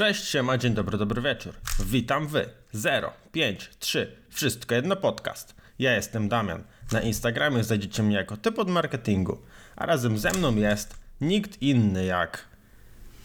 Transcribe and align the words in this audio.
Cześć, 0.00 0.24
siema, 0.24 0.58
dzień 0.58 0.74
dobry, 0.74 0.98
dobry 0.98 1.22
wieczór. 1.22 1.54
Witam 1.86 2.26
wy. 2.28 2.48
0, 2.72 3.12
5, 3.32 3.70
3, 3.78 4.16
wszystko 4.30 4.74
jedno 4.74 4.96
podcast. 4.96 5.54
Ja 5.78 5.94
jestem 5.94 6.28
Damian. 6.28 6.62
Na 6.92 7.00
Instagramie 7.00 7.64
znajdziecie 7.64 8.02
mnie 8.02 8.16
jako 8.16 8.36
typ 8.36 8.58
od 8.58 8.68
marketingu. 8.68 9.38
A 9.76 9.86
razem 9.86 10.18
ze 10.18 10.32
mną 10.32 10.56
jest 10.56 10.94
nikt 11.20 11.62
inny 11.62 12.04
jak 12.04 12.48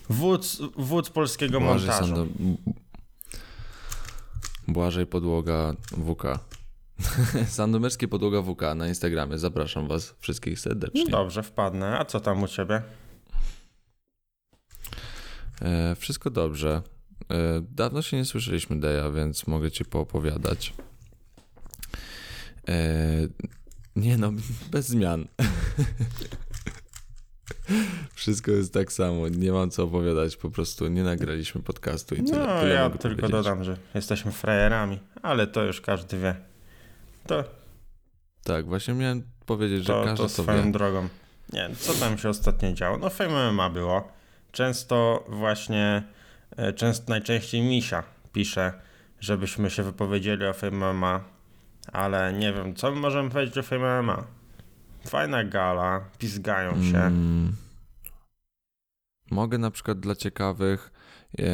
wódz, 0.09 0.61
wódz 0.77 1.09
polskiego 1.09 1.59
Błażej 1.59 1.89
montażu. 1.89 2.15
Sando... 2.15 2.27
Błażej 4.67 5.07
Podłoga 5.07 5.73
WK. 5.91 6.23
Sandomierski 7.47 8.07
Podłoga 8.07 8.41
WK 8.41 8.61
na 8.75 8.87
Instagramie. 8.87 9.37
Zapraszam 9.37 9.87
was 9.87 10.15
wszystkich 10.19 10.59
serdecznie. 10.59 11.03
No 11.03 11.11
dobrze, 11.11 11.43
wpadnę. 11.43 11.99
A 11.99 12.05
co 12.05 12.19
tam 12.19 12.43
u 12.43 12.47
ciebie? 12.47 12.81
E, 15.61 15.95
wszystko 15.95 16.29
dobrze. 16.29 16.81
E, 17.31 17.61
dawno 17.69 18.01
się 18.01 18.17
nie 18.17 18.25
słyszeliśmy, 18.25 18.79
Deja, 18.79 19.11
więc 19.11 19.47
mogę 19.47 19.71
ci 19.71 19.85
poopowiadać. 19.85 20.73
E, 22.67 22.75
nie 23.95 24.17
no, 24.17 24.31
bez 24.71 24.87
zmian. 24.87 25.27
Wszystko 28.13 28.51
jest 28.51 28.73
tak 28.73 28.93
samo, 28.93 29.27
nie 29.27 29.51
mam 29.51 29.69
co 29.69 29.83
opowiadać, 29.83 30.37
po 30.37 30.49
prostu 30.49 30.87
nie 30.87 31.03
nagraliśmy 31.03 31.61
podcastu 31.61 32.15
i 32.15 32.23
tyle. 32.23 32.47
No, 32.47 32.59
tyle 32.59 32.73
ja 32.73 32.89
tylko 32.89 32.99
powiedzieć. 32.99 33.31
dodam, 33.31 33.63
że 33.63 33.77
jesteśmy 33.95 34.31
frajerami, 34.31 34.99
ale 35.21 35.47
to 35.47 35.63
już 35.63 35.81
każdy 35.81 36.19
wie. 36.19 36.35
To, 37.27 37.43
Tak, 38.43 38.65
właśnie 38.65 38.93
miałem 38.93 39.23
powiedzieć, 39.45 39.79
że 39.79 39.93
to, 39.93 40.03
każdy 40.03 40.23
to 40.23 40.29
swoją 40.29 40.71
drogą. 40.71 41.07
Nie, 41.53 41.69
co 41.79 41.93
tam 41.93 42.17
się 42.17 42.29
ostatnio 42.29 42.73
działo? 42.73 42.97
No 42.97 43.09
Fame 43.09 43.51
MMA 43.51 43.69
było. 43.69 44.15
Często 44.55 45.25
właśnie, 45.29 46.03
e, 46.57 46.73
często, 46.73 47.05
najczęściej 47.09 47.61
Misia 47.61 48.03
pisze, 48.33 48.73
żebyśmy 49.19 49.69
się 49.69 49.83
wypowiedzieli 49.83 50.45
o 50.45 50.53
Fame 50.53 50.93
MMA, 50.93 51.23
ale 51.91 52.33
nie 52.33 52.53
wiem, 52.53 52.75
co 52.75 52.91
my 52.91 52.97
możemy 52.97 53.29
powiedzieć 53.29 53.57
o 53.57 53.63
Fame 53.63 54.01
MMA? 54.01 54.23
Fajna 55.07 55.43
gala, 55.43 56.01
pizgają 56.19 56.83
się. 56.83 56.97
Mm. 56.97 57.55
Mogę 59.31 59.57
na 59.57 59.71
przykład 59.71 59.99
dla 59.99 60.15
ciekawych 60.15 60.91
e, 61.39 61.45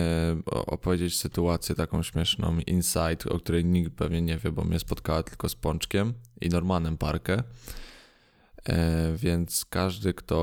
opowiedzieć 0.45 1.19
sytuację 1.19 1.75
taką 1.75 2.03
śmieszną, 2.03 2.59
insight, 2.67 3.27
o 3.27 3.39
której 3.39 3.65
nikt 3.65 3.91
pewnie 3.95 4.21
nie 4.21 4.37
wie, 4.37 4.51
bo 4.51 4.63
mnie 4.63 4.79
spotkała 4.79 5.23
tylko 5.23 5.49
z 5.49 5.55
Pączkiem 5.55 6.13
i 6.41 6.49
Normanem 6.49 6.97
Parkę. 6.97 7.43
E, 8.69 9.13
więc 9.15 9.65
każdy, 9.65 10.13
kto 10.13 10.35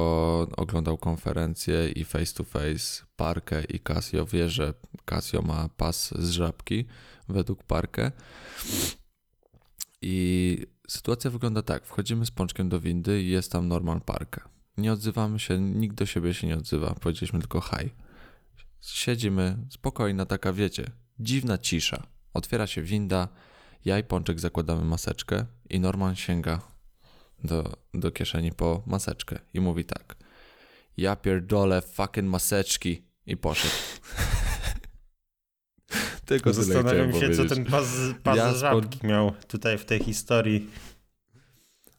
oglądał 0.56 0.98
konferencję 0.98 1.88
i 1.88 2.04
face 2.04 2.34
to 2.34 2.44
face 2.44 3.04
Parkę 3.16 3.64
i 3.64 3.80
Casio 3.80 4.26
wie, 4.26 4.50
że 4.50 4.74
Casio 5.04 5.42
ma 5.42 5.68
pas 5.68 6.14
z 6.18 6.30
żabki 6.30 6.84
według 7.28 7.62
Parkę. 7.62 8.12
I 10.02 10.66
sytuacja 10.88 11.30
wygląda 11.30 11.62
tak. 11.62 11.86
Wchodzimy 11.86 12.26
z 12.26 12.30
Pączkiem 12.30 12.68
do 12.68 12.80
windy 12.80 13.22
i 13.22 13.28
jest 13.28 13.52
tam 13.52 13.68
Norman 13.68 14.00
Parkę. 14.00 14.40
Nie 14.76 14.92
odzywamy 14.92 15.38
się, 15.38 15.60
nikt 15.60 15.96
do 15.96 16.06
siebie 16.06 16.34
się 16.34 16.46
nie 16.46 16.56
odzywa. 16.56 16.94
Powiedzieliśmy 16.94 17.38
tylko 17.38 17.60
hi. 17.60 17.90
Siedzimy, 18.80 19.56
spokojna 19.70 20.26
taka, 20.26 20.52
wiecie, 20.52 20.90
dziwna 21.20 21.58
cisza. 21.58 22.06
Otwiera 22.34 22.66
się 22.66 22.82
winda, 22.82 23.28
ja 23.84 23.98
i 23.98 24.04
Pączek 24.04 24.40
zakładamy 24.40 24.84
maseczkę 24.84 25.46
i 25.70 25.80
Norman 25.80 26.16
sięga 26.16 26.77
do, 27.44 27.76
do 27.94 28.10
kieszeni 28.10 28.52
po 28.52 28.82
maseczkę 28.86 29.38
i 29.54 29.60
mówi 29.60 29.84
tak. 29.84 30.16
Ja 30.96 31.16
pierdolę 31.16 31.82
fucking 31.82 32.28
maseczki 32.28 33.02
i 33.26 33.36
poszedł. 33.36 33.74
Tylko 36.24 36.52
Zastanawiam 36.52 37.12
się, 37.12 37.20
co 37.20 37.26
powiedzieć. 37.26 37.48
ten 37.48 37.64
pas, 37.64 37.86
pas 38.22 38.36
Ja 38.36 38.52
żabki 38.54 39.06
miał 39.06 39.32
tutaj 39.48 39.78
w 39.78 39.84
tej 39.84 39.98
historii. 39.98 40.70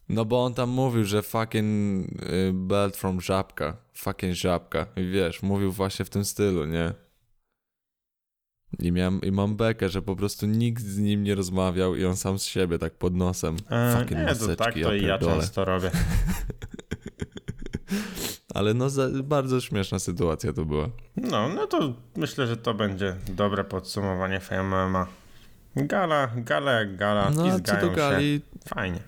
No 0.10 0.26
bo 0.26 0.46
on 0.46 0.54
tam 0.54 0.70
mówił, 0.70 1.06
że 1.06 1.22
fucking 1.22 2.08
y, 2.24 2.52
belt 2.54 2.98
from 2.98 3.22
żabka, 3.22 3.78
fucking 3.94 4.36
żabka. 4.36 4.86
I 4.96 5.06
wiesz, 5.10 5.42
mówił 5.42 5.72
właśnie 5.72 6.06
w 6.06 6.10
tym 6.10 6.26
stylu, 6.26 6.66
nie? 6.66 6.94
I, 8.80 8.92
miałem, 8.92 9.22
I 9.22 9.32
mam 9.32 9.56
bekę, 9.56 9.90
że 9.90 10.02
po 10.02 10.16
prostu 10.16 10.46
nikt 10.46 10.84
z 10.84 10.98
nim 10.98 11.24
nie 11.24 11.36
rozmawiał 11.36 11.96
i 11.96 12.06
on 12.06 12.16
sam 12.16 12.40
z 12.40 12.44
siebie 12.44 12.80
tak 12.80 12.94
pod 12.94 13.16
nosem. 13.16 13.56
E, 13.70 13.92
fucking 14.00 14.12
nie, 14.20 14.26
to 14.26 14.32
maseczki, 14.32 14.56
tak 14.56 14.74
to 14.74 14.80
ja 14.80 14.96
i 14.96 15.06
ja 15.06 15.18
często 15.18 15.66
robię. 15.66 15.92
Ale 18.54 18.74
no 18.74 18.90
za, 18.90 19.10
bardzo 19.24 19.62
śmieszna 19.62 20.00
sytuacja 20.00 20.54
to 20.54 20.66
była. 20.66 20.90
No, 21.16 21.50
no 21.50 21.68
to 21.68 21.94
myślę, 22.16 22.48
że 22.48 22.58
to 22.58 22.74
będzie 22.74 23.16
dobre 23.28 23.64
podsumowanie 23.64 24.40
FMMA. 24.40 25.08
Gala, 25.76 26.28
gala 26.36 26.72
jak 26.72 26.96
gala, 26.96 27.30
No 27.30 27.46
a 27.46 27.60
co 27.60 27.74
do 27.76 27.90
się. 27.90 27.96
gali, 27.96 28.42
Fajnie. 28.68 29.00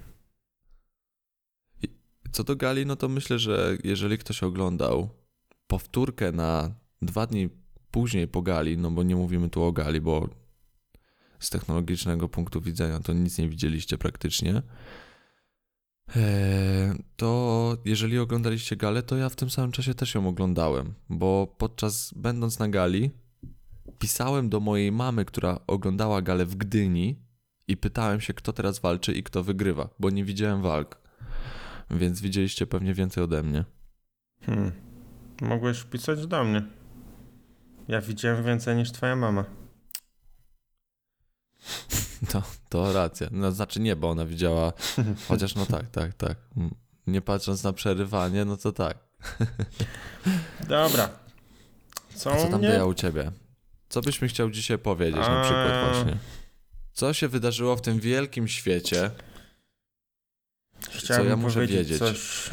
co 2.32 2.44
do 2.44 2.56
gali, 2.56 2.86
no 2.86 2.96
to 2.96 3.10
myślę, 3.10 3.40
że 3.40 3.78
jeżeli 3.84 4.18
ktoś 4.18 4.44
oglądał 4.44 5.10
powtórkę 5.68 6.32
na 6.32 6.72
dwa 7.02 7.28
dni 7.28 7.50
później 7.91 8.28
po 8.28 8.41
gali, 8.41 8.78
no 8.78 8.91
bo 8.91 9.03
nie 9.03 9.16
mówimy 9.16 9.50
tu 9.50 9.63
o 9.63 9.72
gali, 9.72 10.02
bo 10.02 10.29
z 11.40 11.50
technologicznego 11.50 12.29
punktu 12.29 12.62
widzenia 12.62 13.00
to 13.00 13.13
nic 13.13 13.38
nie 13.38 13.50
widzieliście 13.50 13.97
praktycznie. 13.97 14.62
Eee, 16.16 17.03
To 17.16 17.78
jeżeli 17.85 18.19
oglądaliście 18.19 18.75
galę, 18.75 19.03
to 19.03 19.18
ja 19.18 19.30
w 19.30 19.35
tym 19.35 19.50
samym 19.50 19.72
czasie 19.72 19.94
też 19.94 20.16
ją 20.16 20.28
oglądałem, 20.28 20.94
bo 21.09 21.56
podczas 21.57 22.13
będąc 22.16 22.59
na 22.59 22.69
gali 22.69 23.12
pisałem 24.00 24.50
do 24.50 24.59
mojej 24.59 24.91
mamy, 24.91 25.25
która 25.25 25.59
oglądała 25.68 26.22
galę 26.22 26.46
w 26.46 26.56
Gdyni 26.56 27.19
i 27.68 27.78
pytałem 27.78 28.22
się, 28.22 28.34
kto 28.34 28.53
teraz 28.53 28.80
walczy 28.80 29.13
i 29.13 29.24
kto 29.24 29.44
wygrywa, 29.44 29.90
bo 30.00 30.09
nie 30.09 30.25
widziałem 30.25 30.62
walk. 30.62 31.01
Więc 31.91 32.22
widzieliście 32.22 32.68
pewnie 32.68 32.94
więcej 32.94 33.24
ode 33.24 33.44
mnie. 33.44 33.66
Hmm. 34.46 34.72
Mogłeś 35.41 35.84
pisać 35.84 36.28
do 36.28 36.44
mnie. 36.44 36.63
Ja 37.91 38.02
widziałem 38.02 38.44
więcej 38.44 38.75
niż 38.75 38.91
twoja 38.91 39.16
mama. 39.16 39.46
To, 42.31 42.44
to 42.69 42.94
racja. 42.94 43.28
No, 43.31 43.52
znaczy 43.52 43.79
nie, 43.79 43.96
bo 43.96 44.09
ona 44.09 44.25
widziała. 44.25 44.74
Chociaż 45.28 45.56
no 45.56 45.66
tak, 45.66 45.90
tak, 45.90 46.13
tak. 46.13 46.38
Mm. 46.57 46.75
Nie 47.07 47.22
patrząc 47.22 47.63
na 47.63 47.74
przerywanie, 47.74 48.46
no 48.46 48.57
to 48.57 48.72
tak. 48.72 48.97
Dobra. 50.68 51.09
Co, 52.16 52.31
A 52.31 52.38
co 52.38 52.47
tam 52.47 52.62
było 52.62 52.88
u 52.88 52.94
ciebie? 52.94 53.31
Co 53.90 54.01
byś 54.01 54.22
mi 54.22 54.28
chciał 54.28 54.50
dzisiaj 54.50 54.78
powiedzieć 54.78 55.22
na 55.22 55.41
przykład 55.41 55.72
A. 55.72 55.90
właśnie? 55.90 56.18
Co 56.94 57.13
się 57.13 57.28
wydarzyło 57.28 57.75
w 57.75 57.81
tym 57.81 58.00
wielkim 58.00 58.47
świecie? 58.47 59.12
Chciałem 60.90 61.24
co 61.24 61.30
ja 61.30 61.35
muszę 61.35 61.68
wiedzieć? 61.68 62.00
coś 62.00 62.50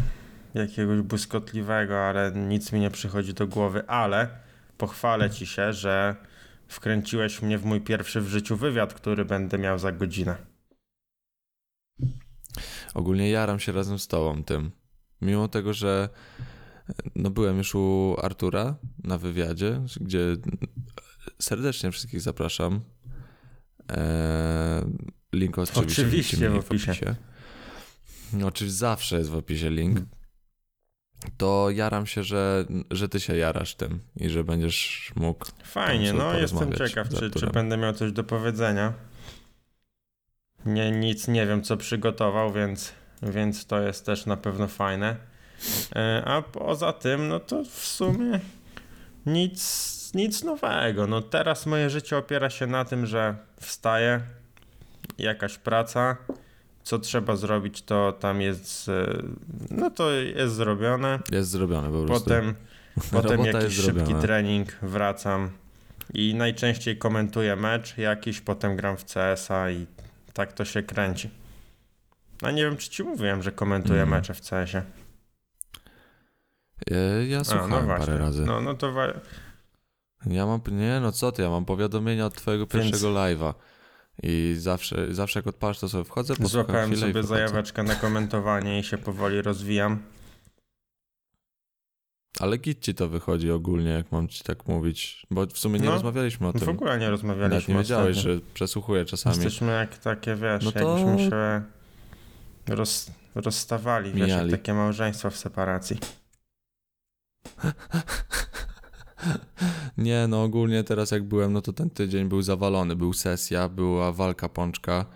jakiegoś 0.55 1.01
błyskotliwego, 1.01 1.99
ale 1.99 2.33
nic 2.33 2.73
mi 2.73 2.81
nie 2.81 2.91
przychodzi 2.91 3.35
do 3.35 3.47
głowy, 3.47 3.87
ale 3.87 4.48
pochwalę 4.79 5.31
ci 5.31 5.47
się, 5.47 5.73
że 5.73 6.17
wkręciłeś 6.69 7.43
mnie 7.43 7.59
w 7.59 7.65
mój 7.65 7.81
pierwszy 7.81 8.21
w 8.21 8.29
życiu 8.29 8.57
wywiad, 8.57 8.95
który 8.95 9.25
będę 9.25 9.59
miał 9.59 9.79
za 9.79 9.93
godzinę. 9.93 10.37
Ogólnie 12.95 13.31
jaram 13.31 13.61
się 13.61 13.73
razem 13.73 13.99
z 13.99 14.09
tobą 14.09 14.45
tym. 14.45 14.71
Mimo 15.21 15.49
tego, 15.49 15.75
że 15.75 16.09
no 17.15 17.31
byłem 17.31 17.59
już 17.59 17.75
u 17.75 18.17
Artura 18.23 18.77
na 19.05 19.19
wywiadzie, 19.19 19.81
gdzie 20.01 20.37
serdecznie 21.39 21.91
wszystkich 21.91 22.21
zapraszam. 22.21 22.81
Eee, 23.89 24.85
link 25.33 25.59
oczywiście, 25.59 25.81
Oczywiście 25.81 26.37
będziecie 26.37 26.49
mieli 26.49 26.63
w 26.63 26.67
opisie. 26.67 27.17
No, 28.33 28.47
oczywiście 28.47 28.79
zawsze 28.79 29.19
jest 29.19 29.31
w 29.31 29.37
opisie 29.37 29.71
link. 29.71 29.99
To 31.37 31.71
jaram 31.71 32.07
się, 32.07 32.23
że, 32.23 32.65
że 32.91 33.09
ty 33.09 33.21
się 33.21 33.37
jarasz 33.37 33.75
tym 33.75 34.01
i 34.17 34.29
że 34.29 34.45
będziesz 34.45 35.13
mógł. 35.17 35.47
Fajnie, 35.65 36.13
no 36.13 36.39
jestem 36.39 36.73
ciekaw, 36.73 37.09
czy, 37.09 37.31
czy 37.31 37.47
będę 37.47 37.77
miał 37.77 37.93
coś 37.93 38.13
do 38.13 38.25
powiedzenia. 38.25 38.93
Nie, 40.67 40.91
nic 40.91 41.29
nie 41.29 41.47
wiem, 41.47 41.63
co 41.63 41.77
przygotował, 41.77 42.53
więc, 42.53 42.93
więc 43.23 43.67
to 43.67 43.81
jest 43.81 44.07
też 44.07 44.27
na 44.27 44.37
pewno 44.37 44.69
fajne. 44.69 45.17
E, 45.97 46.23
A 46.25 46.43
poza 46.43 46.93
tym, 46.93 47.29
no 47.29 47.41
to 47.41 47.65
w 47.65 47.87
sumie 47.87 48.41
nic, 49.27 50.11
nic 50.15 50.45
nowego. 50.45 51.07
No 51.07 51.23
teraz 51.23 51.67
moje 51.67 51.91
życie 51.91 52.17
opiera 52.17 52.51
się 52.51 52.67
na 52.67 52.85
tym, 52.85 53.07
że 53.07 53.37
wstaję, 53.61 54.21
jakaś 55.19 55.59
praca, 55.59 56.17
co 56.89 56.99
trzeba 56.99 57.37
zrobić, 57.37 57.83
to 57.83 58.13
tam 58.13 58.41
jest, 58.41 58.89
e, 58.89 59.23
no 59.71 59.91
to 59.91 60.11
jest 60.11 60.55
zrobione. 60.55 61.19
Jest 61.33 61.51
zrobione 61.51 61.91
po 61.91 62.05
prostu. 62.05 62.25
Potem, 62.25 62.55
potem 63.13 63.45
jakiś 63.45 63.75
szybki 63.77 63.83
zrobiona. 63.99 64.21
trening, 64.21 64.73
wracam 64.83 65.51
i 66.15 66.35
najczęściej 66.35 66.99
komentuję 66.99 67.57
mecz 67.57 67.99
jakiś, 67.99 68.41
potem 68.41 68.77
gram 68.77 68.97
w 68.97 69.05
CS-a 69.05 69.71
i 69.71 69.87
tak 70.33 70.53
to 70.53 70.65
się 70.65 70.83
kręci. 70.83 71.31
A 72.43 72.51
nie 72.51 72.63
wiem, 72.65 72.77
czy 72.77 72.91
ci 72.91 73.03
mówiłem, 73.05 73.43
że 73.43 73.53
komentuję 73.53 74.03
Mm. 74.03 74.11
mecze 74.19 74.35
w 74.35 74.41
CS-ie. 74.41 74.83
E, 76.91 77.27
Ja 77.27 77.39
A, 77.41 77.45
słuchałem 77.45 77.71
no 77.71 77.83
właśnie. 77.83 78.07
parę 78.07 78.19
razy. 78.19 78.45
No, 78.47 78.61
no 78.61 78.75
to 78.75 78.93
Ja 80.27 80.47
mam, 80.47 80.61
nie 80.71 81.01
no 81.01 81.13
co 81.13 81.33
ty, 81.33 81.43
ja 81.43 81.51
mam 81.51 81.65
powiadomienia 81.65 82.27
od 82.27 82.35
twojego 82.35 82.67
Więc- 82.67 82.87
pierwszego 82.87 83.13
live'a. 83.15 83.55
I 84.23 84.55
zawsze, 84.59 85.15
zawsze 85.15 85.39
jak 85.39 85.47
odpalasz, 85.47 85.79
to 85.79 85.89
sobie 85.89 86.05
wchodzę, 86.05 86.35
Złapałem 86.41 86.97
sobie 86.97 87.23
zajaweczkę 87.23 87.83
na 87.83 87.95
komentowanie 87.95 88.79
i 88.81 88.85
się 88.85 88.99
powoli 88.99 89.43
rozwijam. 89.43 90.03
Ale 92.41 92.59
git 92.59 92.81
ci 92.85 92.95
to 92.95 93.09
wychodzi 93.09 93.51
ogólnie, 93.51 93.91
jak 93.91 94.13
mam 94.13 94.29
ci 94.29 94.45
tak 94.45 94.67
mówić. 94.67 95.27
Bo 95.31 95.47
w 95.47 95.59
sumie 95.59 95.79
nie 95.81 95.87
No, 95.87 95.93
rozmawialiśmy 95.93 96.47
o 96.49 96.53
tym. 96.53 96.61
W 96.61 96.69
ogóle 96.69 96.91
nie 96.91 96.97
Nawet 97.07 97.11
rozmawialiśmy 97.11 97.75
nie 97.75 97.81
wiedziałeś, 97.81 98.17
ostatnio. 98.17 98.35
że 98.35 98.41
przesłuchuję 98.55 99.05
czasami. 99.05 99.37
Jesteśmy 99.37 99.73
jak 99.73 99.99
takie, 99.99 100.35
wiesz, 100.35 100.65
No 100.65 100.73
to- 100.73 100.99
jakbyśmy 100.99 101.31
się 101.31 101.63
roz, 102.67 103.11
rozstawali, 103.35 104.11
wiesz, 104.11 104.19
jak 104.21 104.29
Mijali. 104.29 104.51
takie 104.51 104.75
małżeństwo 104.75 105.31
w 105.31 105.37
separacji. 105.37 105.99
Nie, 109.99 110.27
no 110.29 110.43
ogólnie 110.43 110.85
teraz 110.85 111.11
jak 111.11 111.23
byłem, 111.25 111.53
no 111.53 111.63
to 111.63 111.73
ten 111.73 111.91
tydzień 111.91 112.29
był 112.29 112.43
zawalony. 112.43 112.97
Był 112.97 113.13
sesja, 113.13 113.69
była 113.69 114.13
walka 114.13 114.49
pączka. 114.49 115.07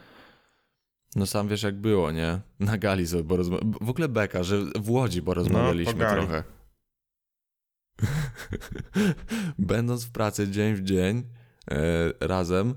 No 1.17 1.27
sam 1.27 1.49
wiesz 1.49 1.63
jak 1.63 1.81
było, 1.81 2.11
nie? 2.11 2.41
Na 2.61 2.79
gali 2.79 3.07
sobie 3.07 3.25
porozmawialiśmy. 3.25 3.87
W 3.87 3.91
ogóle 3.91 4.09
beka, 4.09 4.43
że 4.43 4.59
w 4.81 4.91
Łodzi 4.91 5.23
porozmawialiśmy 5.23 5.93
po 5.93 5.99
gali. 5.99 6.21
trochę. 6.21 6.45
Będąc 9.59 10.05
w 10.05 10.11
pracy 10.11 10.49
dzień 10.49 10.75
w 10.75 10.83
dzień 10.83 11.23
e, 11.71 11.77
razem, 12.21 12.75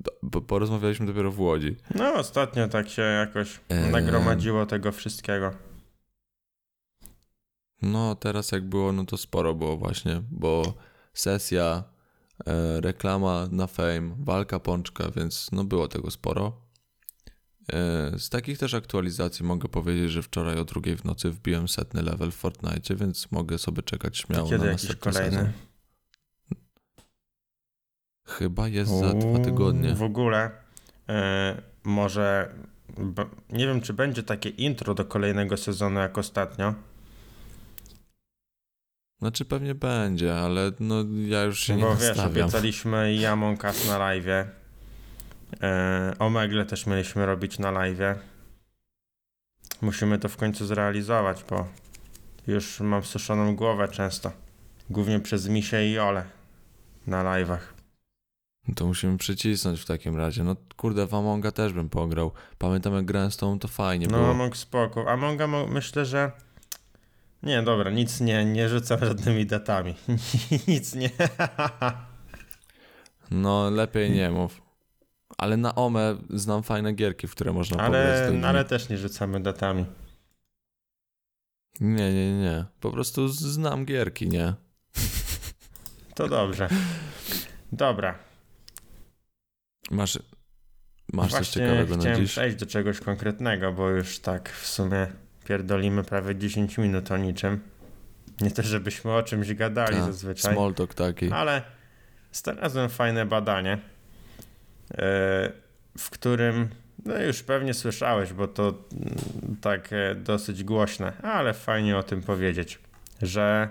do- 0.00 0.40
porozmawialiśmy 0.40 1.06
dopiero 1.06 1.30
w 1.32 1.40
Łodzi. 1.40 1.76
No, 1.94 2.14
ostatnio 2.14 2.68
tak 2.68 2.88
się 2.88 3.02
jakoś 3.02 3.60
Eee. 3.70 3.92
nagromadziło 3.92 4.66
tego 4.66 4.92
wszystkiego. 4.92 5.50
No, 7.84 8.14
teraz 8.14 8.52
jak 8.52 8.68
było, 8.68 8.92
no 8.92 9.04
to 9.04 9.16
sporo 9.16 9.54
było 9.54 9.76
właśnie, 9.76 10.22
bo 10.30 10.74
sesja, 11.14 11.84
e, 12.46 12.80
reklama 12.80 13.48
na 13.50 13.66
fame, 13.66 14.16
walka 14.18 14.60
pączka, 14.60 15.10
więc 15.16 15.48
no 15.52 15.64
było 15.64 15.88
tego 15.88 16.10
sporo. 16.10 16.64
E, 17.72 18.18
z 18.18 18.28
takich 18.28 18.58
też 18.58 18.74
aktualizacji 18.74 19.44
mogę 19.44 19.68
powiedzieć, 19.68 20.10
że 20.10 20.22
wczoraj 20.22 20.58
o 20.58 20.64
drugiej 20.64 20.96
w 20.96 21.04
nocy 21.04 21.30
wbiłem 21.30 21.68
setny 21.68 22.02
level 22.02 22.30
w 22.30 22.34
Fortnite, 22.34 22.96
więc 22.96 23.32
mogę 23.32 23.58
sobie 23.58 23.82
czekać 23.82 24.18
śmiało 24.18 24.48
kiedy 24.50 24.64
na 24.64 24.72
następny 24.72 25.12
kolejny? 25.12 25.36
sezon. 25.36 25.52
Chyba 28.26 28.68
jest 28.68 28.98
za 29.00 29.14
dwa 29.14 29.38
tygodnie. 29.38 29.94
W 29.94 30.02
ogóle 30.02 30.50
e, 31.08 31.62
może 31.84 32.54
nie 33.50 33.66
wiem, 33.66 33.80
czy 33.80 33.92
będzie 33.92 34.22
takie 34.22 34.48
intro 34.48 34.94
do 34.94 35.04
kolejnego 35.04 35.56
sezonu 35.56 36.00
jak 36.00 36.18
ostatnio. 36.18 36.74
Znaczy 39.24 39.44
pewnie 39.44 39.74
będzie, 39.74 40.34
ale 40.36 40.72
no 40.80 41.04
ja 41.26 41.42
już 41.42 41.60
się 41.60 41.76
nie 41.76 41.82
Bo 41.82 41.96
wiesz, 41.96 42.08
nastawiam. 42.08 42.30
obiecaliśmy 42.30 43.14
i 43.14 43.26
Among 43.26 43.64
Us 43.64 43.88
na 43.88 43.98
live. 43.98 44.26
E, 45.62 46.14
Omegle 46.18 46.66
też 46.66 46.86
mieliśmy 46.86 47.26
robić 47.26 47.58
na 47.58 47.70
live. 47.70 47.98
Musimy 49.82 50.18
to 50.18 50.28
w 50.28 50.36
końcu 50.36 50.66
zrealizować, 50.66 51.44
bo 51.50 51.66
już 52.46 52.80
mam 52.80 53.04
suszoną 53.04 53.56
głowę 53.56 53.88
często. 53.88 54.32
Głównie 54.90 55.20
przez 55.20 55.48
Misie 55.48 55.84
i 55.84 55.98
Ole 55.98 56.24
na 57.06 57.24
live'ach. 57.24 57.60
No 58.68 58.74
To 58.74 58.86
musimy 58.86 59.18
przycisnąć 59.18 59.80
w 59.80 59.86
takim 59.86 60.16
razie. 60.16 60.44
No 60.44 60.56
kurde, 60.76 61.06
w 61.06 61.14
Amonga 61.14 61.52
też 61.52 61.72
bym 61.72 61.88
pograł. 61.88 62.32
Pamiętam 62.58 62.94
jak 62.94 63.04
grałem 63.04 63.30
z 63.30 63.36
tobą, 63.36 63.58
to 63.58 63.68
fajnie 63.68 64.06
No, 64.10 64.18
było. 64.18 64.30
Among 64.30 64.56
spoko. 64.56 65.10
Amonga 65.10 65.46
mo- 65.46 65.66
myślę, 65.66 66.06
że. 66.06 66.32
Nie, 67.44 67.62
dobra, 67.62 67.90
nic 67.90 68.20
nie, 68.20 68.44
nie 68.44 68.68
rzucam 68.68 69.00
żadnymi 69.00 69.46
datami. 69.46 69.94
nic 70.68 70.94
nie. 70.94 71.10
No, 73.30 73.70
lepiej 73.70 74.10
nie 74.10 74.30
mów. 74.30 74.62
Ale 75.38 75.56
na 75.56 75.74
OME 75.74 76.16
znam 76.30 76.62
fajne 76.62 76.92
gierki, 76.92 77.26
w 77.26 77.30
które 77.30 77.52
można 77.52 77.76
pograć. 77.76 77.94
ale, 77.94 78.30
ludźmi. 78.30 78.44
ale 78.44 78.64
też 78.64 78.88
nie 78.88 78.98
rzucamy 78.98 79.40
datami. 79.40 79.86
Nie, 81.80 82.14
nie, 82.14 82.38
nie. 82.38 82.64
Po 82.80 82.90
prostu 82.90 83.28
znam 83.28 83.84
gierki, 83.84 84.28
nie? 84.28 84.54
To 86.14 86.28
dobrze. 86.28 86.68
Dobra. 87.72 88.18
Masz, 89.90 90.18
masz 91.12 91.32
coś 91.32 91.48
ciekawego 91.48 91.96
na 91.96 92.00
chciałem 92.00 92.20
dziś? 92.20 92.30
przejść 92.30 92.56
do 92.56 92.66
czegoś 92.66 93.00
konkretnego, 93.00 93.72
bo 93.72 93.90
już 93.90 94.18
tak 94.18 94.50
w 94.50 94.66
sumie 94.66 95.06
pierdolimy 95.44 96.04
prawie 96.04 96.36
10 96.36 96.78
minut 96.78 97.10
o 97.10 97.16
niczym. 97.16 97.60
Nie 98.40 98.50
to, 98.50 98.62
żebyśmy 98.62 99.12
o 99.12 99.22
czymś 99.22 99.54
gadali 99.54 99.96
Ta, 99.96 100.04
zazwyczaj. 100.04 100.54
Small 100.54 100.74
talk 100.74 100.94
taki. 100.94 101.32
Ale 101.32 101.62
znalazłem 102.32 102.88
fajne 102.88 103.26
badanie, 103.26 103.72
e, 103.72 103.78
w 105.98 106.10
którym, 106.10 106.68
no 107.04 107.22
już 107.22 107.42
pewnie 107.42 107.74
słyszałeś, 107.74 108.32
bo 108.32 108.48
to 108.48 108.62
mm, 108.68 108.76
tak 109.60 109.92
e, 109.92 110.14
dosyć 110.14 110.64
głośne, 110.64 111.12
ale 111.22 111.54
fajnie 111.54 111.96
o 111.96 112.02
tym 112.02 112.22
powiedzieć, 112.22 112.78
że 113.22 113.68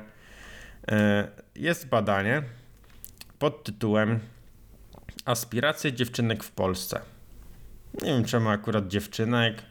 e, 0.91 1.27
jest 1.55 1.87
badanie 1.87 2.43
pod 3.39 3.63
tytułem 3.63 4.19
Aspiracje 5.25 5.93
dziewczynek 5.93 6.43
w 6.43 6.51
Polsce. 6.51 7.01
Nie 8.01 8.09
wiem 8.09 8.25
czemu 8.25 8.49
akurat 8.49 8.87
dziewczynek, 8.87 9.63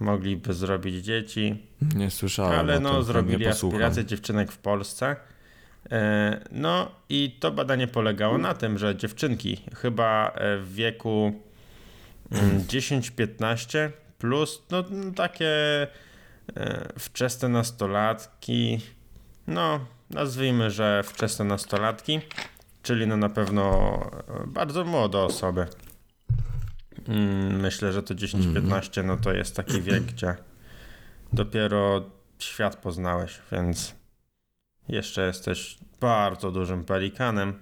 mogliby 0.00 0.54
zrobić 0.54 1.04
dzieci, 1.04 1.62
Nie 1.94 2.10
słyszałem 2.10 2.58
ale 2.60 2.80
no, 2.80 3.02
zrobili 3.02 3.46
aspiracje 3.46 4.04
dziewczynek 4.04 4.52
w 4.52 4.58
Polsce. 4.58 5.16
E, 5.90 6.40
No 6.52 6.90
i 7.08 7.36
to 7.40 7.50
badanie 7.50 7.86
polegało 7.86 8.38
na 8.38 8.54
tym, 8.54 8.78
że 8.78 8.96
dziewczynki 8.96 9.60
chyba 9.74 10.32
e, 10.34 10.58
w 10.58 10.74
wieku 10.74 11.32
mm, 12.32 12.60
10-15 12.68 13.90
plus, 14.18 14.62
no 14.70 14.78
mm, 14.78 15.14
takie 15.14 15.46
e, 16.56 16.88
wczesne 16.98 17.48
nastolatki, 17.48 18.80
no 19.46 19.80
nazwijmy, 20.10 20.70
że 20.70 21.02
wczesne 21.02 21.44
nastolatki, 21.44 22.20
czyli 22.82 23.06
no 23.06 23.16
na 23.16 23.28
pewno 23.28 23.98
bardzo 24.46 24.84
młode 24.84 25.18
osoby. 25.18 25.66
Mm, 27.08 27.60
Myślę, 27.60 27.92
że 27.92 28.02
to 28.02 28.14
10-15 28.14 29.04
no 29.04 29.16
to 29.16 29.32
jest 29.32 29.56
taki 29.56 29.82
wiek, 29.82 30.02
gdzie 30.12 30.34
dopiero 31.32 32.10
świat 32.38 32.76
poznałeś, 32.76 33.38
więc 33.52 33.94
jeszcze 34.88 35.26
jesteś 35.26 35.78
bardzo 36.00 36.50
dużym 36.50 36.84
pelikanem. 36.84 37.58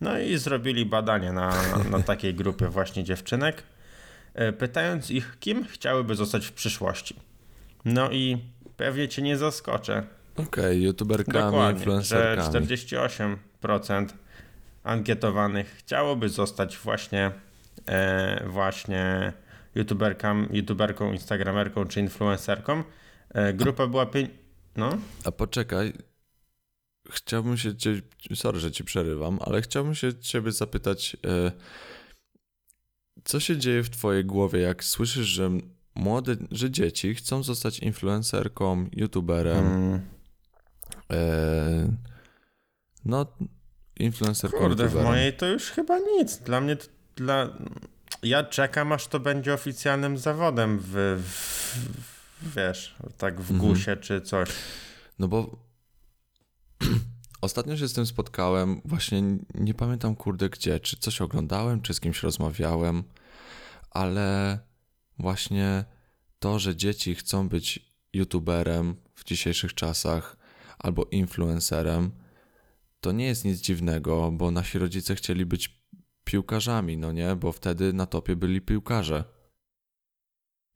No 0.00 0.18
i 0.18 0.38
zrobili 0.38 0.86
badanie 0.86 1.32
na, 1.32 1.52
na, 1.90 2.02
takiej 2.02 2.34
grupie 2.34 2.68
właśnie 2.68 3.04
dziewczynek, 3.04 3.62
e, 4.34 4.52
pytając 4.52 5.10
ich, 5.10 5.36
kim 5.40 5.64
chciałyby 5.64 6.14
zostać 6.14 6.46
w 6.46 6.52
przyszłości. 6.52 7.16
No 7.84 8.10
i 8.10 8.38
pewnie 8.76 9.08
cię 9.08 9.22
nie 9.22 9.36
zaskoczę. 9.36 10.06
Okej, 10.36 10.82
youtuberkami, 10.82 11.44
Dokładnie, 11.44 11.84
że 11.84 11.84
influencerkami. 11.84 12.66
48% 13.62 14.06
ankietowanych 14.84 15.76
chciałoby 15.78 16.28
zostać 16.28 16.78
właśnie, 16.78 17.30
właśnie 18.46 19.32
youtuberką, 19.74 20.46
youtuberką, 20.50 21.12
instagramerką 21.12 21.84
czy 21.84 22.00
influencerką. 22.00 22.84
E, 23.28 23.52
grupa 23.52 23.86
była 23.86 24.06
pię... 24.06 24.28
No, 24.76 24.98
A 25.24 25.32
poczekaj. 25.32 25.92
Chciałbym 27.10 27.56
się 27.56 27.76
cię, 27.76 28.02
sorry, 28.34 28.60
że 28.60 28.72
ci 28.72 28.84
przerywam, 28.84 29.38
ale 29.42 29.62
chciałbym 29.62 29.94
się 29.94 30.14
ciebie 30.14 30.52
zapytać, 30.52 31.16
e, 31.26 31.52
co 33.24 33.40
się 33.40 33.56
dzieje 33.56 33.82
w 33.82 33.90
twojej 33.90 34.24
głowie, 34.24 34.60
jak 34.60 34.84
słyszysz, 34.84 35.26
że 35.26 35.50
młode, 35.94 36.36
że 36.50 36.70
dzieci 36.70 37.14
chcą 37.14 37.42
zostać 37.42 37.78
influencerką, 37.78 38.88
youtuberem, 38.92 39.66
mm, 39.66 40.00
e, 41.12 41.96
no, 43.04 43.26
influencerką, 43.96 44.58
kurde, 44.58 44.76
w 44.76 44.80
youtuberem. 44.80 45.12
mojej 45.12 45.32
to 45.32 45.46
już 45.46 45.70
chyba 45.70 45.98
nic. 45.98 46.36
Dla 46.36 46.60
mnie, 46.60 46.76
to, 46.76 46.86
dla... 47.16 47.48
ja 48.22 48.44
czekam 48.44 48.92
aż 48.92 49.06
to 49.06 49.20
będzie 49.20 49.54
oficjalnym 49.54 50.18
zawodem 50.18 50.78
w, 50.82 51.22
w 51.24 52.56
wiesz, 52.56 52.94
tak 53.18 53.40
w 53.40 53.50
Mhm. 53.50 53.70
gusie 53.70 53.96
czy 53.96 54.20
coś. 54.20 54.48
No 55.18 55.28
bo 55.28 55.56
ostatnio 57.40 57.76
się 57.76 57.88
z 57.88 57.92
tym 57.92 58.06
spotkałem, 58.06 58.80
właśnie 58.84 59.22
nie 59.54 59.74
pamiętam 59.74 60.16
kurde 60.16 60.48
gdzie, 60.48 60.80
czy 60.80 60.96
coś 60.96 61.20
oglądałem, 61.20 61.80
czy 61.82 61.94
z 61.94 62.00
kimś 62.00 62.22
rozmawiałem, 62.22 63.04
ale 63.90 64.58
właśnie 65.18 65.84
to, 66.38 66.58
że 66.58 66.76
dzieci 66.76 67.14
chcą 67.14 67.48
być 67.48 67.90
youtuberem 68.12 68.96
w 69.14 69.24
dzisiejszych 69.24 69.74
czasach 69.74 70.36
albo 70.78 71.04
influencerem, 71.04 72.10
to 73.00 73.12
nie 73.12 73.26
jest 73.26 73.44
nic 73.44 73.60
dziwnego, 73.60 74.30
bo 74.32 74.50
nasi 74.50 74.78
rodzice 74.78 75.14
chcieli 75.14 75.46
być 75.46 75.79
piłkarzami, 76.30 76.96
no 76.98 77.12
nie? 77.12 77.36
Bo 77.36 77.52
wtedy 77.52 77.92
na 77.92 78.06
topie 78.06 78.36
byli 78.36 78.60
piłkarze. 78.60 79.24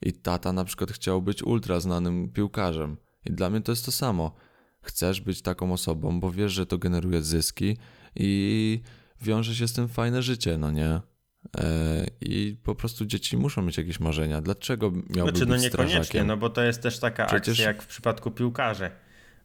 I 0.03 0.13
tata 0.13 0.53
na 0.53 0.65
przykład 0.65 0.93
chciał 0.93 1.23
być 1.23 1.43
ultra 1.43 1.81
znanym 1.81 2.29
piłkarzem. 2.33 2.97
I 3.27 3.33
dla 3.33 3.51
mnie 3.51 3.61
to 3.61 3.73
jest 3.73 3.85
to 3.85 3.93
samo. 3.93 4.35
Chcesz 4.83 5.21
być 5.21 5.43
taką 5.43 5.73
osobą, 5.73 6.21
bo 6.21 6.31
wiesz, 6.31 6.53
że 6.53 6.67
to 6.67 6.79
generuje 6.79 7.23
zyski 7.23 7.77
i 8.17 8.81
wiąże 9.23 9.55
się 9.55 9.69
z 9.69 9.73
tym 9.73 9.89
fajne 9.89 10.23
życie, 10.23 10.59
no 10.59 10.71
nie? 10.71 11.01
E, 11.57 12.07
I 12.21 12.57
po 12.63 12.75
prostu 12.75 13.07
dzieci 13.07 13.37
muszą 13.37 13.63
mieć 13.63 13.79
jakieś 13.79 14.01
marzenia. 14.01 14.41
Dlaczego 14.41 14.91
miałby 14.91 15.13
Znaczy, 15.13 15.47
no 15.47 15.55
być 15.55 15.63
niekoniecznie, 15.63 15.69
strażakiem? 15.69 16.27
no 16.27 16.37
bo 16.37 16.51
to 16.51 16.63
jest 16.63 16.83
też 16.83 16.99
taka 16.99 17.27
Przecież- 17.27 17.53
akcja 17.59 17.67
jak 17.69 17.83
w 17.83 17.87
przypadku 17.87 18.31
piłkarzy. 18.31 18.91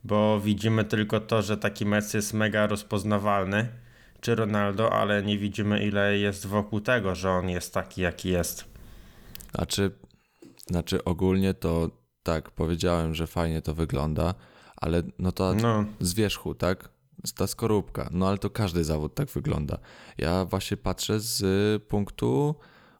Bo 0.03 0.39
widzimy 0.39 0.85
tylko 0.85 1.19
to, 1.19 1.41
że 1.41 1.57
taki 1.57 1.85
Messi 1.85 2.17
jest 2.17 2.33
mega 2.33 2.67
rozpoznawalny, 2.67 3.69
czy 4.21 4.35
Ronaldo, 4.35 4.93
ale 4.93 5.23
nie 5.23 5.37
widzimy 5.37 5.85
ile 5.85 6.17
jest 6.17 6.47
wokół 6.47 6.81
tego, 6.81 7.15
że 7.15 7.29
on 7.31 7.49
jest 7.49 7.73
taki, 7.73 8.01
jaki 8.01 8.29
jest. 8.29 8.65
Znaczy, 9.55 9.91
znaczy 10.67 11.03
ogólnie 11.03 11.53
to 11.53 11.89
tak, 12.23 12.51
powiedziałem, 12.51 13.15
że 13.15 13.27
fajnie 13.27 13.61
to 13.61 13.73
wygląda, 13.73 14.33
ale 14.77 15.03
no 15.19 15.31
to 15.31 15.53
No, 15.53 15.85
z 15.99 16.13
wierzchu, 16.13 16.55
tak? 16.55 16.89
Ta 17.35 17.47
skorupka. 17.47 18.09
No 18.11 18.27
ale 18.27 18.37
to 18.37 18.49
każdy 18.49 18.83
zawód 18.83 19.15
tak 19.15 19.29
wygląda. 19.29 19.77
Ja 20.17 20.45
właśnie 20.45 20.77
patrzę 20.77 21.19
z 21.19 21.41
y, 21.41 21.79
punktu 21.79 22.55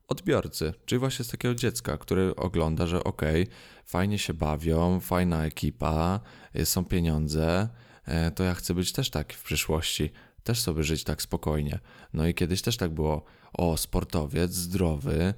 odbiorcy, 0.08 0.74
czyli 0.86 1.00
właśnie 1.00 1.26
z 1.26 1.28
takiego 1.28 1.56
dziecka, 1.56 1.98
który 1.98 2.36
ogląda, 2.36 2.88
że 2.88 3.04
okej, 3.04 3.48
fajnie 3.86 4.20
się 4.20 4.34
bawią, 4.34 5.00
fajna 5.00 5.46
ekipa, 5.46 6.20
y, 6.56 6.66
są 6.66 6.86
pieniądze, 6.86 7.70
e, 8.06 8.32
to 8.32 8.44
ja 8.44 8.54
chcę 8.54 8.74
być 8.74 8.92
też 8.92 9.10
tak 9.10 9.34
w 9.34 9.44
przyszłości, 9.44 10.12
też 10.44 10.62
sobie 10.62 10.84
żyć 10.84 11.04
tak 11.04 11.22
spokojnie. 11.22 11.80
No 12.14 12.28
i 12.28 12.34
kiedyś 12.34 12.62
też 12.62 12.78
tak 12.78 12.94
było, 12.94 13.26
o, 13.54 13.78
sportowiec, 13.78 14.52
zdrowy, 14.54 15.34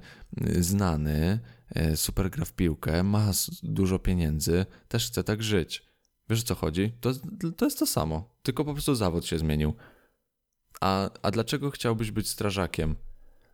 y, 0.46 0.62
znany, 0.62 1.40
e, 1.74 1.96
super 1.96 2.30
gra 2.30 2.44
w 2.44 2.52
piłkę, 2.52 3.02
ma 3.02 3.30
dużo 3.62 3.98
pieniędzy, 3.98 4.66
też 4.88 5.06
chce 5.06 5.24
tak 5.24 5.42
żyć. 5.42 5.92
Wiesz 6.30 6.40
o 6.40 6.44
co 6.44 6.54
chodzi? 6.54 6.92
To, 7.00 7.12
to 7.56 7.64
jest 7.64 7.78
to 7.78 7.86
samo, 7.86 8.34
tylko 8.42 8.64
po 8.64 8.72
prostu 8.72 8.94
zawód 8.94 9.26
się 9.26 9.38
zmienił. 9.38 9.74
A, 10.80 11.10
a 11.22 11.30
dlaczego 11.30 11.70
chciałbyś 11.70 12.10
być 12.10 12.28
strażakiem? 12.28 12.96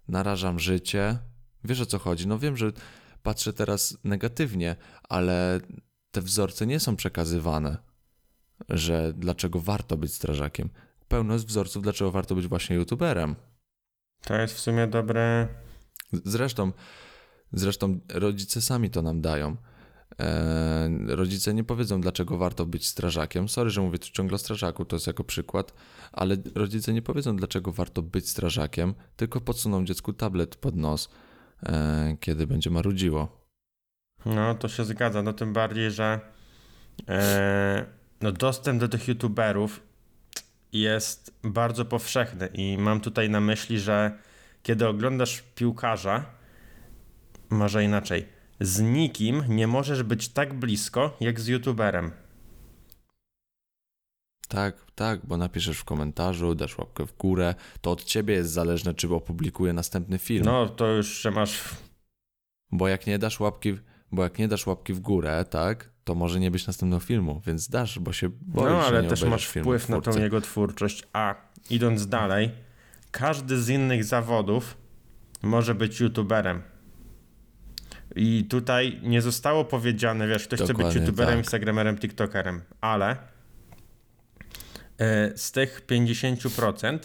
Narażam 0.09 0.59
życie. 0.59 1.19
Wiesz 1.65 1.81
o 1.81 1.87
co 1.87 1.99
chodzi? 1.99 2.27
No 2.27 2.39
wiem, 2.39 2.57
że 2.57 2.73
patrzę 3.23 3.53
teraz 3.53 3.99
negatywnie, 4.05 4.77
ale 5.09 5.61
te 6.11 6.23
wzorce 6.23 6.67
nie 6.67 6.81
są 6.81 6.97
przekazywane, 6.97 7.77
że 8.69 9.13
dlaczego 9.17 9.61
warto 9.61 9.97
być 9.97 10.15
strażakiem. 10.15 10.71
Pełno 11.09 11.33
jest 11.33 11.47
wzorców, 11.47 11.83
dlaczego 11.83 12.11
warto 12.11 12.35
być 12.35 12.49
właśnie 12.49 12.77
youtuberem. 12.77 13.37
to 14.23 14.35
jest 14.35 14.55
w 14.55 14.61
sumie 14.61 14.87
dobre. 14.87 15.49
Zresztą, 16.13 16.73
zresztą 17.53 18.01
rodzice 18.09 18.61
sami 18.61 18.91
to 18.91 19.03
nam 19.03 19.21
dają. 19.21 19.57
E, 20.21 20.89
rodzice 21.07 21.55
nie 21.55 21.65
powiedzą, 21.65 22.01
dlaczego 22.01 22.39
warto 22.39 22.67
być 22.67 22.87
strażakiem. 22.87 23.49
Sorry, 23.49 23.71
że 23.71 23.81
mówię 23.81 23.99
tu 23.99 24.11
ciągle 24.11 24.35
o 24.35 24.39
strażaku, 24.39 24.85
to 24.85 24.97
jest 24.97 25.07
jako 25.07 25.25
przykład, 25.25 25.75
ale 26.13 26.37
rodzice 26.55 26.93
nie 26.93 27.03
powiedzą, 27.03 27.37
dlaczego 27.37 27.73
warto 27.73 28.03
być 28.03 28.29
strażakiem, 28.29 28.95
tylko 29.17 29.41
podsuną 29.41 29.85
dziecku 29.85 30.13
tablet 30.13 30.57
pod 30.57 30.77
nos, 30.77 31.09
e, 31.63 32.17
kiedy 32.21 32.47
będzie 32.47 32.71
marudziło. 32.71 33.49
No, 34.27 34.55
to 34.55 34.69
się 34.69 34.85
zgadza. 34.85 35.23
No 35.23 35.33
tym 35.33 35.53
bardziej, 35.53 35.91
że 35.91 36.21
e, 37.09 37.87
no, 38.21 38.33
dostęp 38.33 38.81
do 38.81 38.89
tych 38.89 39.09
youtuberów 39.09 39.88
jest 40.73 41.35
bardzo 41.43 41.85
powszechny 41.85 42.47
i 42.47 42.79
mam 42.79 43.01
tutaj 43.01 43.31
na 43.31 43.41
myśli, 43.41 43.81
że 43.81 44.19
kiedy 44.63 44.89
oglądasz 44.89 45.43
piłkarza, 45.55 46.25
może 47.51 47.85
inaczej, 47.85 48.27
z 48.61 48.81
nikim 48.81 49.43
nie 49.49 49.67
możesz 49.67 50.03
być 50.03 50.29
tak 50.29 50.55
blisko 50.55 51.17
jak 51.21 51.41
z 51.41 51.47
youtuberem. 51.47 52.13
Tak, 54.49 54.77
tak, 54.95 55.27
bo 55.27 55.37
napiszesz 55.37 55.79
w 55.79 55.85
komentarzu, 55.85 56.55
dasz 56.55 56.79
łapkę 56.79 57.07
w 57.07 57.17
górę, 57.17 57.55
to 57.81 57.91
od 57.91 58.05
ciebie 58.05 58.35
jest 58.35 58.51
zależne, 58.51 58.95
czy 58.95 59.15
opublikuję 59.15 59.73
następny 59.73 60.19
film. 60.19 60.45
No, 60.45 60.69
to 60.69 60.87
już, 60.87 61.21
że 61.21 61.31
masz 61.31 61.61
Bo 62.73 62.89
jak 62.89 63.07
nie 63.07 63.19
dasz 63.19 63.41
łapki, 63.41 63.79
bo 64.13 64.23
jak 64.23 64.39
nie 64.39 64.49
dasz 64.49 64.67
łapki 64.67 64.93
w 64.93 65.01
górę, 65.01 65.45
tak, 65.51 65.91
to 66.09 66.15
może 66.15 66.41
nie 66.41 66.51
być 66.51 66.67
następnego 66.67 67.01
filmu, 67.01 67.43
więc 67.47 67.69
dasz, 67.69 67.99
bo 67.99 68.13
się 68.13 68.29
boisz, 68.29 68.71
No, 68.71 68.87
ale 68.87 69.05
też 69.05 69.25
masz 69.25 69.47
wpływ 69.47 69.89
na 69.89 70.01
tą 70.01 70.19
jego 70.19 70.41
twórczość. 70.41 71.05
A 71.13 71.35
idąc 71.71 72.07
dalej, 72.07 72.51
każdy 73.11 73.63
z 73.63 73.69
innych 73.69 74.05
zawodów 74.05 74.77
może 75.43 75.75
być 75.75 76.01
youtuberem. 76.01 76.63
I 78.17 78.47
tutaj 78.51 79.01
nie 79.03 79.23
zostało 79.23 79.65
powiedziane, 79.65 80.29
wiesz, 80.29 80.47
ktoś 80.47 80.59
chce 80.59 80.67
być 80.67 80.77
Dokładnie 80.77 81.01
youtuberem, 81.01 81.35
tak. 81.35 81.45
instagramerem, 81.45 81.99
tiktokerem, 81.99 82.61
ale 82.81 83.17
e, 84.99 85.39
z 85.39 85.53
tych 85.53 85.87
50% 85.87 86.99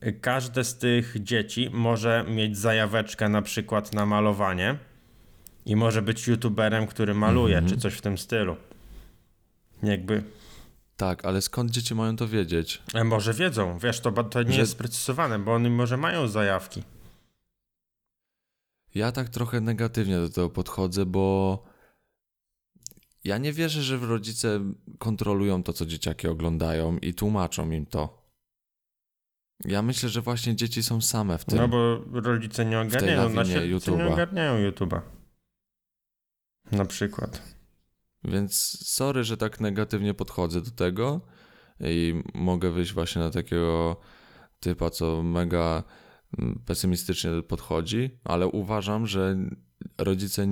e, 0.00 0.12
każde 0.12 0.64
z 0.64 0.78
tych 0.78 1.22
dzieci 1.22 1.70
może 1.72 2.24
mieć 2.28 2.58
zajaweczkę 2.58 3.28
na 3.28 3.42
przykład 3.42 3.92
na 3.92 4.06
malowanie 4.06 4.78
i 5.66 5.76
może 5.76 6.02
być 6.02 6.26
youtuberem, 6.26 6.86
który 6.86 7.14
maluje, 7.14 7.58
Mhm. 7.58 7.74
czy 7.74 7.80
coś 7.80 7.94
w 7.94 8.00
tym 8.00 8.18
stylu. 8.18 8.56
Jakby 9.82 10.22
Tak, 10.96 11.24
ale 11.24 11.42
skąd 11.42 11.70
dzieci 11.70 11.94
mają 11.94 12.16
to 12.16 12.28
wiedzieć? 12.28 12.82
E, 12.94 13.04
Może 13.04 13.34
wiedzą, 13.34 13.78
wiesz, 13.78 14.00
to, 14.00 14.12
to 14.24 14.42
nie 14.42 14.52
Że- 14.52 14.60
jest 14.60 14.72
sprecyzowane, 14.72 15.38
bo 15.38 15.54
oni 15.54 15.70
może 15.70 15.96
mają 15.96 16.28
zajawki. 16.28 16.82
Ja 18.94 19.12
tak 19.12 19.28
trochę 19.28 19.60
negatywnie 19.60 20.16
do 20.16 20.28
tego 20.28 20.50
podchodzę, 20.50 21.06
bo 21.06 21.62
ja 23.24 23.38
nie 23.38 23.52
wierzę, 23.52 23.82
że 23.82 23.96
rodzice 23.96 24.60
kontrolują 24.98 25.62
to, 25.62 25.72
co 25.72 25.86
dzieciaki 25.86 26.28
oglądają 26.28 26.98
i 26.98 27.14
tłumaczą 27.14 27.70
im 27.70 27.86
to. 27.86 28.24
Ja 29.64 29.82
myślę, 29.82 30.08
że 30.08 30.20
właśnie 30.20 30.56
dzieci 30.56 30.82
są 30.82 31.00
same 31.00 31.38
w 31.38 31.44
tym. 31.44 31.58
No 31.58 31.68
bo 31.68 31.98
rodzice 32.20 32.64
nie 32.64 32.80
ogarniają, 32.80 33.28
nasi 33.28 33.54
rodzice 33.54 33.66
nie 33.66 33.76
YouTube'a. 33.76 34.12
ogarniają 34.12 34.70
YouTube'a. 34.70 35.00
Na 36.76 36.84
przykład. 36.84 37.42
Więc 38.24 38.78
sorry, 38.88 39.24
że 39.24 39.36
tak 39.36 39.60
negatywnie 39.60 40.14
podchodzę 40.14 40.60
do 40.60 40.70
tego 40.70 41.20
i 41.80 42.22
mogę 42.34 42.70
wyjść 42.70 42.92
właśnie 42.92 43.22
na 43.22 43.30
takiego 43.30 44.00
typa, 44.60 44.90
co 44.90 45.22
mega 45.22 45.84
mm, 46.38 46.62
pesymistycznie 46.66 47.30
podchodzi, 47.48 48.10
ale 48.24 48.46
uważam, 48.46 49.06
że 49.06 49.36
rodzice 49.98 50.46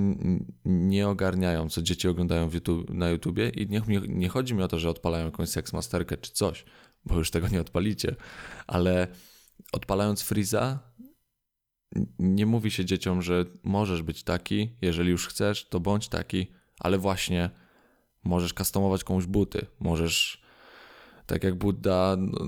nie 0.65 1.07
ogarniają, 1.07 1.69
co 1.69 1.81
dzieci 1.81 2.07
oglądają 2.07 2.49
YouTube, 2.53 2.89
na 2.89 3.09
YouTubie 3.09 3.49
i 3.49 3.67
nie, 3.67 3.81
nie, 4.07 4.29
chodzi 4.29 4.53
mi 4.53 4.63
o 4.63 4.67
to, 4.67 4.79
że 4.79 4.89
odpalają 4.89 5.25
jakąś 5.25 5.49
seksmasterkę 5.49 6.17
czy 6.17 6.31
coś, 6.31 6.65
bo 7.05 7.15
już 7.15 7.31
tego 7.31 7.47
nie 7.47 7.61
odpalicie, 7.61 8.15
ale 8.67 9.07
odpalając 9.71 10.21
Freeza 10.21 10.79
nie 12.19 12.45
mówi 12.45 12.71
się 12.71 12.85
dzieciom, 12.85 13.21
że 13.21 13.45
możesz 13.63 14.01
być 14.01 14.23
taki, 14.23 14.75
jeżeli 14.81 15.11
już 15.11 15.27
chcesz, 15.27 15.69
to 15.69 15.79
bądź 15.79 16.09
taki, 16.09 16.47
ale 16.79 16.97
właśnie 16.97 17.49
możesz 18.23 18.53
customować 18.53 19.03
komuś 19.03 19.25
buty, 19.25 19.65
możesz 19.79 20.43
tak 21.25 21.43
jak 21.43 21.55
Buddha 21.55 22.15
no, 22.19 22.45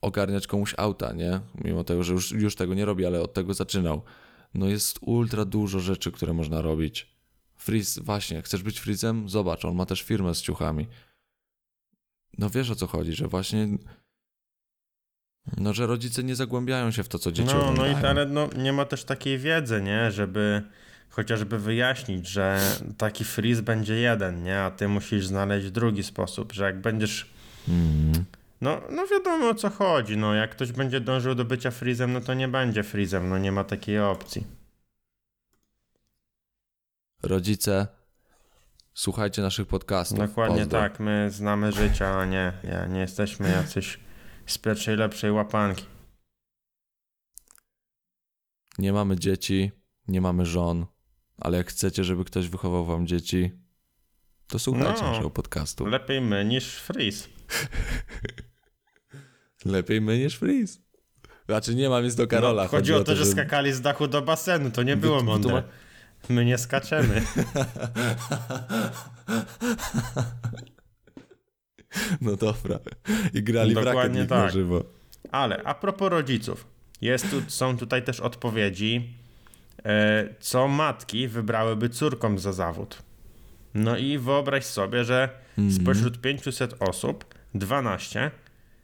ogarniać 0.00 0.46
komuś 0.46 0.74
auta, 0.76 1.12
nie? 1.12 1.40
Mimo 1.64 1.84
tego, 1.84 2.02
że 2.02 2.12
już, 2.12 2.32
już 2.32 2.56
tego 2.56 2.74
nie 2.74 2.84
robi, 2.84 3.06
ale 3.06 3.20
od 3.20 3.34
tego 3.34 3.54
zaczynał. 3.54 4.02
No 4.54 4.68
jest 4.68 4.98
ultra 5.00 5.44
dużo 5.44 5.80
rzeczy, 5.80 6.12
które 6.12 6.32
można 6.32 6.62
robić. 6.62 7.12
Freeze, 7.56 8.00
właśnie, 8.02 8.42
chcesz 8.42 8.62
być 8.62 8.80
Freezem? 8.80 9.28
Zobacz, 9.28 9.64
on 9.64 9.74
ma 9.74 9.86
też 9.86 10.02
firmę 10.02 10.34
z 10.34 10.42
ciuchami. 10.42 10.86
No 12.38 12.50
wiesz 12.50 12.70
o 12.70 12.74
co 12.74 12.86
chodzi, 12.86 13.12
że 13.12 13.28
właśnie 13.28 13.68
no, 15.56 15.72
że 15.72 15.86
rodzice 15.86 16.24
nie 16.24 16.36
zagłębiają 16.36 16.90
się 16.90 17.02
w 17.02 17.08
to, 17.08 17.18
co 17.18 17.32
dzieci 17.32 17.54
No, 17.54 17.72
no 17.76 17.86
i 17.86 17.94
ale 17.94 18.26
no, 18.26 18.48
nie 18.56 18.72
ma 18.72 18.84
też 18.84 19.04
takiej 19.04 19.38
wiedzy, 19.38 19.82
nie? 19.82 20.10
Żeby 20.10 20.62
chociażby 21.10 21.58
wyjaśnić, 21.58 22.28
że 22.28 22.60
taki 22.98 23.24
freeze 23.24 23.62
będzie 23.62 23.94
jeden, 23.94 24.42
nie? 24.42 24.60
A 24.60 24.70
ty 24.70 24.88
musisz 24.88 25.26
znaleźć 25.26 25.70
drugi 25.70 26.02
sposób, 26.02 26.52
że 26.52 26.64
jak 26.64 26.80
będziesz... 26.80 27.30
Mhm. 27.68 28.24
No, 28.60 28.80
no 28.90 29.06
wiadomo 29.06 29.48
o 29.48 29.54
co 29.54 29.70
chodzi, 29.70 30.16
no 30.16 30.34
jak 30.34 30.50
ktoś 30.50 30.72
będzie 30.72 31.00
dążył 31.00 31.34
do 31.34 31.44
bycia 31.44 31.70
freezem, 31.70 32.12
no 32.12 32.20
to 32.20 32.34
nie 32.34 32.48
będzie 32.48 32.82
freezem, 32.82 33.28
no 33.28 33.38
nie 33.38 33.52
ma 33.52 33.64
takiej 33.64 34.00
opcji. 34.00 34.46
Rodzice, 37.22 37.86
słuchajcie 38.94 39.42
naszych 39.42 39.66
podcastów. 39.66 40.18
Dokładnie 40.18 40.58
Pozdro. 40.58 40.80
tak, 40.80 41.00
my 41.00 41.30
znamy 41.30 41.72
życie, 41.72 42.08
a 42.08 42.24
nie, 42.24 42.52
nie, 42.64 42.94
nie 42.94 43.00
jesteśmy 43.00 43.50
jacyś 43.50 43.98
z 44.46 44.58
pierwszej 44.58 44.96
lepszej 44.96 45.32
łapanki. 45.32 45.84
Nie 48.78 48.92
mamy 48.92 49.16
dzieci, 49.18 49.70
nie 50.08 50.20
mamy 50.20 50.46
żon, 50.46 50.86
ale 51.38 51.58
jak 51.58 51.66
chcecie, 51.66 52.04
żeby 52.04 52.24
ktoś 52.24 52.48
wychował 52.48 52.84
wam 52.84 53.06
dzieci, 53.06 53.50
to 54.46 54.58
słuchajcie 54.58 55.02
No. 55.02 55.08
naszego 55.10 55.30
podcastu. 55.30 55.86
Lepiej 55.86 56.20
my 56.20 56.44
niż 56.44 56.80
freeze. 56.80 57.28
Lepiej 59.64 60.00
my 60.00 60.18
niż 60.18 60.36
Freeze. 60.38 60.78
Znaczy 61.46 61.74
nie 61.74 61.88
mam 61.88 62.04
nic 62.04 62.14
do 62.14 62.26
Karola. 62.26 62.62
No, 62.62 62.68
chodzi 62.68 62.94
o 62.94 63.04
to, 63.04 63.16
że 63.16 63.26
skakali 63.26 63.72
z 63.72 63.80
dachu 63.80 64.08
do 64.08 64.22
basenu, 64.22 64.70
to 64.70 64.82
nie 64.82 64.96
było 64.96 65.22
mądre. 65.22 65.62
My 66.28 66.44
nie 66.44 66.58
skaczemy. 66.58 67.22
No 72.20 72.36
dobra. 72.36 72.78
I 73.34 73.42
grali 73.42 73.74
w 73.74 73.84
Dokładnie 73.84 74.20
na 74.20 74.26
tak. 74.26 74.52
żywo. 74.52 74.84
Ale 75.30 75.62
a 75.62 75.74
propos 75.74 76.10
rodziców, 76.10 76.66
jest 77.00 77.30
tu, 77.30 77.42
są 77.48 77.76
tutaj 77.76 78.04
też 78.04 78.20
odpowiedzi, 78.20 79.14
e, 79.84 80.34
co 80.40 80.68
matki 80.68 81.28
wybrałyby 81.28 81.88
córkom 81.88 82.38
za 82.38 82.52
zawód. 82.52 83.02
No 83.74 83.96
i 83.96 84.18
wyobraź 84.18 84.64
sobie, 84.64 85.04
że 85.04 85.28
spośród 85.80 86.20
500 86.20 86.74
osób 86.80 87.24
12 87.54 88.30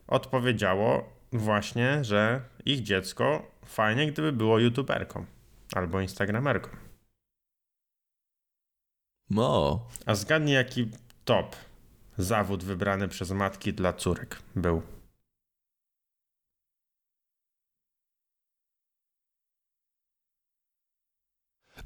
odpowiedziało 0.07 1.12
właśnie, 1.33 2.05
że 2.05 2.41
ich 2.65 2.83
dziecko 2.83 3.50
fajnie, 3.65 4.12
gdyby 4.12 4.33
było 4.33 4.59
youtuberką 4.59 5.27
albo 5.75 6.00
instagramerką. 6.00 6.69
No. 9.31 9.81
A 10.07 10.15
zgadnij, 10.15 10.55
jaki 10.55 10.88
top 11.25 11.57
zawód 12.19 12.65
wybrany 12.65 13.09
przez 13.09 13.31
matki 13.31 13.73
dla 13.75 13.93
córek 13.93 14.43
był. 14.57 14.83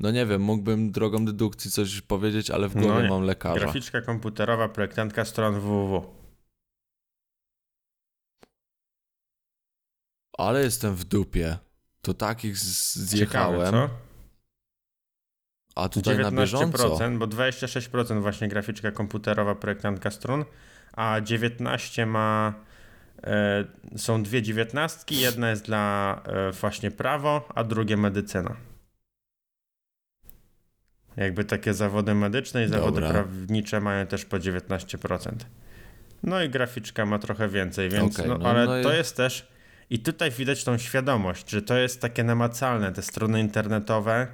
No 0.01 0.11
nie 0.11 0.27
wiem, 0.27 0.43
mógłbym 0.43 0.93
drogą 0.93 1.25
dedukcji 1.25 1.71
coś 1.71 2.01
powiedzieć, 2.01 2.51
ale 2.51 2.69
w 2.69 2.77
No 2.77 2.83
głowie 2.83 3.03
nie. 3.03 3.09
mam 3.09 3.23
lekarza. 3.23 3.61
Graficzka 3.61 4.01
komputerowa, 4.03 4.69
projektantka 4.69 5.25
stron 5.25 5.55
www. 5.55 6.15
Ale 10.39 10.63
jestem 10.63 10.97
w 10.97 11.05
dupie. 11.05 11.59
To 12.01 12.15
takich 12.15 12.59
zjechałem. 12.59 13.61
Ciekawe, 13.67 13.89
co? 13.89 14.12
A 15.75 15.89
tutaj 15.89 16.19
na 16.19 16.31
bieżąco. 16.31 16.97
19%, 16.97 17.19
bo 17.19 17.27
26% 17.27 18.21
właśnie 18.23 18.49
graficzka 18.49 18.91
komputerowa, 18.91 19.55
projektantka 19.55 20.11
stron, 20.11 20.45
a 20.93 21.21
19 21.21 22.07
ma. 22.07 22.55
E, 23.25 23.65
są 23.97 24.23
dwie 24.23 24.43
dziewiętnastki, 24.43 25.21
jedna 25.21 25.51
jest 25.51 25.65
dla 25.65 26.21
e, 26.27 26.53
właśnie 26.53 26.91
prawo, 26.91 27.49
a 27.55 27.65
drugie 27.65 27.97
medycyna. 27.97 28.57
Jakby 31.17 31.45
takie 31.45 31.75
zawody 31.75 32.15
medyczne 32.15 32.65
i 32.65 32.69
zawody 32.69 33.01
Dobra. 33.01 33.11
prawnicze 33.11 33.81
mają 33.81 34.07
też 34.07 34.25
po 34.25 34.37
19%. 34.39 35.33
No 36.23 36.43
i 36.43 36.49
graficzka 36.49 37.07
ma 37.07 37.19
trochę 37.19 37.49
więcej, 37.49 37.91
więc 37.91 38.15
Okej, 38.19 38.29
no, 38.31 38.39
no- 38.39 38.51
ale 38.51 38.67
no 38.67 38.79
i- 38.79 38.83
to 38.83 38.93
jest 38.93 39.17
też 39.17 39.49
i 39.91 39.99
tutaj 39.99 40.31
widać 40.31 40.65
tą 40.65 40.79
świadomość, 40.79 41.51
że 41.51 41.63
to 41.63 41.77
jest 41.79 42.01
takie 42.01 42.25
namacalne, 42.25 42.93
te 42.93 43.03
strony 43.03 43.41
internetowe 43.41 44.27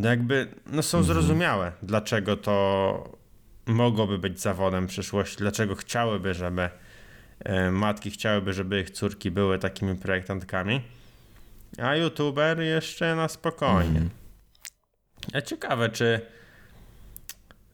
no 0.00 0.08
jakby 0.08 0.48
no 0.66 0.82
są 0.82 0.98
Mhm. 0.98 1.14
zrozumiałe, 1.14 1.72
dlaczego 1.82 2.36
to 2.36 3.18
mogłoby 3.66 4.18
być 4.18 4.40
zawodem 4.40 4.86
przyszłości, 4.86 5.36
dlaczego 5.36 5.74
chciałyby, 5.74 6.34
żeby 6.34 6.68
e, 7.44 7.70
matki 7.70 8.10
chciałyby, 8.10 8.52
żeby 8.52 8.80
ich 8.80 8.90
córki 8.90 9.30
były 9.30 9.58
takimi 9.58 9.96
projektantkami, 9.96 10.80
a 11.82 11.96
youtuber 11.96 12.60
jeszcze 12.60 13.16
na 13.16 13.28
spokojnie. 13.28 13.88
Mhm. 14.00 14.10
A 15.32 15.40
ciekawe, 15.40 15.88
czy. 15.88 16.20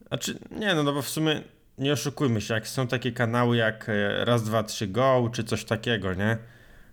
A 0.09 0.17
czy. 0.17 0.39
Nie, 0.51 0.75
no, 0.75 0.83
no 0.83 0.93
bo 0.93 1.01
w 1.01 1.09
sumie 1.09 1.41
nie 1.77 1.93
oszukujmy 1.93 2.41
się, 2.41 2.53
jak 2.53 2.67
są 2.67 2.87
takie 2.87 3.11
kanały 3.11 3.57
jak 3.57 3.89
e, 3.89 4.25
Raz, 4.25 4.43
Dwa, 4.43 4.63
Trzy 4.63 4.87
Go, 4.87 5.29
czy 5.33 5.43
coś 5.43 5.65
takiego, 5.65 6.13
nie? 6.13 6.37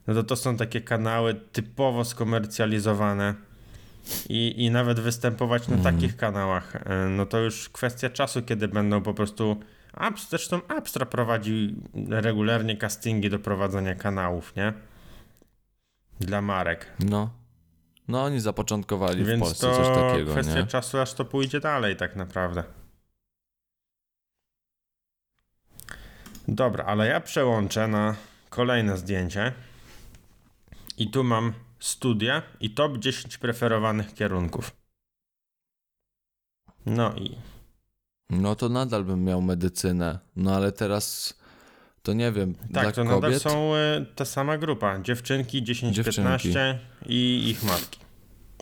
No 0.06 0.14
to 0.14 0.22
to 0.22 0.36
są 0.36 0.56
takie 0.56 0.80
kanały 0.80 1.34
typowo 1.34 2.04
skomercjalizowane. 2.04 3.34
I, 4.28 4.64
I 4.64 4.70
nawet 4.70 5.00
występować 5.00 5.68
na 5.68 5.76
takich 5.76 6.16
kanałach, 6.16 6.76
e, 6.76 7.08
no 7.08 7.26
to 7.26 7.38
już 7.38 7.68
kwestia 7.68 8.10
czasu, 8.10 8.42
kiedy 8.42 8.68
będą 8.68 9.02
po 9.02 9.14
prostu. 9.14 9.56
Abs, 9.92 10.28
zresztą 10.30 10.60
Abstra 10.68 11.06
prowadzi 11.06 11.74
regularnie 12.08 12.76
castingi 12.76 13.30
do 13.30 13.38
prowadzenia 13.38 13.94
kanałów, 13.94 14.56
nie? 14.56 14.72
Dla 16.20 16.42
marek. 16.42 16.86
No. 17.00 17.30
No 18.08 18.24
oni 18.24 18.40
zapoczątkowali 18.40 19.24
w 19.24 19.26
Więc 19.26 19.42
Polsce 19.42 19.66
to 19.66 19.76
coś 19.76 19.96
takiego, 19.96 20.32
kwestia 20.32 20.60
nie? 20.60 20.66
czasu, 20.66 20.98
aż 20.98 21.14
to 21.14 21.24
pójdzie 21.24 21.60
dalej, 21.60 21.96
tak 21.96 22.16
naprawdę. 22.16 22.64
Dobra, 26.48 26.84
ale 26.84 27.06
ja 27.06 27.20
przełączę 27.20 27.88
na 27.88 28.14
kolejne 28.50 28.98
zdjęcie. 28.98 29.52
I 30.98 31.10
tu 31.10 31.24
mam 31.24 31.52
studia 31.84 32.42
i 32.60 32.70
top 32.70 32.98
10 32.98 33.38
preferowanych 33.38 34.14
kierunków. 34.14 34.76
No 36.86 37.14
i 37.14 37.36
No 38.30 38.54
to 38.56 38.68
nadal 38.68 39.04
bym 39.04 39.24
miał 39.24 39.42
medycynę. 39.42 40.18
No 40.36 40.56
ale 40.56 40.72
teraz 40.72 41.34
to 42.02 42.12
nie 42.12 42.32
wiem. 42.32 42.54
tak, 42.54 42.68
dla 42.68 42.92
to 42.92 43.04
nadal 43.04 43.20
kobiet? 43.20 43.42
są 43.42 43.74
y, 43.74 44.06
ta 44.14 44.24
sama 44.24 44.58
grupa. 44.58 44.98
Dziewczynki 45.00 45.62
10-15 45.62 45.90
Dziewczynki. 45.90 46.54
i 47.06 47.48
ich 47.50 47.62
matki. 47.62 48.00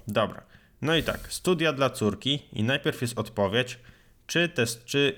Dobra. 0.09 0.43
No 0.83 0.97
i 0.97 1.03
tak, 1.03 1.33
studia 1.33 1.73
dla 1.73 1.91
córki 1.91 2.43
i 2.53 2.63
najpierw 2.63 3.03
jest 3.03 3.19
odpowiedź, 3.19 3.79
czy, 4.27 4.49
te, 4.49 4.67
czy 4.67 5.17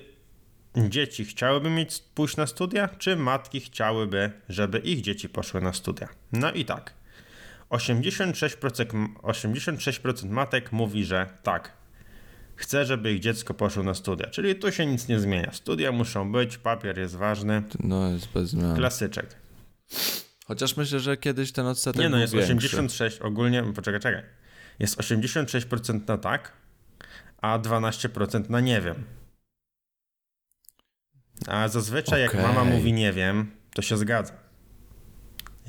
dzieci 0.77 1.25
chciałyby 1.25 1.69
mieć 1.69 1.99
pójść 2.15 2.37
na 2.37 2.47
studia, 2.47 2.87
czy 2.87 3.15
matki 3.15 3.59
chciałyby, 3.59 4.31
żeby 4.49 4.79
ich 4.79 5.01
dzieci 5.01 5.29
poszły 5.29 5.61
na 5.61 5.73
studia. 5.73 6.09
No 6.31 6.51
i 6.51 6.65
tak. 6.65 6.93
86%, 7.75 9.07
86% 9.23 10.29
matek 10.29 10.71
mówi, 10.71 11.05
że 11.05 11.29
tak. 11.43 11.73
Chce, 12.55 12.85
żeby 12.85 13.13
ich 13.13 13.19
dziecko 13.19 13.53
poszło 13.53 13.83
na 13.83 13.93
studia. 13.93 14.27
Czyli 14.27 14.55
tu 14.55 14.71
się 14.71 14.85
nic 14.85 15.07
nie 15.07 15.19
zmienia. 15.19 15.51
Studia 15.53 15.91
muszą 15.91 16.31
być, 16.31 16.57
papier 16.57 16.99
jest 16.99 17.15
ważny. 17.15 17.63
No 17.79 18.09
jest 18.09 18.27
bez 18.33 18.49
zmian. 18.49 18.75
Klasyczek. 18.75 19.35
Chociaż 20.47 20.77
myślę, 20.77 20.99
że 20.99 21.17
kiedyś 21.17 21.51
ten 21.51 21.65
odsetek 21.65 22.01
Nie 22.01 22.09
no, 22.09 22.17
jest 22.17 22.33
większy. 22.33 22.67
86, 22.67 23.21
ogólnie, 23.21 23.63
poczekaj, 23.75 23.99
czekaj. 23.99 24.23
Jest 24.79 24.97
86% 24.97 26.07
na 26.07 26.17
tak, 26.17 26.53
a 27.37 27.59
12% 27.59 28.49
na 28.49 28.59
nie 28.59 28.81
wiem. 28.81 29.03
A 31.47 31.67
zazwyczaj 31.67 32.21
jak 32.21 32.29
Okej. 32.29 32.41
mama 32.41 32.63
mówi 32.63 32.93
nie 32.93 33.13
wiem, 33.13 33.51
to 33.73 33.81
się 33.81 33.97
zgadza. 33.97 34.33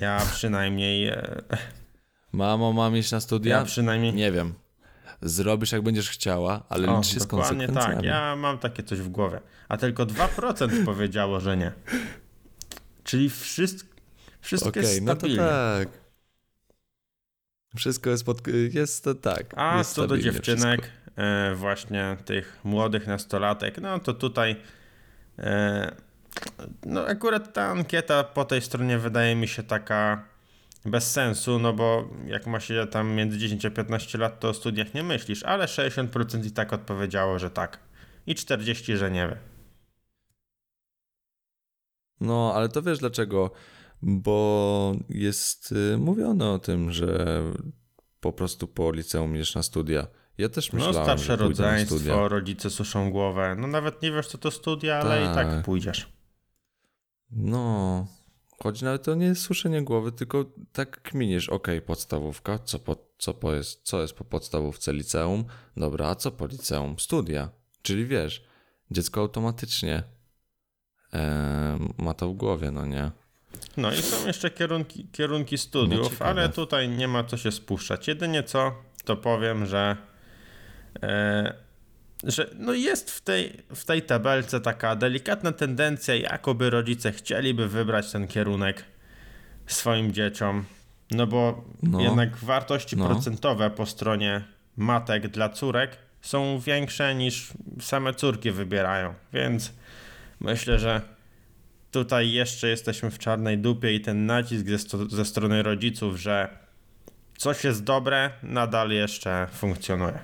Ja 0.00 0.22
przynajmniej, 0.32 1.08
e, 1.08 1.42
Mamo, 2.36 2.72
mam 2.72 2.96
iść 2.96 3.12
na 3.12 3.20
studia? 3.20 3.58
ja 3.58 3.64
przynajmniej, 3.64 4.14
Nie 4.14 4.32
wiem. 4.32 4.54
Zrobisz 5.22 5.72
jak 5.72 5.82
będziesz 5.82 6.10
chciała, 6.10 6.62
ale 6.68 6.88
o, 6.88 6.96
licz 6.96 7.06
się 7.06 7.20
z 7.20 7.26
dokładnie 7.26 7.66
konsekwencjami. 7.66 7.96
tak, 7.96 8.04
ja 8.04 8.36
mam 8.36 8.58
takie 8.58 8.82
coś 8.82 9.00
w 9.00 9.08
głowie. 9.08 9.40
A 9.68 9.76
tylko 9.76 10.06
2% 10.06 10.84
powiedziało, 10.84 11.40
że 11.40 11.56
nie. 11.56 11.72
Czyli 13.04 13.30
wszystko, 13.30 13.94
wszystko 14.40 14.68
Okej, 14.68 14.82
jest 14.82 15.02
no 15.02 15.14
to 15.14 15.18
stabilnie. 15.18 15.42
tak. 15.42 15.88
Wszystko 17.76 18.10
jest 18.10 18.24
pod... 18.24 18.40
Jest 18.72 19.04
to 19.04 19.14
tak. 19.14 19.54
A 19.58 19.78
jest 19.78 19.92
co 19.92 20.02
do 20.02 20.06
stabilnie 20.06 20.32
dziewczynek, 20.32 20.90
e, 21.16 21.54
właśnie 21.54 22.16
tych 22.24 22.58
młodych 22.64 23.06
nastolatek, 23.06 23.78
no 23.80 23.98
to 23.98 24.14
tutaj 24.14 24.56
e, 25.38 25.96
no 26.86 27.06
akurat 27.06 27.52
ta 27.52 27.66
ankieta 27.66 28.24
po 28.24 28.44
tej 28.44 28.62
stronie 28.62 28.98
wydaje 28.98 29.36
mi 29.36 29.48
się 29.48 29.62
taka 29.62 30.35
bez 30.86 31.10
sensu, 31.12 31.58
no 31.58 31.72
bo 31.72 32.08
jak 32.26 32.46
ma 32.46 32.60
się 32.60 32.86
tam 32.90 33.08
między 33.14 33.38
10 33.38 33.64
a 33.66 33.70
15 33.70 34.18
lat, 34.18 34.40
to 34.40 34.48
o 34.48 34.54
studiach 34.54 34.94
nie 34.94 35.02
myślisz, 35.02 35.42
ale 35.42 35.66
60% 35.66 36.46
i 36.46 36.50
tak 36.50 36.72
odpowiedziało, 36.72 37.38
że 37.38 37.50
tak. 37.50 37.78
I 38.26 38.34
40, 38.34 38.96
że 38.96 39.10
nie 39.10 39.28
wie. 39.28 39.38
No, 42.20 42.52
ale 42.54 42.68
to 42.68 42.82
wiesz 42.82 42.98
dlaczego? 42.98 43.50
Bo 44.02 44.92
jest 45.08 45.72
y, 45.72 45.96
mówione 45.98 46.50
o 46.50 46.58
tym, 46.58 46.92
że 46.92 47.42
po 48.20 48.32
prostu 48.32 48.68
po 48.68 48.92
liceum 48.92 49.34
idziesz 49.36 49.54
na 49.54 49.62
studia. 49.62 50.06
Ja 50.38 50.48
też 50.48 50.72
No 50.72 50.76
myślałem, 50.78 51.04
starsze 51.04 51.24
że 51.24 51.36
na 51.36 51.42
rodzeństwo, 51.48 51.96
studia. 51.98 52.28
rodzice 52.28 52.70
suszą 52.70 53.10
głowę, 53.10 53.56
no 53.58 53.66
nawet 53.66 54.02
nie 54.02 54.12
wiesz 54.12 54.26
co 54.26 54.38
to 54.38 54.50
studia, 54.50 54.96
ale 54.96 55.22
i 55.22 55.34
tak 55.34 55.48
Tak. 55.48 55.64
pójdziesz. 55.64 56.12
No, 57.30 58.06
choć 58.62 58.82
nawet 58.82 59.02
to 59.02 59.14
nie 59.14 59.26
jest 59.26 59.42
suszenie 59.42 59.82
głowy, 59.82 60.12
tylko 60.12 60.44
tak 60.72 61.02
kminisz, 61.02 61.48
okej, 61.48 61.82
podstawówka, 61.82 62.58
co, 62.58 62.78
po, 62.78 62.96
co, 63.18 63.34
po 63.34 63.52
jest, 63.54 63.82
co 63.82 64.02
jest 64.02 64.14
po 64.14 64.24
podstawówce 64.24 64.92
liceum? 64.92 65.44
Dobra, 65.76 66.08
a 66.08 66.14
co 66.14 66.30
po 66.30 66.46
liceum? 66.46 66.98
Studia. 66.98 67.48
Czyli 67.82 68.06
wiesz, 68.06 68.44
dziecko 68.90 69.20
automatycznie 69.20 70.02
e, 71.14 71.78
ma 71.98 72.14
to 72.14 72.28
w 72.28 72.34
głowie, 72.34 72.70
no 72.70 72.86
nie? 72.86 73.10
No 73.76 73.92
i 73.92 73.96
są 73.96 74.26
jeszcze 74.26 74.50
kierunki, 74.50 75.08
kierunki 75.12 75.58
studiów, 75.58 76.20
No, 76.20 76.26
ale 76.26 76.48
tutaj 76.48 76.88
nie 76.88 77.08
ma 77.08 77.24
co 77.24 77.36
się 77.36 77.52
spuszczać. 77.52 78.08
Jedynie 78.08 78.42
co, 78.42 78.72
to 79.04 79.16
powiem, 79.16 79.66
że, 79.66 79.96
e, 81.02 81.65
że 82.24 82.50
no 82.54 82.72
jest 82.74 83.10
w 83.10 83.20
tej, 83.20 83.52
w 83.74 83.84
tej 83.84 84.02
tabelce 84.02 84.60
taka 84.60 84.96
delikatna 84.96 85.52
tendencja, 85.52 86.14
jakoby 86.14 86.70
rodzice 86.70 87.12
chcieliby 87.12 87.68
wybrać 87.68 88.12
ten 88.12 88.26
kierunek 88.28 88.84
swoim 89.66 90.12
dzieciom. 90.12 90.64
No 91.10 91.26
bo 91.26 91.64
No. 91.82 92.00
jednak 92.00 92.36
wartości 92.36 92.96
No. 92.96 93.06
procentowe 93.08 93.70
po 93.70 93.86
stronie 93.86 94.44
matek 94.76 95.28
dla 95.28 95.48
córek 95.48 95.96
są 96.20 96.58
większe 96.58 97.14
niż 97.14 97.48
same 97.80 98.14
córki 98.14 98.50
wybierają, 98.50 99.14
więc 99.32 99.72
myślę, 100.40 100.78
że 100.78 101.00
tutaj 101.90 102.32
jeszcze 102.32 102.68
jesteśmy 102.68 103.10
w 103.10 103.18
czarnej 103.18 103.58
dupie 103.58 103.94
i 103.94 104.00
ten 104.00 104.26
nacisk 104.26 104.66
ze, 104.66 104.78
sto- 104.78 105.08
ze 105.08 105.24
strony 105.24 105.62
rodziców, 105.62 106.16
że 106.16 106.48
coś 107.36 107.64
jest 107.64 107.84
dobre, 107.84 108.30
nadal 108.42 108.90
jeszcze 108.90 109.46
funkcjonuje. 109.52 110.18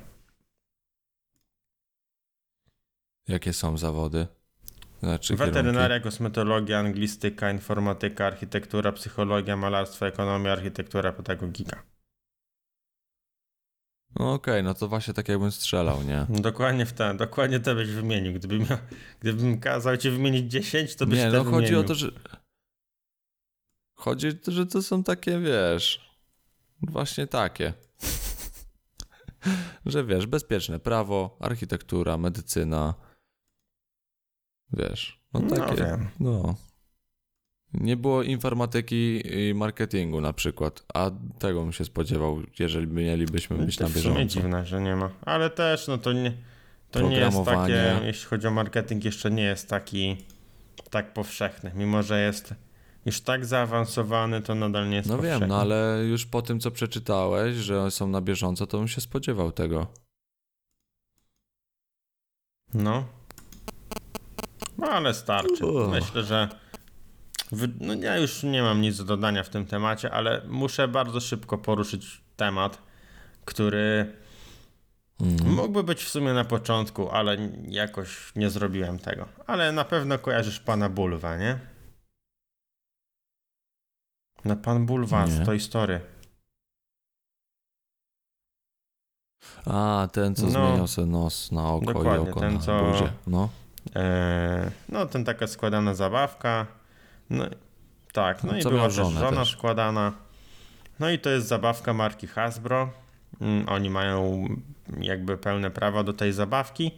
Jakie 3.29 3.53
są 3.53 3.79
zawody? 3.79 4.27
Znaczy 5.03 5.37
Weterynaria, 5.37 6.01
kosmetologia, 6.01 6.79
anglistyka, 6.79 7.51
informatyka, 7.51 8.27
architektura, 8.27 8.93
psychologia, 8.93 9.57
malarstwo, 9.57 10.07
ekonomia, 10.07 10.53
architektura, 10.53 11.13
pedagogika. 11.13 11.71
kierunki? 11.71 11.93
No 14.17 14.33
okej, 14.33 14.63
no 14.63 14.75
to 14.75 14.89
właśnie 14.89 15.15
tak 15.15 15.29
jakbym 15.29 15.53
strzelał, 15.53 16.03
nie? 16.03 16.27
Dokładnie 16.29 16.87
w 16.87 16.93
te, 16.93 17.15
dokładnie 17.15 17.61
te 17.61 17.75
byś 17.75 17.91
wymienił. 17.91 18.33
Gdybym, 18.33 18.59
miał, 18.59 18.79
gdybym 19.21 19.61
kazał 19.61 19.97
ci 19.97 20.11
wymienić 20.11 20.53
10, 20.53 20.97
to 20.97 21.07
byś 21.07 21.19
Nie, 21.19 21.31
no 21.31 21.45
chodzi 21.45 21.51
wymienił. 21.51 21.81
o 21.81 21.85
to, 21.85 21.95
że... 21.95 22.11
Chodzi, 23.95 24.29
że 24.49 24.67
to 24.67 24.83
są 24.83 25.03
takie, 25.03 25.39
wiesz... 25.39 26.13
Właśnie 26.83 27.27
takie. 27.27 27.73
że 29.87 30.05
wiesz, 30.05 30.27
bezpieczne 30.27 30.81
prawo, 30.81 31.37
architektura, 31.41 32.19
medycyna. 32.19 32.95
Wiesz, 34.73 35.21
no 35.35 35.41
No 35.41 35.57
takie... 35.57 35.77
wiem. 35.85 36.09
No. 36.21 36.55
Nie 37.75 37.97
było 37.97 38.23
informatyki 38.23 39.23
i 39.49 39.55
marketingu 39.55 40.21
na 40.21 40.33
przykład, 40.33 40.85
a 40.95 41.11
tego 41.39 41.63
bym 41.63 41.73
się 41.73 41.85
spodziewał, 41.85 42.43
jeżeli 42.59 42.87
mielibyśmy 42.87 43.57
być 43.59 43.77
To 43.77 43.85
na 43.85 43.91
bieżąco. 43.91 44.25
dziwne, 44.25 44.67
że 44.67 44.81
nie 44.81 44.97
ma. 44.97 45.11
Ale 45.23 45.51
też, 45.51 45.89
no 45.89 45.99
to 45.99 46.13
nie, 46.13 46.33
to 46.91 47.01
nie 47.09 47.17
jest 47.17 47.45
takie, 47.45 48.01
jeśli 48.05 48.27
chodzi 48.27 48.47
o 48.47 48.51
marketing, 48.51 49.05
jeszcze 49.05 49.31
nie 49.31 49.43
jest 49.43 49.69
taki 49.69 50.17
tak 50.91 51.13
powszechny. 51.13 51.73
Mimo, 51.75 52.03
że 52.03 52.21
jest 52.23 52.55
już 53.07 53.21
tak 53.21 53.45
zaawansowany, 53.47 54.43
to 54.43 54.55
nadal 54.55 54.89
nie 54.89 54.97
jest 54.97 55.09
No 55.09 55.17
powszechny. 55.17 55.41
wiem, 55.41 55.49
no 55.49 55.61
ale 55.61 56.05
już 56.11 56.27
po 56.27 56.43
tym, 56.43 56.61
co 56.61 56.71
przeczytałeś, 56.71 57.57
że 57.57 57.91
są 57.91 58.07
na 58.09 58.21
bieżąco, 58.21 58.67
to 58.67 58.79
bym 58.79 58.89
się 58.89 59.01
spodziewał 59.01 59.53
tego. 59.53 59.87
No. 62.75 63.05
No 64.79 64.87
ale 64.91 65.15
starczy. 65.15 65.65
Myślę, 65.91 66.23
że. 66.23 66.49
No 67.81 67.95
ja 67.95 68.17
już 68.19 68.43
nie 68.43 68.63
mam 68.63 68.81
nic 68.81 68.97
do 68.99 69.05
dodania 69.05 69.43
w 69.43 69.49
tym 69.49 69.67
temacie, 69.67 70.11
ale 70.11 70.43
muszę 70.49 70.89
bardzo 70.89 71.21
szybko 71.21 71.59
poruszyć 71.59 72.21
temat, 72.37 72.79
który 73.45 74.17
Mhm. 75.21 75.55
mógłby 75.55 75.83
być 75.85 76.05
w 76.05 76.09
sumie 76.09 76.33
na 76.33 76.45
początku, 76.45 77.11
ale 77.11 77.37
jakoś 77.69 78.33
nie 78.37 78.51
zrobiłem 78.51 78.99
tego. 78.99 79.29
Ale 79.47 79.73
na 79.73 79.85
pewno 79.85 80.19
kojarzysz 80.19 80.61
pana 80.61 80.89
Bulwa, 80.89 81.37
nie? 81.37 81.59
No 84.45 84.57
pan 84.57 84.87
Bulwa 84.87 85.27
z 85.27 85.47
Toy 85.47 85.61
Story. 85.61 86.01
A, 89.67 90.09
ten, 90.13 90.35
co 90.35 90.43
No. 90.43 90.51
zmieniał 90.51 90.87
sobie 90.89 91.07
nos 91.07 91.53
na 91.53 91.69
oko 91.73 91.87
Dokładnie, 91.87 92.27
i 92.27 92.31
oko 92.31 92.41
ten, 92.41 92.55
na 92.55 92.61
co-. 92.61 93.09
No. 93.27 93.49
Eee, 93.95 94.71
no, 94.89 95.07
ten 95.07 95.25
taka 95.25 95.47
składana 95.47 95.95
zabawka. 95.95 96.67
No, 97.31 97.45
tak, 98.13 98.45
no 98.45 98.57
i 98.59 98.63
była 98.63 98.85
też 98.85 98.95
żona 98.95 99.31
też. 99.33 99.51
składana. 99.53 100.13
No 101.01 101.11
i 101.11 101.19
to 101.19 101.31
jest 101.31 101.47
zabawka 101.47 101.93
marki 101.93 102.27
Hasbro. 102.27 102.91
Mm, 103.41 103.69
oni 103.69 103.91
mają 103.91 104.49
jakby 105.01 105.39
pełne 105.39 105.71
prawa 105.71 106.03
do 106.05 106.13
tej 106.13 106.33
zabawki. 106.33 106.91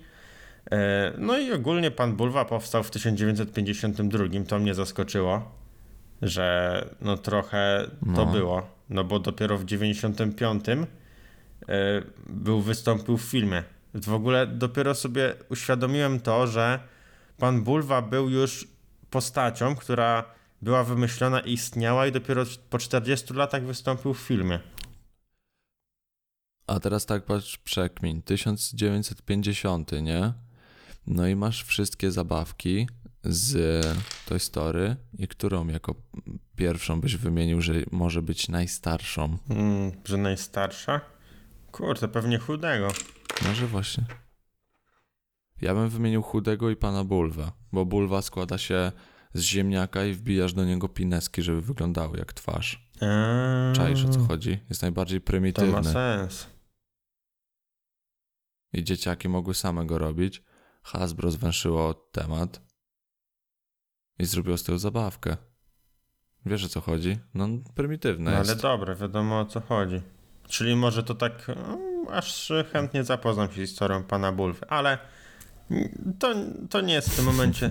Eee, 0.71 1.13
no 1.19 1.39
i 1.39 1.53
ogólnie 1.53 1.91
pan 1.91 2.17
Bulwa 2.17 2.45
powstał 2.45 2.83
w 2.83 2.91
1952. 2.91 4.25
To 4.49 4.59
mnie 4.59 4.75
zaskoczyło, 4.75 5.53
że 6.23 6.85
no 7.01 7.17
trochę 7.17 7.87
to 8.01 8.25
No. 8.25 8.27
było. 8.27 8.67
No 8.91 9.05
bo 9.05 9.19
dopiero 9.19 9.59
w 9.59 9.65
95 9.65 10.65
e, 10.69 12.03
był 12.27 12.61
wystąpił 12.61 13.17
w 13.19 13.23
filmie. 13.23 13.63
W 13.95 14.13
ogóle 14.13 14.47
dopiero 14.47 14.95
sobie 14.95 15.35
uświadomiłem 15.49 16.21
to, 16.21 16.47
że 16.47 16.81
pan 17.39 17.63
Bulwa 17.63 18.03
był 18.03 18.31
już 18.31 18.69
postacią, 19.11 19.77
która 19.77 20.25
była 20.63 20.85
wymyślona 20.85 21.41
i 21.41 21.53
istniała 21.53 22.07
i 22.07 22.13
dopiero 22.13 22.45
po 22.71 22.79
40 22.79 23.35
latach 23.35 23.65
wystąpił 23.65 24.15
w 24.15 24.19
filmie. 24.19 24.61
A 26.67 26.81
teraz 26.81 27.07
tak 27.07 27.25
patrz, 27.25 27.59
przekmin. 27.59 28.23
1950, 28.23 29.93
nie? 30.03 30.33
No 31.07 31.27
i 31.27 31.37
masz 31.37 31.65
wszystkie 31.65 32.11
zabawki 32.11 32.89
z 33.25 33.85
Toy 34.27 34.39
Story 34.39 34.97
i 35.19 35.29
którą 35.29 35.69
jako 35.69 35.95
pierwszą 36.57 37.01
byś 37.01 37.17
wymienił, 37.17 37.61
że 37.61 37.75
może 37.91 38.23
być 38.23 38.49
najstarszą? 38.49 39.39
Mm, 39.51 39.93
że 40.05 40.17
najstarsza? 40.17 41.01
Kurde, 41.73 42.09
pewnie 42.09 42.39
chudego. 42.39 42.89
Może 43.43 43.67
właśnie. 43.67 44.05
Ja 45.61 45.75
bym 45.75 45.89
wymienił 45.89 46.23
chudego 46.23 46.71
i 46.71 46.77
pana 46.77 47.05
Bulwę, 47.05 47.53
bo 47.73 47.85
Bulwa 47.85 48.23
składa 48.23 48.59
się 48.59 48.93
z 49.35 49.41
ziemniaka 49.41 50.05
i 50.05 50.13
wbijasz 50.13 50.53
do 50.53 50.65
niego 50.65 50.89
pineski, 50.89 51.43
żeby 51.43 51.61
wyglądały 51.61 52.19
jak 52.19 52.33
twarz. 52.33 52.89
Eee, 53.01 53.75
Czaisz 53.77 54.05
o 54.05 54.09
co 54.09 54.21
chodzi? 54.21 54.59
Jest 54.71 54.83
najbardziej 54.83 55.21
To 55.21 55.25
ma 55.25 55.27
prymitywny. 55.31 55.85
sens. 55.93 56.47
I 58.73 58.85
dzieciaki 58.85 59.29
mogły 59.29 59.55
same 59.55 59.87
go 59.87 59.99
robić. 59.99 60.43
Hasbro 60.83 61.31
zwęszyło 61.31 61.95
temat 61.95 62.61
i 64.19 64.25
zrobiło 64.25 64.59
z 64.59 64.63
tego 64.65 64.79
zabawkę. 64.79 65.37
Wiesz 66.47 66.65
o 66.65 66.69
co 66.69 66.81
chodzi? 66.81 67.19
No, 67.35 67.49
prymitywne 67.75 68.31
No 68.31 68.39
jest. 68.39 68.51
ale 68.51 68.61
dobre, 68.61 68.95
wiadomo 68.97 69.41
o 69.41 69.45
co 69.47 69.61
chodzi. 69.61 70.01
Czyli 70.49 70.77
może 70.77 71.03
to 71.03 71.15
tak, 71.15 71.49
mm, 71.51 71.94
aż 72.11 72.53
chętnie 72.73 73.05
zapoznam 73.05 73.49
się 73.49 73.55
z 73.55 73.57
historią 73.57 74.03
pana 74.03 74.33
Bulwy, 74.33 74.67
ale 74.69 74.99
to, 76.19 76.35
to 76.71 76.81
nie 76.81 76.95
jest 76.95 77.11
w 77.11 77.17
tym 77.17 77.25
momencie, 77.25 77.71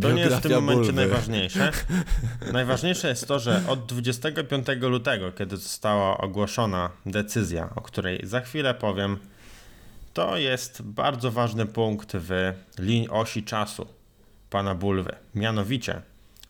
to 0.00 0.12
nie 0.12 0.22
jest 0.22 0.36
w 0.36 0.40
tym 0.40 0.52
momencie 0.52 0.76
Bulwy. 0.76 0.92
najważniejsze. 0.92 1.70
Najważniejsze 2.52 3.08
jest 3.08 3.28
to, 3.28 3.38
że 3.38 3.62
od 3.68 3.86
25 3.86 4.66
lutego, 4.80 5.32
kiedy 5.32 5.56
została 5.56 6.18
ogłoszona 6.18 6.90
decyzja, 7.06 7.70
o 7.76 7.80
której 7.80 8.20
za 8.22 8.40
chwilę 8.40 8.74
powiem, 8.74 9.18
to 10.12 10.36
jest 10.36 10.82
bardzo 10.82 11.30
ważny 11.30 11.66
punkt 11.66 12.12
w 12.14 12.52
linii 12.78 13.08
osi 13.08 13.42
czasu 13.42 13.86
pana 14.50 14.74
Bulwy. 14.74 15.12
Mianowicie 15.34 16.02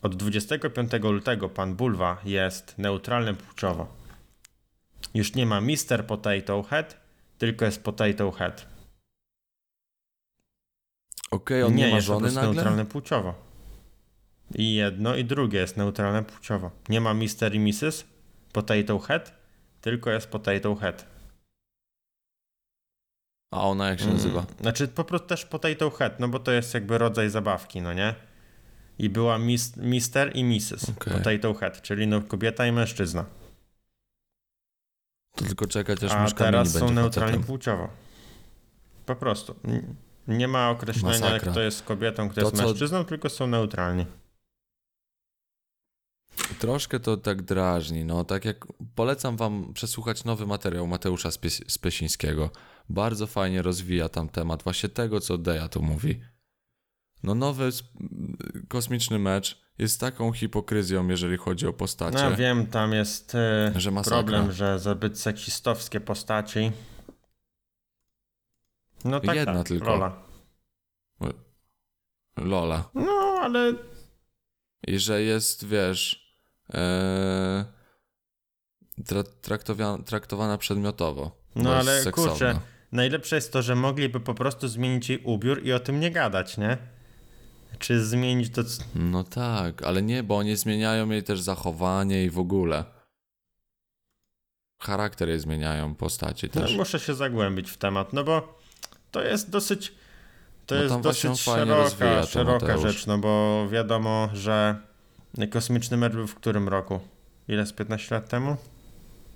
od 0.03 0.17
25 0.17 0.93
lutego 1.03 1.49
pan 1.49 1.75
Bulwa 1.75 2.21
jest 2.25 2.79
neutralny 2.79 3.35
płciowo. 3.35 4.06
Już 5.17 5.35
nie 5.35 5.47
ma 5.47 5.61
Mr. 5.61 6.07
Potato 6.07 6.63
Head, 6.63 7.01
tylko 7.39 7.65
jest 7.65 7.83
Potato 7.83 8.31
Head. 8.31 8.67
Okej, 11.31 11.63
on 11.63 11.75
nie, 11.75 11.89
ma 11.89 11.95
jest 11.95 12.07
żony 12.07 12.33
nagle? 12.33 12.43
neutralny 12.53 12.85
płciowo. 12.85 13.35
I 14.55 14.75
jedno 14.75 15.15
i 15.17 15.25
drugie 15.25 15.59
jest 15.59 15.77
neutralne 15.77 16.25
płciowo. 16.25 16.71
Nie 16.89 17.01
ma 17.01 17.15
Mr. 17.15 17.55
i 17.55 17.61
Mrs. 17.61 18.05
Potato 18.53 18.99
Head, 18.99 19.33
tylko 19.81 20.11
jest 20.11 20.29
Potato 20.29 20.75
Head. 20.75 21.07
A 23.55 23.69
ona 23.69 23.89
jak 23.89 24.01
się 24.01 24.07
nazywa? 24.13 24.41
Mm, 24.41 24.55
Znaczy 24.61 24.89
po 24.89 25.05
prostu 25.05 25.29
też 25.29 25.45
Potato 25.45 25.91
Head, 25.91 26.21
no 26.21 26.29
bo 26.29 26.39
to 26.39 26.53
jest 26.53 26.75
jakby 26.75 26.99
rodzaj 26.99 27.31
zabawki, 27.31 27.83
no 27.83 27.93
nie? 27.93 28.15
I 28.99 29.11
była 29.11 29.39
mis, 29.39 29.77
Mr. 29.77 30.31
i 30.35 30.45
Mrs. 30.45 30.91
Okej. 30.91 31.13
Potato 31.13 31.55
Head, 31.55 31.83
czyli 31.83 32.07
no 32.07 32.23
kobieta 32.23 32.67
i 32.67 32.73
mężczyzna. 32.73 33.25
To 35.37 35.45
tylko 35.45 35.67
czekać 35.67 36.05
aż 36.05 36.13
A 36.13 36.23
myszka 36.23 36.45
teraz 36.45 36.73
są 36.73 36.91
neutralnie 36.91 37.33
facetem. 37.33 37.43
płciowo. 37.47 37.89
Po 39.07 39.17
prostu. 39.17 39.55
Nie 40.29 40.49
ma 40.49 40.71
określenia, 40.71 41.21
Masakra. 41.21 41.51
kto 41.53 41.61
jest 41.61 41.83
kobietą, 41.83 42.29
kto 42.29 42.41
To 42.41 42.47
jest 42.47 42.57
co- 42.63 42.67
mężczyzną, 42.69 43.05
tylko 43.05 43.29
są 43.31 43.47
neutralni. 43.47 44.07
Troszkę 46.59 47.01
to 47.01 47.17
tak 47.17 47.43
drażni, 47.43 48.05
no 48.05 48.25
tak 48.25 48.45
jak 48.45 48.67
polecam 48.95 49.37
wam 49.37 49.73
przesłuchać 49.75 50.25
nowy 50.25 50.47
materiał 50.47 50.87
Mateusza 50.87 51.31
Spesińskiego. 51.69 52.51
Bardzo 52.89 53.27
fajnie 53.27 53.63
rozwija 53.63 54.09
tam 54.09 54.29
temat 54.29 54.63
właśnie 54.63 54.89
tego, 54.89 55.21
co 55.21 55.39
Deja 55.39 55.69
tu 55.69 55.83
mówi. 55.83 56.21
No 57.23 57.35
nowy 57.35 57.69
kosmiczny 58.69 59.19
mecz 59.19 59.61
jest 59.79 60.01
taką 60.01 60.33
hipokryzją, 60.33 61.09
jeżeli 61.09 61.37
chodzi 61.37 61.67
o 61.67 61.73
postacie. 61.73 62.31
No 62.31 62.37
wiem, 62.37 62.67
tam 62.67 62.93
jest 62.93 63.35
e, 63.35 63.73
Że 63.77 63.91
masakra. 63.91 64.19
problem, 64.19 64.53
że 64.53 64.79
zbyt 64.79 65.21
seksistowskie 65.21 66.01
postaci. 66.01 66.73
No 69.05 69.21
tak, 69.21 69.37
Jedna 69.37 69.55
tak, 69.55 69.69
tylko. 69.69 69.87
rola. 69.87 70.23
Lola. 72.37 72.91
No, 72.95 73.39
ale 73.43 73.73
I 74.87 74.99
że 74.99 75.23
jest, 75.23 75.67
wiesz, 75.67 76.33
tra- 79.01 79.25
traktowia- 79.43 80.05
traktowana 80.05 80.59
przedmiotowo. 80.59 81.43
No, 81.55 81.75
ale 81.75 82.03
seksowna. 82.03 82.31
kurczę, 82.31 82.61
najlepsze 82.93 83.37
jest 83.37 83.53
to, 83.53 83.63
że 83.63 83.75
mogliby 83.75 84.21
po 84.21 84.35
prostu 84.35 84.69
zmienić 84.69 85.09
jej 85.09 85.19
ubiór 85.25 85.63
i 85.65 85.73
o 85.73 85.81
tym 85.81 86.01
nie 86.01 86.11
gadać, 86.11 86.59
nie? 86.59 86.79
Czy 87.79 88.05
zmienić 88.05 88.51
to. 88.55 88.63
No 88.95 89.25
tak, 89.25 89.83
ale 89.83 90.03
nie, 90.03 90.23
bo 90.23 90.37
oni 90.37 90.57
zmieniają 90.57 91.11
jej 91.11 91.23
też 91.23 91.41
zachowanie 91.41 92.25
i 92.25 92.31
w 92.31 92.39
ogóle. 92.39 92.85
Charakter 94.83 95.29
jej 95.29 95.41
zmieniają, 95.41 95.95
postaci 95.95 96.49
No, 96.55 96.61
też. 96.61 96.77
muszę 96.77 97.01
się 97.01 97.15
zagłębić 97.15 97.71
w 97.71 97.77
temat, 97.77 98.13
no 98.13 98.25
bo 98.25 98.59
to 99.11 99.23
jest 99.23 99.51
dosyć. 99.51 99.95
To 100.67 100.75
No 100.75 100.83
jest 100.83 101.01
dosyć 101.01 101.41
szeroka, 101.41 102.27
szeroka 102.27 102.79
rzecz, 102.79 103.07
no 103.07 103.19
bo 103.19 103.67
wiadomo, 103.69 104.29
że 104.33 104.77
kosmiczny 105.51 105.97
mecz 105.97 106.13
był 106.13 106.27
w 106.27 106.35
którym 106.35 106.69
roku? 106.69 107.01
Ile 107.49 107.67
z 107.67 107.73
15 107.73 108.15
lat 108.15 108.29
temu? 108.29 108.57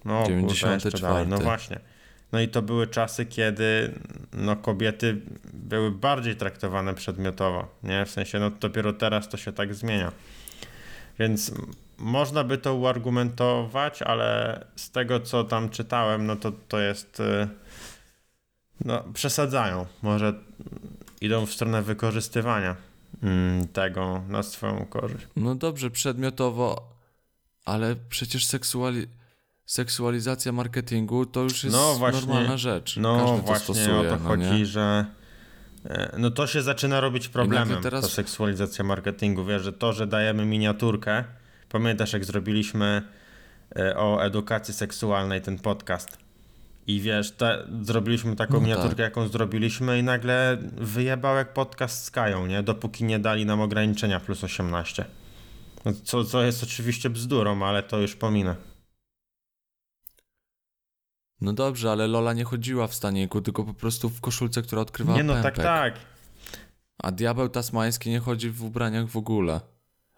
No, 0.05 0.22
kurde, 0.22 0.40
jeszcze 0.42 0.55
94. 0.66 1.03
dalej. 1.03 1.26
No 1.29 1.38
właśnie. 1.38 1.81
No 2.32 2.40
i 2.40 2.48
to 2.48 2.62
były 2.62 2.86
czasy, 2.86 3.26
kiedy 3.26 3.94
no, 4.32 4.56
kobiety 4.56 5.20
były 5.52 5.90
bardziej 5.90 6.36
traktowane 6.36 6.94
przedmiotowo, 6.94 7.68
nie? 7.82 8.06
W 8.06 8.10
sensie, 8.10 8.38
no 8.38 8.50
dopiero 8.50 8.92
teraz 8.92 9.28
to 9.28 9.36
się 9.36 9.52
tak 9.52 9.74
zmienia. 9.74 10.12
Więc 11.18 11.52
można 11.98 12.44
by 12.44 12.58
to 12.58 12.74
uargumentować, 12.74 14.02
ale 14.02 14.60
z 14.76 14.90
tego, 14.90 15.20
co 15.20 15.44
tam 15.44 15.70
czytałem, 15.70 16.26
no 16.26 16.36
to 16.36 16.52
to 16.68 16.80
jest... 16.80 17.20
y, 17.20 17.48
No, 18.84 19.04
przesadzają. 19.14 19.86
Może 20.02 20.34
idą 21.20 21.46
w 21.46 21.52
stronę 21.52 21.82
wykorzystywania 21.82 22.76
mm, 23.22 23.68
tego 23.68 24.22
na 24.28 24.42
swoją 24.42 24.86
korzyść. 24.86 25.26
No 25.36 25.54
dobrze, 25.54 25.90
przedmiotowo, 25.90 26.88
ale 27.64 27.96
przecież 28.08 28.46
seksuali... 28.46 29.06
seksualizacja 29.74 30.52
marketingu 30.52 31.26
to 31.26 31.40
już 31.42 31.64
jest 31.64 31.76
No 31.76 31.94
właśnie. 31.94 32.20
normalna 32.20 32.56
rzecz. 32.56 32.96
No 32.96 33.16
Każdy 33.16 33.37
to 33.37 33.42
właśnie 33.46 33.64
stosuje, 33.74 33.98
o 33.98 34.04
to 34.04 34.18
no 34.22 34.28
chodzi, 34.28 34.42
nie? 34.44 34.66
że 34.66 35.04
e, 35.85 36.14
no 36.18 36.30
to 36.30 36.46
się 36.46 36.62
zaczyna 36.62 37.00
robić 37.00 37.28
problemem, 37.28 37.83
teraz- 37.83 38.04
ta 38.04 38.09
seksualizacja 38.11 38.85
marketingu. 38.85 39.44
Wiesz, 39.44 39.62
że 39.62 39.72
to, 39.72 39.92
że 39.92 40.06
dajemy 40.06 40.46
miniaturkę, 40.46 41.24
pamiętasz 41.68 42.12
jak 42.12 42.24
zrobiliśmy 42.24 43.02
e, 43.76 43.96
o 43.96 44.24
edukacji 44.24 44.74
seksualnej 44.74 45.40
ten 45.40 45.59
podcast 45.59 46.18
i 46.87 47.00
wiesz, 47.00 47.30
te, 47.30 47.66
zrobiliśmy 47.83 48.37
taką 48.37 48.54
No 48.54 48.61
miniaturkę, 48.61 48.88
tak. 48.90 48.98
jaką 48.98 49.28
zrobiliśmy 49.28 49.98
i 49.98 50.02
nagle 50.02 50.59
wyjebał 50.76 51.37
jak 51.37 51.52
podcast 51.52 52.04
z 52.04 52.11
Kają, 52.11 52.46
nie? 52.46 52.62
Dopóki 52.62 53.04
nie 53.04 53.18
dali 53.18 53.46
nam 53.46 53.61
ograniczenia 53.61 54.20
plus 54.20 54.44
18. 54.44 55.04
No, 55.85 55.92
Co, 56.04 56.24
co 56.24 56.42
jest 56.42 56.62
oczywiście 56.62 57.11
bzdurą, 57.11 57.62
ale 57.62 57.83
to 57.83 57.98
już 57.98 58.16
pominę. 58.16 58.69
No 61.40 61.53
dobrze, 61.53 61.90
ale 61.92 62.07
Lola 62.07 62.33
nie 62.33 62.44
chodziła 62.44 62.87
w 62.87 62.94
staniku, 62.94 63.40
tylko 63.40 63.64
po 63.64 63.74
prostu 63.74 64.09
w 64.09 64.20
koszulce, 64.20 64.62
która 64.62 64.83
odkrywała 64.83 65.18
Nie 65.18 65.24
no, 65.24 65.33
tak, 65.33 65.42
pępek. 65.42 65.64
tak. 65.64 65.94
A 66.98 67.11
diabeł 67.12 67.48
tasmański 67.48 68.11
nie 68.11 68.20
chodzi 68.20 68.50
w 68.50 68.64
ubraniach 68.64 69.07
w 69.07 69.16
ogóle. 69.16 69.61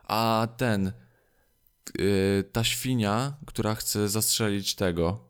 A 0.08 0.48
ten, 0.56 0.92
yy, 1.98 2.44
ta 2.52 2.64
świnia, 2.64 3.32
która 3.46 3.74
chce 3.74 4.08
zastrzelić 4.08 4.74
tego 4.74 5.24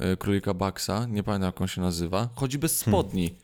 yy, 0.00 0.16
królika 0.16 0.54
Baxa, 0.54 1.06
nie 1.08 1.22
pamiętam 1.22 1.46
jak 1.46 1.60
on 1.60 1.68
się 1.68 1.80
nazywa, 1.80 2.28
chodzi 2.34 2.58
bez 2.58 2.78
spodni. 2.78 3.38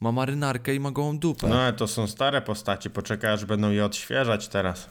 Ma 0.00 0.12
marynarkę 0.12 0.74
i 0.74 0.80
ma 0.80 0.90
gołą 0.90 1.18
dupę. 1.18 1.48
No 1.48 1.60
ale 1.60 1.72
to 1.72 1.88
są 1.88 2.06
stare 2.06 2.42
postaci, 2.42 2.90
poczekaj 2.90 3.32
aż 3.32 3.44
będą 3.44 3.70
je 3.70 3.84
odświeżać 3.84 4.48
teraz. 4.48 4.88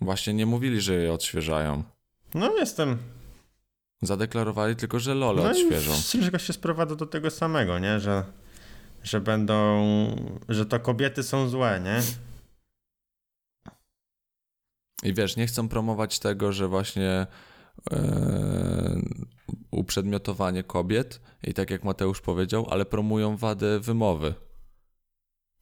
Właśnie 0.00 0.34
nie 0.34 0.46
mówili, 0.46 0.80
że 0.80 0.94
je 0.94 1.12
odświeżają. 1.12 1.82
No 2.34 2.56
jestem. 2.56 2.98
Zadeklarowali 4.02 4.76
tylko, 4.76 4.98
że 5.00 5.14
Lole 5.14 5.42
No 5.42 5.50
odświeżą. 5.50 5.92
i 5.92 5.94
wszystko 5.94 6.38
się 6.38 6.52
sprowadza 6.52 6.96
do 6.96 7.06
tego 7.06 7.30
samego, 7.30 7.78
nie? 7.78 8.00
Że, 8.00 8.24
że 9.02 9.20
będą, 9.20 9.56
że 10.48 10.66
to 10.66 10.80
kobiety 10.80 11.22
są 11.22 11.48
złe, 11.48 11.80
nie? 11.84 12.00
I 15.02 15.14
wiesz, 15.14 15.36
nie 15.36 15.46
chcą 15.46 15.68
promować 15.68 16.18
tego, 16.18 16.52
że 16.52 16.68
właśnie 16.68 17.26
e, 17.90 19.00
uprzedmiotowanie 19.70 20.62
kobiet 20.62 21.20
i 21.44 21.54
tak 21.54 21.70
jak 21.70 21.84
Mateusz 21.84 22.20
powiedział, 22.20 22.66
ale 22.70 22.84
promują 22.86 23.36
wadę 23.36 23.80
wymowy. 23.80 24.34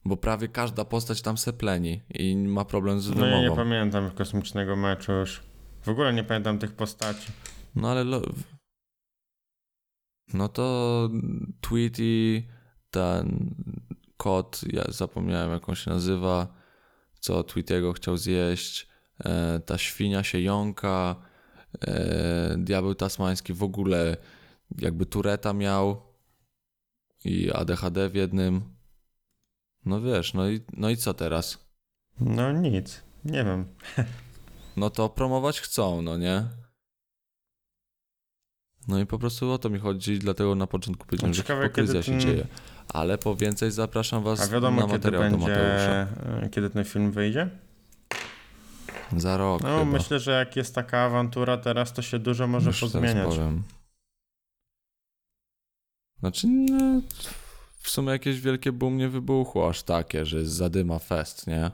Bo 0.05 0.16
prawie 0.16 0.49
każda 0.49 0.85
postać 0.85 1.22
tam 1.22 1.38
se 1.38 1.53
pleni 1.53 2.03
i 2.14 2.37
ma 2.37 2.64
problem 2.64 3.01
z 3.01 3.09
No 3.09 3.14
wymową. 3.14 3.42
ja 3.42 3.49
nie 3.51 3.57
pamiętam 3.57 4.11
kosmicznego 4.11 4.77
meczu 4.77 5.12
już. 5.12 5.42
W 5.83 5.88
ogóle 5.88 6.12
nie 6.12 6.25
pamiętam 6.25 6.59
tych 6.59 6.72
postaci. 6.72 7.33
No 7.77 7.91
ale. 7.91 8.05
Lo... 8.05 8.23
No 10.35 10.49
to 10.49 11.09
Tweety, 11.61 12.43
ten 12.91 13.55
kot, 14.17 14.61
ja 14.73 14.85
zapomniałem 14.89 15.51
jak 15.51 15.69
on 15.69 15.75
się 15.75 15.91
nazywa, 15.91 16.55
co 17.21 17.43
Tweetiego 17.43 17.93
chciał 17.93 18.17
zjeść. 18.17 18.89
E, 19.25 19.61
ta 19.67 19.79
świnia 19.79 20.23
się 20.23 20.41
jąka. 20.41 21.17
E, 21.81 22.57
diabeł 22.59 22.95
tasmański 22.95 23.53
w 23.53 23.62
ogóle 23.62 24.17
jakby 24.79 25.07
Tureta 25.07 25.53
miał 25.53 26.03
i 27.25 27.53
ADHD 27.53 28.09
w 28.09 28.15
jednym. 28.15 28.77
No 29.85 30.01
wiesz, 30.01 30.35
no 30.35 30.51
i, 30.51 30.61
no 30.73 30.91
i 30.91 30.97
co 30.97 31.15
teraz? 31.15 31.67
No 32.21 32.53
nic, 32.53 33.03
nie 33.25 33.45
wiem. 33.45 33.65
No 34.77 34.91
to 34.91 35.09
promować 35.09 35.61
chcą, 35.61 36.03
no 36.03 36.17
nie? 36.17 36.45
No 38.88 39.01
i 39.01 39.07
po 39.07 39.18
prostu 39.18 39.51
o 39.53 39.59
to 39.59 39.70
mi 39.70 39.79
chodzi, 39.79 40.18
dlatego 40.18 40.55
na 40.55 40.66
początku 40.66 41.07
powiedziałem, 41.07 41.35
że 41.35 41.42
Ciekawe, 41.42 41.62
hipokryzja 41.62 41.92
kiedy 41.94 42.05
się 42.05 42.12
ten- 42.12 42.20
dzieje. 42.20 42.46
Ale 42.88 43.18
po 43.18 43.37
więcej 43.37 43.70
zapraszam 43.70 44.22
was 44.22 44.51
wiadomo, 44.51 44.77
na 44.77 44.83
kiedy 44.87 44.92
materiał 44.99 45.22
do 45.22 45.31
będzie, 45.31 45.46
Mateusza. 45.53 45.92
e, 46.42 46.49
kiedy 46.53 46.70
ten 46.70 46.85
film 46.85 47.12
wyjdzie? 47.12 47.49
Za 49.16 49.37
rok 49.37 49.62
No 49.62 49.68
chyba. 49.79 49.85
myślę, 49.85 50.20
że 50.20 50.31
jak 50.33 50.57
jest 50.57 50.75
taka 50.75 50.99
awantura 50.99 51.57
teraz, 51.57 51.92
to 51.92 52.03
się 52.03 52.18
dużo 52.18 52.46
może 52.46 52.66
Już 52.66 52.81
pozmieniać. 52.81 53.27
powiem. 53.29 53.62
Znaczy, 56.20 56.46
no, 56.49 57.01
w 57.81 57.90
sumie 57.90 58.11
jakieś 58.11 58.40
wielkie 58.40 58.72
boom 58.72 58.96
nie 58.96 59.09
wybuchło 59.09 59.68
aż 59.68 59.83
takie, 59.83 60.27
że 60.27 60.44
zadyma 60.46 60.99
fest, 60.99 61.46
nie? 61.46 61.70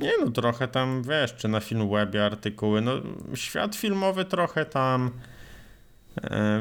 Nie 0.00 0.12
no, 0.24 0.30
trochę 0.30 0.68
tam, 0.68 1.02
wiesz, 1.02 1.34
czy 1.34 1.48
na 1.48 1.60
Filmwebie 1.60 2.24
artykuły, 2.26 2.80
no 2.80 2.92
świat 3.34 3.76
filmowy 3.76 4.24
trochę 4.24 4.64
tam, 4.64 5.10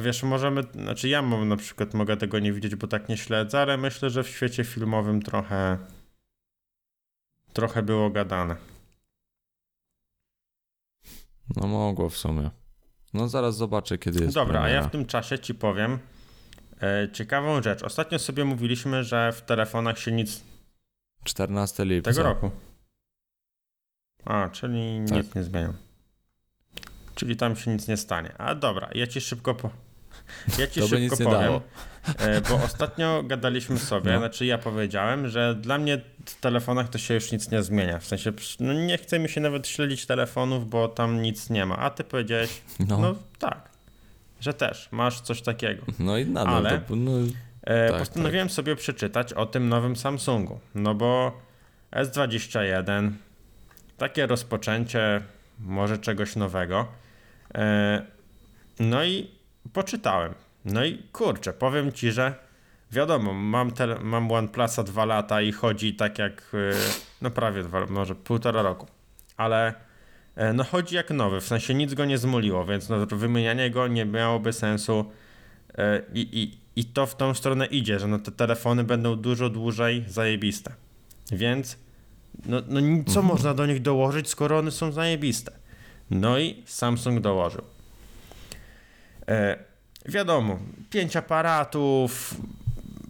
wiesz, 0.01 0.23
możemy, 0.23 0.63
znaczy 0.63 1.09
ja 1.09 1.21
mam, 1.21 1.47
na 1.47 1.57
przykład 1.57 1.93
mogę 1.93 2.17
tego 2.17 2.39
nie 2.39 2.53
widzieć, 2.53 2.75
bo 2.75 2.87
tak 2.87 3.09
nie 3.09 3.17
śledzę, 3.17 3.59
ale 3.61 3.77
myślę, 3.77 4.09
że 4.09 4.23
w 4.23 4.27
świecie 4.29 4.63
filmowym 4.63 5.21
trochę, 5.21 5.77
trochę 7.53 7.83
było 7.83 8.09
gadane. 8.09 8.55
No 11.55 11.67
mogło 11.67 12.09
w 12.09 12.17
sumie. 12.17 12.49
No 13.13 13.27
zaraz 13.29 13.57
zobaczę, 13.57 13.97
kiedy 13.97 14.23
jest 14.23 14.35
Dobra, 14.35 14.59
a 14.59 14.63
ja 14.63 14.65
premiera. 14.69 14.87
w 14.89 14.91
tym 14.91 15.05
czasie 15.05 15.39
ci 15.39 15.55
powiem 15.55 15.99
e, 16.81 17.09
ciekawą 17.13 17.61
rzecz. 17.61 17.83
Ostatnio 17.83 18.19
sobie 18.19 18.45
mówiliśmy, 18.45 19.03
że 19.03 19.31
w 19.31 19.41
telefonach 19.41 19.99
się 19.99 20.11
nic 20.11 20.43
14 21.23 21.85
lipca. 21.85 22.11
tego 22.11 22.23
roku. 22.23 22.51
A, 24.25 24.49
czyli 24.49 24.99
nic 24.99 25.09
Tak. 25.09 25.35
nie 25.35 25.43
zmienią. 25.43 25.73
Czyli 27.15 27.35
tam 27.35 27.55
się 27.55 27.71
nic 27.71 27.87
nie 27.87 27.97
stanie. 27.97 28.31
A 28.37 28.55
dobra, 28.55 28.89
ja 28.95 29.07
ci 29.07 29.21
szybko 29.21 29.55
po... 29.55 29.69
Ja 30.59 30.67
ci 30.67 30.79
To 30.81 30.87
szybko 30.87 31.17
powiem, 31.17 31.53
e, 32.19 32.41
bo 32.41 32.55
ostatnio 32.55 33.23
gadaliśmy 33.23 33.77
sobie, 33.79 34.11
No. 34.11 34.19
znaczy 34.19 34.45
ja 34.45 34.57
powiedziałem, 34.57 35.27
że 35.27 35.55
dla 35.55 35.77
mnie 35.77 36.01
w 36.25 36.39
telefonach 36.39 36.89
to 36.89 36.97
się 36.97 37.13
już 37.13 37.31
nic 37.31 37.51
nie 37.51 37.63
zmienia. 37.63 37.99
W 37.99 38.05
sensie, 38.05 38.31
no 38.59 38.73
nie 38.73 38.97
chce 38.97 39.19
mi 39.19 39.29
się 39.29 39.41
nawet 39.41 39.67
śledzić 39.67 40.05
telefonów, 40.05 40.69
bo 40.69 40.87
tam 40.87 41.21
nic 41.21 41.49
nie 41.49 41.65
ma. 41.65 41.77
A 41.77 41.89
ty 41.89 42.03
powiedziałeś, 42.03 42.61
No, 42.79 42.85
no 42.87 42.97
no. 42.99 43.15
tak, 43.39 43.69
że 44.39 44.53
też 44.53 44.87
masz 44.91 45.21
coś 45.21 45.41
takiego. 45.41 45.83
i 46.17 46.25
nadal 46.25 46.55
Ale- 46.67 46.79
to... 46.79 46.95
No, 46.95 47.11
E, 47.65 47.89
Tak, 47.89 47.99
postanowiłem 47.99 48.49
sobie 48.49 48.75
przeczytać 48.75 49.33
o 49.33 49.45
tym 49.45 49.69
nowym 49.69 49.95
Samsungu. 49.95 50.59
No 50.75 50.95
bo 50.95 51.41
S21, 51.91 53.11
takie 53.97 54.27
rozpoczęcie 54.27 55.21
może 55.59 55.97
czegoś 55.97 56.35
nowego. 56.35 56.87
E, 57.55 58.05
no 58.79 59.03
i 59.03 59.31
poczytałem. 59.73 60.33
No 60.65 60.85
i 60.85 60.97
kurczę, 60.97 61.53
powiem 61.53 61.91
ci, 61.91 62.11
że 62.11 62.33
wiadomo, 62.91 63.33
mam, 63.33 63.71
tele, 63.71 63.99
mam 64.01 64.31
OnePlusa 64.31 64.83
dwa 64.83 65.05
lata 65.05 65.41
i 65.41 65.51
chodzi 65.51 65.95
tak 65.95 66.19
jak, 66.19 66.51
e, 66.53 66.73
no 67.21 67.31
prawie 67.31 67.63
dwa, 67.63 67.85
może 67.85 68.15
półtora 68.15 68.61
roku. 68.61 68.87
Ale 69.37 69.73
e, 70.35 70.53
no 70.53 70.63
chodzi 70.63 70.95
jak 70.95 71.09
nowy, 71.09 71.41
w 71.41 71.47
sensie 71.47 71.73
nic 71.73 71.93
go 71.93 72.05
nie 72.05 72.17
zmuliło, 72.17 72.65
więc 72.65 72.89
no, 72.89 73.05
wymienianie 73.05 73.71
go 73.71 73.87
nie 73.87 74.05
miałoby 74.05 74.53
sensu. 74.53 75.11
I, 76.13 76.19
i, 76.31 76.57
I 76.81 76.85
to 76.85 77.05
w 77.05 77.15
tą 77.15 77.33
stronę 77.33 77.65
idzie, 77.65 77.99
że 77.99 78.07
no 78.07 78.19
te 78.19 78.31
telefony 78.31 78.83
będą 78.83 79.15
dużo 79.15 79.49
dłużej 79.49 80.05
zajebiste. 80.07 80.73
Więc 81.31 81.77
no, 82.45 82.61
no 82.67 82.81
co 83.07 83.21
można 83.21 83.53
do 83.53 83.65
nich 83.65 83.81
dołożyć, 83.81 84.29
skoro 84.29 84.57
one 84.57 84.71
są 84.71 84.91
zajebiste? 84.91 85.51
No 86.11 86.39
i 86.39 86.63
Samsung 86.65 87.19
dołożył. 87.19 87.61
E, 89.27 89.57
wiadomo, 90.05 90.59
pięć 90.89 91.15
aparatów, 91.15 92.35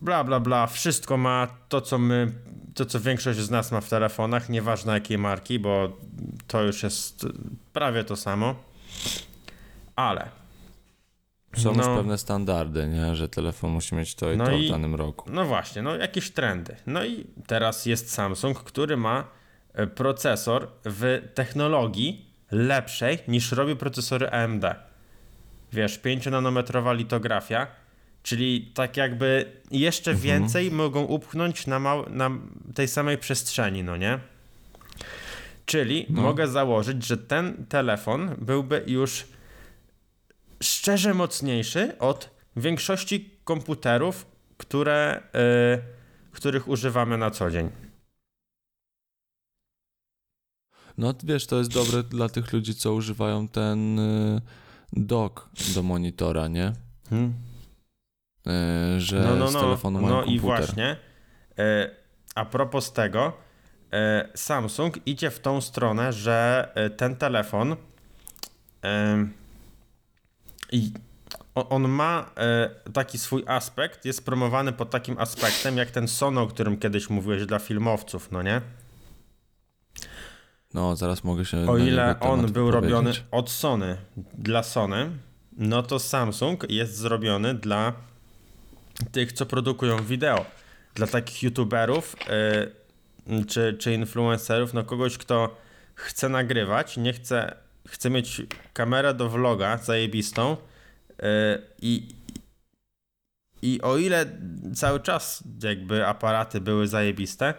bla 0.01 0.23
bla 0.23 0.39
bla, 0.39 0.67
wszystko 0.67 1.17
ma 1.17 1.47
to, 1.69 1.81
co 1.81 1.97
my 1.97 2.31
to, 2.75 2.85
co 2.85 2.99
większość 2.99 3.39
z 3.39 3.49
nas 3.49 3.71
ma 3.71 3.81
w 3.81 3.89
telefonach, 3.89 4.49
nieważne 4.49 4.93
jakiej 4.93 5.17
marki, 5.17 5.59
bo 5.59 5.97
to 6.47 6.63
już 6.63 6.83
jest 6.83 7.25
prawie 7.73 8.03
to 8.03 8.15
samo. 8.15 8.55
Ale 9.95 10.29
Są 11.57 11.69
już 11.69 11.77
No. 11.77 11.97
pewne 11.97 12.17
standardy, 12.17 12.87
nie? 12.87 13.15
że 13.15 13.29
telefon 13.29 13.71
musi 13.71 13.95
mieć 13.95 14.15
to 14.15 14.31
i 14.31 14.37
No 14.37 14.45
to 14.45 14.51
i- 14.51 14.67
w 14.67 14.71
danym 14.71 14.95
roku. 14.95 15.29
No 15.31 15.45
właśnie, 15.45 15.81
no 15.81 15.95
jakieś 15.95 16.31
trendy. 16.31 16.75
No 16.87 17.03
i 17.05 17.25
teraz 17.47 17.85
jest 17.85 18.11
Samsung, 18.13 18.59
który 18.63 18.97
ma 18.97 19.27
e, 19.73 19.87
procesor 19.87 20.67
w 20.85 21.21
technologii 21.33 22.25
lepszej 22.55 23.19
niż 23.27 23.51
robi 23.51 23.75
procesory 23.75 24.29
AMD. 24.29 24.63
Wiesz, 25.73 25.99
5-nanometrowa 25.99 26.95
litografia, 26.95 27.67
czyli 28.23 28.71
tak 28.75 28.97
jakby 28.97 29.51
jeszcze 29.71 30.11
Mhm. 30.11 30.23
więcej 30.41 30.71
mogą 30.71 31.03
upchnąć 31.03 31.67
na, 31.67 31.79
mał- 31.79 32.09
na 32.09 32.29
tej 32.75 32.87
samej 32.87 33.17
przestrzeni, 33.17 33.83
no 33.83 33.97
nie? 33.97 34.19
Czyli 35.65 36.05
No. 36.09 36.21
mogę 36.21 36.47
założyć, 36.47 37.05
że 37.05 37.17
ten 37.17 37.65
telefon 37.65 38.35
byłby 38.37 38.83
już 38.87 39.27
szczerze 40.63 41.13
mocniejszy 41.13 41.97
od 41.99 42.29
większości 42.55 43.29
komputerów, 43.43 44.25
które, 44.57 45.23
y, 45.75 46.31
których 46.31 46.67
używamy 46.67 47.17
na 47.17 47.31
co 47.31 47.51
dzień. 47.51 47.69
No 50.97 51.13
wiesz, 51.23 51.47
to 51.47 51.57
jest 51.57 51.73
dobre 51.73 52.03
dla 52.03 52.29
tych 52.29 52.53
ludzi, 52.53 52.75
co 52.75 52.93
używają 52.93 53.47
ten 53.47 53.99
y, 53.99 54.41
dock 54.93 55.49
do 55.75 55.83
monitora, 55.83 56.47
nie? 56.47 56.73
Y, 58.47 59.01
że 59.01 59.49
z 59.49 59.53
telefonu 59.53 60.01
mają 60.01 60.15
no 60.15 60.21
komputer. 60.21 60.35
i 60.35 60.39
właśnie. 60.39 60.97
y, 61.59 61.89
a 62.35 62.45
propos 62.45 62.93
tego, 62.93 63.33
Samsung 64.35 65.07
idzie 65.07 65.31
w 65.31 65.39
tą 65.39 65.61
stronę, 65.61 66.13
że 66.13 66.69
ten 66.97 67.15
telefon 67.15 67.75
i 70.71 70.91
on 71.55 71.89
ma 71.89 72.31
taki 72.93 73.17
swój 73.17 73.43
aspekt, 73.47 74.05
jest 74.05 74.25
promowany 74.25 74.73
pod 74.73 74.89
takim 74.89 75.17
aspektem, 75.17 75.77
jak 75.77 75.91
ten 75.91 76.07
Sono, 76.07 76.41
o 76.41 76.47
którym 76.47 76.77
kiedyś 76.77 77.09
mówiłeś 77.09 77.45
dla 77.45 77.59
filmowców, 77.59 78.31
no 78.31 78.41
nie? 78.41 78.61
No, 80.75 80.95
zaraz 80.95 81.23
mogę 81.23 81.45
się 81.45 81.69
O 81.69 81.77
ile 81.77 82.19
on 82.19 82.51
był 82.51 82.71
robiony 82.71 83.11
od 83.31 83.49
Sony 83.49 83.97
dla 84.37 84.63
Sony, 84.63 85.09
no 85.57 85.83
to 85.83 85.99
Samsung 85.99 86.69
jest 86.69 86.97
zrobiony 86.97 87.53
dla 87.53 87.93
tych, 89.11 89.31
co 89.31 89.45
produkują 89.45 90.03
wideo. 90.03 90.45
Dla 90.95 91.07
takich 91.07 91.43
youtuberów 91.43 92.15
yy, 93.27 93.45
czy, 93.45 93.77
czy 93.79 93.93
influencerów, 93.93 94.73
no 94.73 94.83
kogoś, 94.83 95.17
kto 95.17 95.57
chce 95.95 96.29
nagrywać, 96.29 96.97
nie 96.97 97.13
chce, 97.13 97.55
chce 97.87 98.09
mieć 98.09 98.41
kamerę 98.73 99.13
do 99.13 99.29
vloga 99.29 99.77
zajebistą 99.77 100.57
yy, 101.09 101.25
i, 101.81 102.07
i 103.61 103.81
o 103.81 103.97
ile 103.97 104.25
cały 104.75 104.99
czas 104.99 105.43
jakby 105.63 106.07
aparaty 106.07 106.61
były 106.61 106.87
zajebiste, 106.87 107.53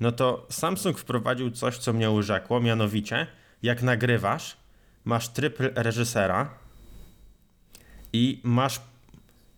no 0.00 0.12
to 0.12 0.46
Samsung 0.50 0.98
wprowadził 0.98 1.50
coś, 1.50 1.78
co 1.78 1.92
mnie 1.92 2.10
urzekło, 2.10 2.60
mianowicie 2.60 3.26
jak 3.62 3.82
nagrywasz, 3.82 4.56
masz 5.04 5.28
tryb 5.28 5.58
reżysera 5.74 6.50
i 8.12 8.40
masz 8.44 8.80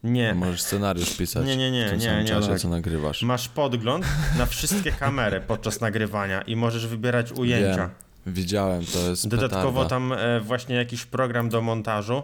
nie, 0.05 0.35
Możesz 0.35 0.63
scenariusz 0.63 1.17
pisać 1.17 1.47
Nie, 1.47 1.57
nie, 1.57 1.71
nie, 1.71 1.87
w 1.87 1.91
tym 1.91 1.99
nie, 1.99 2.05
samym 2.05 2.23
nie, 2.23 2.29
czasie, 2.29 2.49
tak. 2.49 2.59
co 2.59 2.69
nagrywasz. 2.69 3.23
masz 3.23 3.49
podgląd 3.49 4.07
na 4.39 4.47
wszystkie 4.47 4.93
kamery 4.93 5.41
podczas 5.41 5.81
nagrywania 5.81 6.43
i 6.43 6.57
możesz 6.57 6.87
wybierać 6.87 7.33
ujęcia. 7.33 7.91
Wiem, 8.27 8.35
widziałem, 8.35 8.85
to 8.85 8.99
jest 8.99 9.29
Dodatkowo 9.29 9.83
petarda. 9.85 9.89
tam 9.89 10.13
e, 10.13 10.41
właśnie 10.41 10.75
jakiś 10.77 11.05
program 11.05 11.49
do 11.49 11.63
montażu 11.63 12.23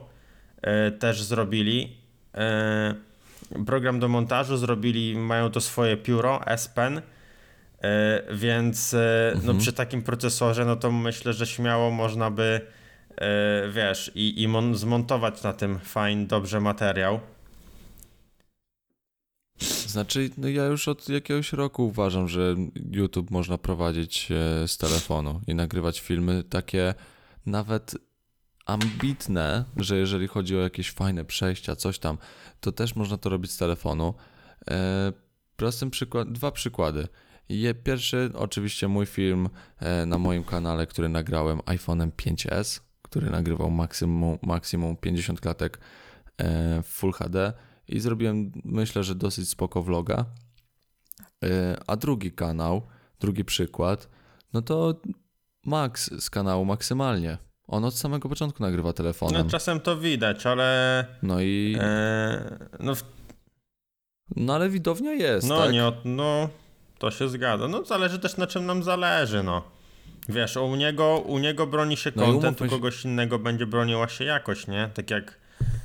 e, 0.62 0.90
też 0.90 1.22
zrobili. 1.22 1.96
E, 2.34 2.94
program 3.66 4.00
do 4.00 4.08
montażu 4.08 4.56
zrobili, 4.56 5.16
mają 5.16 5.50
to 5.50 5.60
swoje 5.60 5.96
pióro, 5.96 6.46
S 6.46 6.68
Pen, 6.68 6.98
e, 6.98 7.02
więc 8.34 8.94
e, 8.94 9.30
no 9.34 9.38
Mhm. 9.40 9.58
przy 9.58 9.72
takim 9.72 10.02
procesorze, 10.02 10.64
no 10.64 10.76
to 10.76 10.92
myślę, 10.92 11.32
że 11.32 11.46
śmiało 11.46 11.90
można 11.90 12.30
by, 12.30 12.60
e, 13.16 13.68
wiesz, 13.72 14.10
i, 14.14 14.42
i 14.42 14.48
mon- 14.48 14.74
zmontować 14.74 15.42
na 15.42 15.52
tym 15.52 15.78
fajny, 15.78 16.26
dobrze 16.26 16.60
materiał. 16.60 17.20
Znaczy, 19.86 20.30
no 20.38 20.48
ja 20.48 20.64
już 20.66 20.88
od 20.88 21.08
jakiegoś 21.08 21.52
roku 21.52 21.86
uważam, 21.86 22.28
że 22.28 22.54
YouTube 22.90 23.30
można 23.30 23.58
prowadzić 23.58 24.28
e, 24.30 24.68
z 24.68 24.76
telefonu 24.78 25.40
i 25.46 25.54
nagrywać 25.54 26.00
filmy 26.00 26.42
takie 26.44 26.94
nawet 27.46 27.94
ambitne, 28.66 29.64
że 29.76 29.96
jeżeli 29.96 30.26
chodzi 30.28 30.56
o 30.56 30.60
jakieś 30.60 30.90
fajne 30.90 31.24
przejścia, 31.24 31.76
coś 31.76 31.98
tam, 31.98 32.18
to 32.60 32.72
też 32.72 32.96
można 32.96 33.16
to 33.18 33.28
robić 33.28 33.50
z 33.50 33.56
telefonu. 33.56 34.14
E, 34.70 35.12
prostym 35.56 35.90
przykład, 35.90 36.32
dwa 36.32 36.50
przykłady. 36.50 37.08
Je, 37.48 37.74
pierwszy, 37.74 38.30
oczywiście 38.34 38.88
mój 38.88 39.06
film 39.06 39.48
e, 39.78 40.06
na 40.06 40.18
moim 40.18 40.44
kanale, 40.44 40.86
który 40.86 41.08
nagrałem 41.08 41.58
iPhone'em 41.58 42.10
5S, 42.10 42.80
który 43.02 43.30
nagrywał 43.30 43.70
maksimum, 43.70 44.38
maksimum 44.42 44.96
50 44.96 45.40
klatek 45.40 45.78
e, 46.38 46.82
w 46.82 46.86
Full 46.86 47.12
HD 47.12 47.52
i 47.88 48.00
zrobiłem, 48.00 48.52
myślę, 48.64 49.04
że 49.04 49.14
dosyć 49.14 49.48
spoko 49.48 49.82
vloga. 49.82 50.24
E, 51.44 51.76
A 51.86 51.96
drugi 51.96 52.32
kanał, 52.32 52.82
drugi 53.20 53.44
przykład, 53.44 54.08
no 54.52 54.62
to 54.62 55.00
Max 55.64 56.10
z 56.22 56.30
kanału 56.30 56.64
Maksymalnie. 56.64 57.38
On 57.68 57.84
od 57.84 57.94
samego 57.98 58.28
początku 58.28 58.62
nagrywa 58.62 58.88
No, 58.88 58.92
telefonem. 58.92 59.48
czasem 59.48 59.80
to 59.80 59.96
widać, 59.96 60.46
ale 60.46 61.06
No 61.22 61.40
i. 61.40 61.76
e, 61.80 62.58
no, 62.80 62.94
w 62.94 63.04
No 64.36 64.54
ale 64.54 64.68
widownia 64.68 65.12
jest. 65.12 65.48
no 65.48 65.58
tak? 65.62 65.72
nie, 65.72 65.92
no 66.04 66.48
to 66.98 67.10
się 67.10 67.28
zgadza. 67.28 67.68
No 67.68 67.84
zależy 67.84 68.18
też 68.18 68.36
na 68.36 68.46
czym 68.46 68.66
nam 68.66 68.82
zależy, 68.82 69.42
no. 69.42 69.62
Wiesz, 70.28 70.56
u 70.56 70.76
niego, 70.76 71.18
u 71.18 71.38
niego 71.38 71.66
broni 71.66 71.96
się 71.96 72.12
No 72.16 72.22
content, 72.22 72.60
umówmy 72.60 72.66
u 72.66 72.70
kogoś 72.70 73.04
innego 73.04 73.38
będzie 73.38 73.66
broniła 73.66 74.08
się 74.08 74.24
jakość, 74.24 74.66
nie? 74.66 74.90
Tak 74.94 75.10
jak, 75.10 75.38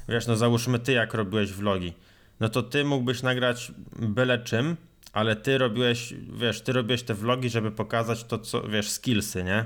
wiesz, 0.09 0.27
no 0.27 0.35
załóżmy 0.35 0.79
ty 0.79 0.91
jak 0.91 1.13
robiłeś 1.13 1.51
vlogi. 1.51 1.93
No 2.39 2.49
to 2.49 2.63
ty 2.63 2.83
mógłbyś 2.83 3.23
nagrać 3.23 3.71
byle 3.99 4.39
czym, 4.39 4.77
ale 5.13 5.35
ty 5.35 5.57
robiłeś, 5.57 6.13
wiesz, 6.33 6.61
ty 6.61 6.73
robiłeś 6.73 7.03
te 7.03 7.13
vlogi, 7.13 7.49
żeby 7.49 7.71
pokazać 7.71 8.23
to, 8.23 8.39
co, 8.39 8.61
wiesz, 8.61 8.89
skillsy, 8.89 9.43
nie? 9.43 9.65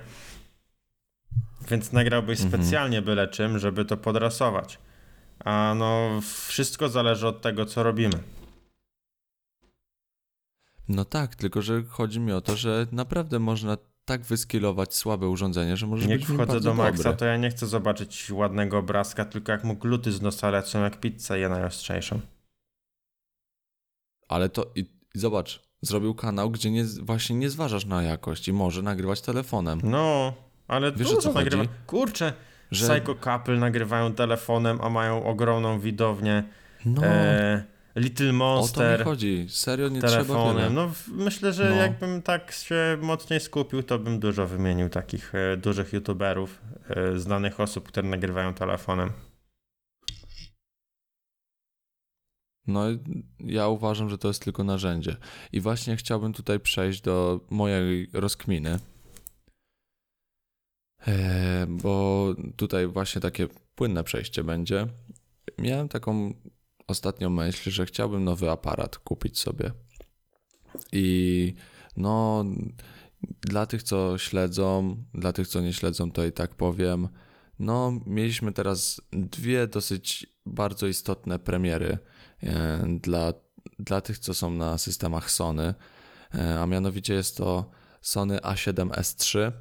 Więc 1.70 1.92
nagrałbyś 1.92 2.42
Mhm. 2.42 2.64
specjalnie 2.64 3.02
byle 3.02 3.28
czym, 3.28 3.60
żeby 3.60 3.86
to 3.86 3.98
podrasować. 3.98 4.80
A 5.46 5.74
no, 5.78 6.22
wszystko 6.48 6.90
zależy 6.90 7.28
od 7.28 7.42
tego, 7.42 7.66
co 7.66 7.84
robimy. 7.84 8.20
No 10.88 11.06
tak, 11.06 11.36
tylko 11.36 11.62
że 11.62 11.84
chodzi 11.84 12.20
mi 12.20 12.32
o 12.32 12.42
to, 12.42 12.56
że 12.56 12.88
naprawdę 12.92 13.40
można 13.40 13.78
tak 14.06 14.22
wyskilować 14.22 14.96
słabe 14.96 15.28
urządzenie, 15.28 15.78
że 15.78 15.88
może 15.88 16.10
Jak 16.10 16.20
być 16.20 16.28
wchodzę 16.30 16.60
do 16.60 16.74
Maxa, 16.74 17.04
dobre. 17.04 17.18
to 17.18 17.26
ja 17.26 17.38
nie 17.38 17.50
chcę 17.50 17.68
zobaczyć 17.68 18.32
ładnego 18.32 18.78
obrazka, 18.78 19.26
tylko 19.26 19.52
jak 19.52 19.64
mu 19.64 19.76
gluty 19.76 20.12
z 20.12 20.22
nosa 20.22 20.50
lecą, 20.50 20.82
jak 20.84 21.00
pizzę 21.00 21.40
je 21.40 21.50
najostrzejszą. 21.50 22.20
Ale 24.28 24.50
to 24.50 24.72
i, 24.76 24.80
i 25.16 25.20
zobacz, 25.20 25.62
zrobił 25.82 26.16
kanał, 26.16 26.52
gdzie 26.52 26.72
nie, 26.72 26.84
właśnie 27.02 27.36
nie 27.36 27.50
zważasz 27.50 27.86
na 27.86 28.04
jakość 28.04 28.48
i 28.48 28.54
może 28.54 28.82
nagrywać 28.82 29.22
telefonem. 29.22 29.80
No, 29.84 30.34
ale 30.68 30.92
Wiesz, 30.92 31.08
dużo 31.08 31.22
co 31.22 31.34
chodzi? 31.34 31.46
nagrywa. 31.46 31.64
Kurczę, 31.88 32.34
Że- 32.72 32.88
Psycho 32.90 33.16
Couple 33.16 33.58
nagrywają 33.58 34.14
telefonem, 34.14 34.80
a 34.82 34.90
mają 34.90 35.24
ogromną 35.26 35.80
widownię. 35.80 36.44
No, 36.86 37.02
E, 37.06 37.64
Little 37.96 38.26
o 38.26 38.30
to 38.30 38.34
mi 38.34 38.38
Monster 38.40 39.04
chodzi. 39.04 39.46
Serio 39.50 39.90
nie 39.90 40.00
trzeba 40.02 40.12
tyle. 40.14 40.26
telefonem. 40.26 40.74
No, 40.74 40.88
w- 40.90 41.08
myślę, 41.08 41.54
że 41.54 41.70
No. 41.70 41.76
jakbym 41.76 42.22
tak 42.22 42.52
się 42.52 42.98
mocniej 43.02 43.40
skupił, 43.40 43.84
to 43.84 44.00
bym 44.00 44.20
dużo 44.20 44.48
wymienił 44.48 44.90
takich 44.90 45.36
e, 45.36 45.58
dużych 45.58 45.94
youtuberów, 45.94 46.62
e, 46.90 47.20
znanych 47.20 47.60
osób, 47.60 47.88
które 47.88 48.10
nagrywają 48.10 48.54
telefonem. 48.54 49.12
No, 52.68 52.84
ja 53.40 53.68
uważam, 53.68 54.10
że 54.10 54.18
to 54.18 54.28
jest 54.28 54.44
tylko 54.44 54.64
narzędzie. 54.64 55.16
I 55.52 55.62
właśnie 55.62 55.96
chciałbym 55.96 56.34
tutaj 56.34 56.60
przejść 56.60 57.02
do 57.02 57.40
mojej 57.50 58.10
rozkminy. 58.14 58.80
E, 61.08 61.66
bo 61.70 62.28
tutaj 62.58 62.88
właśnie 62.88 63.22
takie 63.22 63.48
płynne 63.76 64.04
przejście 64.04 64.44
będzie. 64.44 64.88
Miałem 65.58 65.90
taką 65.90 66.34
ostatnią 66.88 67.30
myśl, 67.30 67.72
że 67.72 67.86
chciałbym 67.86 68.24
nowy 68.24 68.52
aparat 68.52 68.98
kupić 68.98 69.40
sobie. 69.40 69.72
I 70.92 71.54
no, 71.98 72.46
dla 73.42 73.66
tych, 73.66 73.84
co 73.84 74.18
śledzą, 74.18 75.04
dla 75.14 75.34
tych, 75.34 75.48
co 75.48 75.62
nie 75.62 75.74
śledzą, 75.74 76.12
to 76.12 76.26
i 76.26 76.32
tak 76.32 76.56
powiem. 76.56 77.10
No, 77.60 78.00
mieliśmy 78.06 78.52
teraz 78.52 79.02
dwie 79.12 79.68
dosyć 79.68 80.28
bardzo 80.46 80.88
istotne 80.88 81.40
premiery 81.40 81.98
e, 82.44 82.86
dla, 83.02 83.34
dla 83.80 84.02
tych, 84.02 84.20
co 84.20 84.34
są 84.34 84.52
na 84.52 84.78
systemach 84.78 85.32
Sony. 85.32 85.74
e, 86.36 86.62
a 86.62 86.66
mianowicie 86.66 87.14
jest 87.14 87.38
to 87.38 87.72
Sony 88.02 88.38
A7S3 88.38 89.52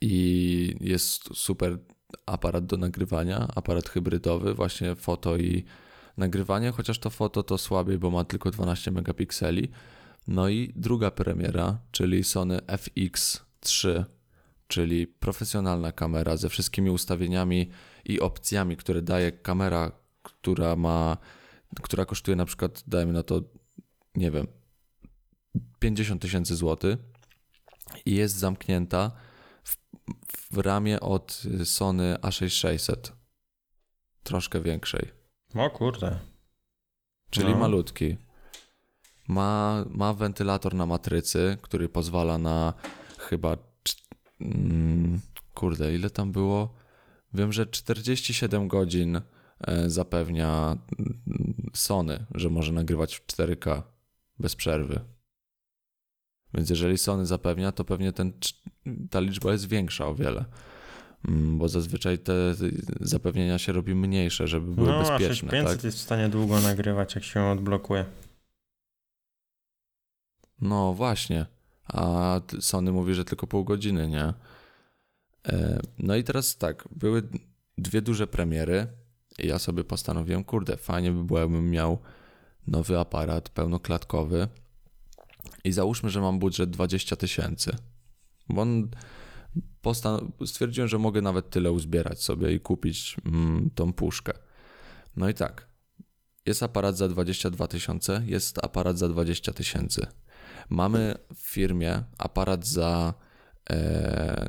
i 0.00 0.76
jest 0.80 1.22
super 1.34 1.78
aparat 2.26 2.66
do 2.66 2.76
nagrywania, 2.76 3.48
aparat 3.54 3.88
hybrydowy, 3.88 4.54
właśnie 4.54 4.94
foto 4.94 5.36
i 5.36 5.64
nagrywanie, 6.16 6.70
chociaż 6.70 6.98
to 6.98 7.10
foto 7.10 7.42
to 7.42 7.58
słabiej, 7.58 7.98
bo 7.98 8.10
ma 8.10 8.24
tylko 8.24 8.50
12 8.50 8.90
megapikseli. 8.90 9.70
No 10.28 10.48
i 10.48 10.72
druga 10.76 11.10
premiera, 11.10 11.78
czyli 11.90 12.24
Sony 12.24 12.58
FX3, 12.58 14.04
czyli 14.68 15.06
profesjonalna 15.06 15.92
kamera 15.92 16.36
ze 16.36 16.48
wszystkimi 16.48 16.90
ustawieniami 16.90 17.70
i 18.04 18.20
opcjami, 18.20 18.76
które 18.76 19.02
daje 19.02 19.32
kamera, 19.32 19.92
która 20.22 20.76
ma, 20.76 21.16
która 21.82 22.04
kosztuje 22.04 22.36
na 22.36 22.44
przykład, 22.44 22.84
dajmy 22.86 23.12
na 23.12 23.22
to, 23.22 23.40
nie 24.14 24.30
wiem, 24.30 24.46
50 25.78 26.22
tysięcy 26.22 26.56
złotych 26.56 26.98
i 28.06 28.14
jest 28.14 28.36
zamknięta 28.36 29.10
w, 29.64 29.76
w 30.52 30.58
ramie 30.58 31.00
od 31.00 31.42
Sony 31.64 32.14
A6600. 32.22 32.96
Troszkę 34.22 34.60
większej. 34.60 35.10
O 35.54 35.70
kurde. 35.70 36.18
Czyli 37.30 37.52
No. 37.52 37.58
malutki. 37.58 38.16
Ma, 39.28 39.84
ma 39.90 40.14
wentylator 40.14 40.74
na 40.74 40.86
matrycy, 40.86 41.58
który 41.62 41.88
pozwala 41.88 42.38
na 42.38 42.74
chyba. 43.18 43.56
mm, 44.40 45.20
Kurde, 45.54 45.94
ile 45.94 46.10
tam 46.10 46.32
było? 46.32 46.74
Wiem, 47.34 47.52
że 47.52 47.66
47 47.66 48.68
godzin 48.68 49.16
e, 49.60 49.90
zapewnia 49.90 50.76
mm, 50.98 51.70
Sony, 51.74 52.26
że 52.34 52.50
może 52.50 52.72
nagrywać 52.72 53.16
w 53.16 53.26
4K 53.26 53.82
bez 54.38 54.56
przerwy. 54.56 55.00
Więc 56.54 56.70
jeżeli 56.70 56.98
Sony 56.98 57.26
zapewnia, 57.26 57.72
to 57.72 57.84
pewnie 57.84 58.12
ten, 58.12 58.32
ta 59.10 59.20
liczba 59.20 59.52
jest 59.52 59.68
większa 59.68 60.06
o 60.06 60.14
wiele. 60.14 60.44
Mm, 61.28 61.58
Bo 61.58 61.68
zazwyczaj 61.68 62.18
te 62.18 62.54
zapewnienia 63.00 63.58
się 63.58 63.72
robi 63.72 63.94
mniejsze, 63.94 64.48
żeby 64.48 64.74
były 64.74 64.88
No, 64.88 64.94
a 64.94 64.98
bezpieczne. 65.00 65.34
6500 65.34 65.76
Tak? 65.76 65.84
jest 65.84 65.98
w 65.98 66.00
stanie 66.00 66.28
długo 66.28 66.60
nagrywać, 66.60 67.14
jak 67.14 67.24
się 67.24 67.44
odblokuje. 67.44 68.04
No 70.60 70.94
właśnie. 70.94 71.46
A 71.88 72.40
Sony 72.60 72.92
mówi, 72.92 73.14
że 73.14 73.24
tylko 73.24 73.46
pół 73.46 73.64
godziny, 73.64 74.08
nie? 74.08 74.34
E, 75.48 75.80
No 75.98 76.16
i 76.16 76.24
teraz 76.24 76.56
tak, 76.56 76.88
były 76.96 77.22
dwie 77.78 78.02
duże 78.02 78.26
premiery 78.26 78.86
i 79.38 79.46
ja 79.46 79.58
sobie 79.58 79.84
postanowiłem, 79.84 80.44
kurde, 80.44 80.76
fajnie 80.76 81.12
by 81.12 81.24
było, 81.24 81.40
jakbym 81.40 81.70
miał 81.70 81.98
nowy 82.66 82.98
aparat 82.98 83.48
pełnoklatkowy 83.48 84.48
i 85.64 85.72
załóżmy, 85.72 86.10
że 86.10 86.20
mam 86.20 86.38
budżet 86.38 86.70
20 86.70 87.16
tysięcy. 87.16 87.76
Bo 88.48 88.62
on 88.62 88.88
postan- 89.82 90.46
stwierdziłem, 90.46 90.88
że 90.88 90.98
mogę 90.98 91.22
nawet 91.22 91.50
tyle 91.50 91.72
uzbierać 91.72 92.22
sobie 92.22 92.52
i 92.52 92.60
kupić 92.60 93.16
mm, 93.26 93.70
tą 93.74 93.92
puszkę. 93.92 94.32
No 95.16 95.28
i 95.28 95.34
tak, 95.34 95.68
jest 96.46 96.62
aparat 96.62 96.96
za 96.96 97.08
22 97.08 97.66
tysiące, 97.66 98.22
jest 98.26 98.64
aparat 98.64 98.98
za 98.98 99.08
20 99.08 99.52
tysięcy. 99.52 100.06
Mamy 100.68 101.14
w 101.34 101.40
firmie 101.40 102.02
aparat 102.18 102.66
za 102.66 103.14
e, 103.70 104.48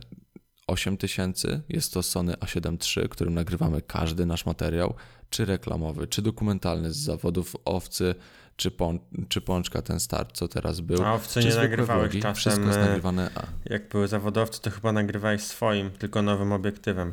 8 0.67 0.97
tysięcy. 0.97 1.61
Jest 1.69 1.93
to 1.93 2.03
Sony 2.03 2.33
A7 2.33 2.97
III, 2.97 3.09
którym 3.09 3.33
nagrywamy 3.33 3.81
każdy 3.81 4.25
nasz 4.25 4.45
materiał, 4.45 4.93
czy 5.29 5.45
reklamowy, 5.45 6.07
czy 6.07 6.21
dokumentalny 6.21 6.91
z 6.91 6.97
zawodów 6.97 7.55
owcy, 7.65 8.15
czy, 8.55 8.71
pą, 8.71 8.99
czy 9.29 9.41
pączka 9.41 9.81
ten 9.81 9.99
start, 9.99 10.37
co 10.37 10.47
teraz 10.47 10.79
był. 10.79 11.03
A 11.05 11.19
czy 11.19 11.45
nie 11.45 11.55
nagrywałeś 11.55 12.01
vlogi. 12.11 12.21
czasem, 12.21 12.35
Wszystko 12.35 12.65
jest 12.65 12.77
e, 12.79 12.81
nagrywane. 12.85 13.29
A, 13.35 13.43
Jak 13.65 13.89
były 13.89 14.07
zawodowcy, 14.07 14.61
to 14.61 14.69
chyba 14.71 14.91
nagrywałeś 14.91 15.41
swoim, 15.41 15.91
tylko 15.91 16.21
nowym 16.21 16.51
obiektywem. 16.51 17.11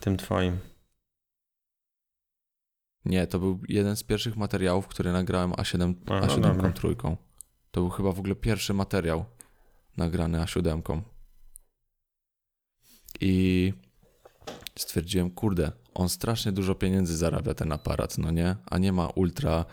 Tym 0.00 0.16
twoim. 0.16 0.58
nie, 3.04 3.26
to 3.26 3.38
był 3.38 3.60
jeden 3.68 3.96
z 3.96 4.02
pierwszych 4.02 4.36
materiałów, 4.36 4.88
który 4.88 5.12
nagrałem 5.12 5.52
A7, 5.52 5.94
A, 6.06 6.20
no 6.20 6.26
A7 6.26 6.40
dobra. 6.40 6.72
trójką. 6.72 7.16
To 7.70 7.80
był 7.80 7.90
chyba 7.90 8.12
w 8.12 8.18
ogóle 8.18 8.34
pierwszy 8.34 8.74
materiał 8.74 9.24
nagrany 9.96 10.38
A7. 10.38 11.00
I 13.20 13.72
stwierdziłem, 14.78 15.30
kurde, 15.30 15.72
on 15.94 16.08
strasznie 16.08 16.52
dużo 16.52 16.74
pieniędzy 16.74 17.16
zarabia 17.16 17.54
ten 17.54 17.72
aparat, 17.72 18.18
no 18.18 18.30
nie? 18.30 18.56
A 18.66 18.78
nie 18.78 18.92
ma 18.92 19.06
ultra 19.08 19.64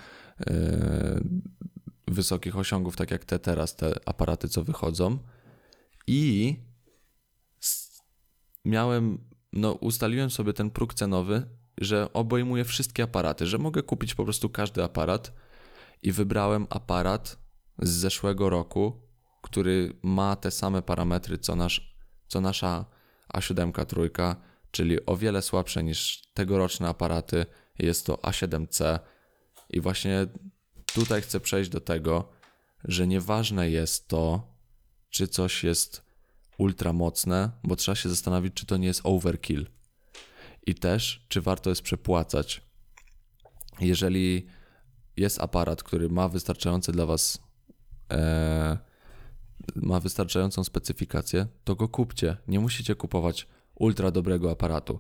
wysokich 2.08 2.58
osiągów, 2.58 2.96
tak 2.96 3.12
jak 3.12 3.26
te 3.26 3.40
teraz, 3.40 3.76
te 3.76 3.94
aparaty, 4.06 4.50
co 4.50 4.64
wychodzą. 4.64 5.20
I 6.08 6.56
miałem, 8.66 9.30
no 9.54 9.72
ustaliłem 9.72 10.30
sobie 10.30 10.54
ten 10.54 10.72
próg 10.72 10.94
cenowy, 10.94 11.48
że 11.78 12.14
obejmuje 12.14 12.66
wszystkie 12.66 13.04
aparaty, 13.04 13.46
że 13.46 13.58
mogę 13.58 13.84
kupić 13.84 14.16
po 14.16 14.24
prostu 14.24 14.50
każdy 14.50 14.84
aparat 14.84 15.34
i 16.02 16.12
wybrałem 16.12 16.68
aparat 16.70 17.38
z 17.80 17.90
zeszłego 17.90 18.50
roku, 18.50 19.02
który 19.42 20.00
ma 20.04 20.36
te 20.36 20.52
same 20.52 20.82
parametry 20.82 21.38
co, 21.38 21.56
nasz, 21.56 21.98
co 22.28 22.42
nasza 22.42 22.86
A7 23.34 23.86
trójka, 23.86 24.36
czyli 24.72 25.06
o 25.06 25.18
wiele 25.18 25.42
słabsze 25.42 25.84
niż 25.84 26.22
tegoroczne 26.34 26.88
aparaty. 26.88 27.46
Jest 27.80 28.06
to 28.06 28.16
A7C 28.16 29.00
i 29.74 29.82
właśnie 29.82 30.28
tutaj 30.94 31.22
chcę 31.22 31.40
przejść 31.40 31.70
do 31.70 31.82
tego, 31.82 32.30
że 32.84 33.08
nieważne 33.08 33.70
jest 33.70 34.08
to, 34.08 34.48
czy 35.10 35.28
coś 35.28 35.64
jest 35.64 36.02
ultra 36.58 36.94
mocne, 36.94 37.52
bo 37.64 37.76
trzeba 37.76 37.96
się 37.96 38.10
zastanowić, 38.10 38.54
czy 38.54 38.66
to 38.66 38.78
nie 38.78 38.88
jest 38.88 39.02
overkill. 39.04 39.68
I 40.66 40.76
też, 40.76 41.26
czy 41.28 41.42
warto 41.42 41.70
jest 41.70 41.82
przepłacać. 41.82 42.62
Jeżeli 43.80 44.46
jest 45.18 45.42
aparat, 45.42 45.84
który 45.84 46.10
ma 46.10 46.30
wystarczające 46.30 46.92
dla 46.92 47.06
Was, 47.06 47.40
e, 48.12 48.78
ma 49.76 50.00
wystarczającą 50.00 50.64
specyfikację, 50.64 51.48
to 51.64 51.76
go 51.76 51.88
kupcie. 51.88 52.38
Nie 52.48 52.60
musicie 52.60 52.96
kupować 52.96 53.48
ultra 53.76 54.12
dobrego 54.12 54.52
aparatu. 54.52 55.00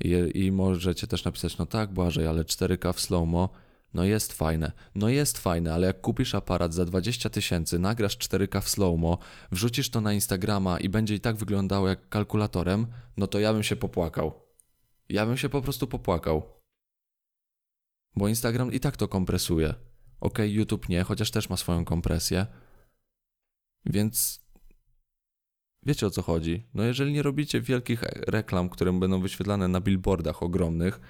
I, 0.00 0.30
I 0.34 0.52
możecie 0.52 1.06
też 1.06 1.24
napisać, 1.24 1.58
no 1.58 1.66
tak, 1.66 1.92
Błażej, 1.92 2.26
ale 2.26 2.44
4K 2.44 2.92
w 2.92 3.00
slow-mo, 3.00 3.48
no 3.94 4.04
jest 4.04 4.32
fajne. 4.32 4.72
No 4.94 5.08
jest 5.08 5.38
fajne, 5.38 5.74
ale 5.74 5.86
jak 5.86 6.00
kupisz 6.00 6.34
aparat 6.34 6.74
za 6.74 6.84
20 6.84 7.30
tysięcy, 7.30 7.78
nagrasz 7.78 8.18
4K 8.18 8.60
w 8.60 8.68
slow-mo, 8.68 9.18
wrzucisz 9.52 9.90
to 9.90 10.00
na 10.00 10.12
Instagrama 10.12 10.80
i 10.80 10.88
będzie 10.88 11.14
i 11.14 11.20
tak 11.20 11.36
wyglądało 11.36 11.88
jak 11.88 12.08
kalkulatorem, 12.08 12.86
no 13.16 13.26
to 13.26 13.40
ja 13.40 13.52
bym 13.52 13.62
się 13.62 13.76
popłakał. 13.76 14.50
Ja 15.08 15.26
bym 15.26 15.36
się 15.36 15.48
po 15.48 15.62
prostu 15.62 15.86
popłakał. 15.86 16.60
Bo 18.16 18.28
Instagram 18.28 18.72
i 18.72 18.80
tak 18.80 18.96
to 18.96 19.08
kompresuje. 19.08 19.74
Ok, 20.20 20.38
YouTube 20.44 20.88
nie, 20.88 21.02
chociaż 21.02 21.30
też 21.30 21.50
ma 21.50 21.56
swoją 21.56 21.84
kompresję. 21.84 22.46
Więc 23.86 24.46
wiecie 25.82 26.06
o 26.06 26.10
co 26.10 26.22
chodzi. 26.22 26.68
No 26.74 26.82
jeżeli 26.82 27.12
nie 27.12 27.22
robicie 27.22 27.60
wielkich 27.60 28.02
reklam, 28.26 28.68
które 28.68 28.92
będą 28.92 29.20
wyświetlane 29.20 29.68
na 29.68 29.80
billboardach 29.80 30.42
ogromnych, 30.42 31.00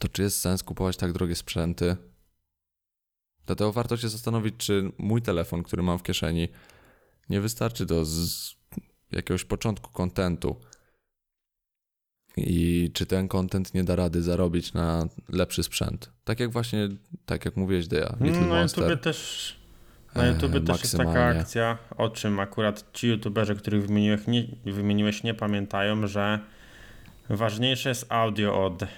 to 0.00 0.08
czy 0.08 0.22
jest 0.22 0.40
sens 0.40 0.62
kupować 0.62 0.96
tak 0.96 1.12
drogie 1.12 1.34
sprzęty? 1.34 1.96
Dlatego 3.46 3.72
warto 3.72 3.96
się 3.96 4.08
zastanowić, 4.08 4.54
czy 4.56 4.92
mój 4.98 5.22
telefon, 5.22 5.62
który 5.62 5.82
mam 5.82 5.98
w 5.98 6.02
kieszeni, 6.02 6.48
nie 7.28 7.40
wystarczy 7.40 7.86
do 7.86 8.04
z 8.04 8.54
jakiegoś 9.12 9.44
początku 9.44 9.90
kontentu. 9.90 10.60
I 12.36 12.90
czy 12.94 13.06
ten 13.06 13.28
content 13.28 13.74
nie 13.74 13.84
da 13.84 13.96
rady 13.96 14.22
zarobić 14.22 14.72
na 14.72 15.08
lepszy 15.28 15.62
sprzęt? 15.62 16.10
Tak 16.24 16.40
jak 16.40 16.50
właśnie, 16.50 16.88
tak 17.26 17.44
jak 17.44 17.56
mówiłeś, 17.56 17.88
Deja, 17.88 18.16
Little 18.20 18.40
No, 18.40 18.46
na 18.46 18.54
Monster. 18.54 18.84
YouTubie 18.84 19.02
też, 19.02 19.56
na 20.14 20.24
e, 20.24 20.28
YouTubie 20.32 20.60
też 20.60 20.82
jest 20.82 20.96
taka 20.96 21.24
akcja, 21.24 21.78
o 21.96 22.08
czym 22.08 22.40
akurat 22.40 22.92
ci 22.92 23.08
youtuberzy, 23.08 23.54
których 23.54 23.86
wymieniłeś 23.86 24.26
nie, 24.26 24.46
wymieniłeś, 24.64 25.22
nie 25.22 25.34
pamiętają, 25.34 26.06
że 26.06 26.40
ważniejsze 27.28 27.88
jest 27.88 28.06
audio 28.08 28.64
od, 28.64 28.82
e, 28.82 28.88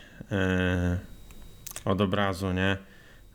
od 1.84 2.00
obrazu, 2.00 2.52
nie? 2.52 2.76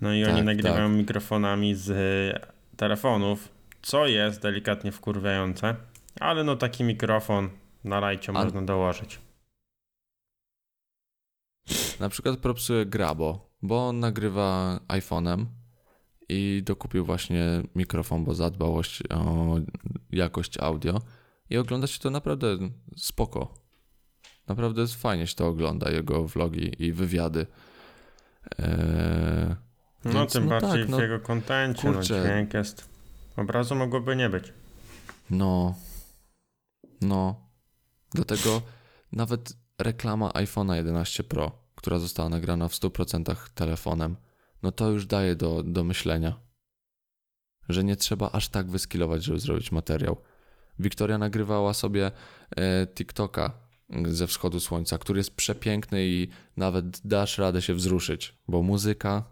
No 0.02 0.14
i 0.14 0.26
oni 0.26 0.36
Tak, 0.36 0.46
nagrywają 0.46 0.90
mikrofonami 0.90 1.76
z 1.76 1.90
e, 1.90 2.48
telefonów, 2.78 3.50
co 3.82 4.08
jest 4.08 4.42
delikatnie 4.42 4.92
wkurwiające, 4.92 5.76
ale 6.20 6.44
no 6.44 6.56
taki 6.56 6.84
mikrofon 6.84 7.50
na 7.84 8.00
rajcie 8.00 8.32
A- 8.36 8.44
można 8.44 8.62
dołożyć. 8.62 9.20
Na 12.00 12.10
przykład 12.10 12.38
propsuje 12.40 12.86
Grabo, 12.86 13.50
bo 13.62 13.88
on 13.88 14.00
nagrywa 14.00 14.80
iPhone'em 14.88 15.46
i 16.30 16.62
dokupił 16.66 17.06
właśnie 17.06 17.64
mikrofon, 17.76 18.24
bo 18.24 18.34
zadbał 18.36 18.78
o 18.78 18.82
jakość 20.12 20.58
audio 20.58 21.02
i 21.50 21.58
ogląda 21.58 21.88
się 21.88 22.00
to 22.00 22.10
naprawdę 22.10 22.48
spoko. 22.98 23.67
Naprawdę 24.48 24.82
jest 24.82 24.96
fajnie 24.96 25.28
się 25.28 25.36
to 25.36 25.48
ogląda, 25.48 25.92
jego 25.92 26.24
vlogi 26.24 26.84
i 26.84 26.94
wywiady. 26.94 27.46
Eee, 28.60 29.56
No 30.06 30.14
Więc 30.14 30.34
tym 30.34 30.44
no 30.44 30.50
bardziej 30.50 30.82
tak, 30.82 30.90
no, 30.90 30.98
w 30.98 31.02
jego 31.02 31.20
kontencie, 31.20 31.92
no 31.92 32.02
dźwięk 32.04 32.54
jest. 32.54 32.90
Obrazu 33.38 33.76
mogłoby 33.76 34.16
nie 34.16 34.30
być. 34.30 34.54
No. 35.30 35.76
No. 37.02 37.50
Dlatego 38.14 38.62
nawet 39.12 39.54
reklama 39.80 40.30
iPhone'a 40.30 40.76
11 40.76 41.24
Pro, 41.24 41.52
która 41.76 42.00
została 42.00 42.30
nagrana 42.30 42.68
w 42.68 42.74
100% 42.74 43.36
telefonem, 43.56 44.16
no 44.64 44.72
to 44.72 44.90
już 44.90 45.06
daje 45.06 45.36
do, 45.36 45.64
do 45.64 45.84
myślenia. 45.84 46.40
Że 47.70 47.84
nie 47.84 47.96
trzeba 47.96 48.32
aż 48.32 48.50
tak 48.50 48.70
wyskilować, 48.72 49.24
żeby 49.24 49.40
zrobić 49.40 49.72
materiał. 49.72 50.18
Wiktoria 50.80 51.18
nagrywała 51.18 51.74
sobie 51.74 52.12
e, 52.56 52.88
TikToka 52.88 53.67
ze 53.90 54.28
wschodu 54.28 54.60
słońca, 54.60 54.98
który 54.98 55.20
jest 55.20 55.36
przepiękny 55.36 56.08
i 56.08 56.28
nawet 56.58 57.08
dasz 57.08 57.38
radę 57.38 57.62
się 57.62 57.74
wzruszyć, 57.74 58.38
bo 58.48 58.64
muzyka, 58.64 59.24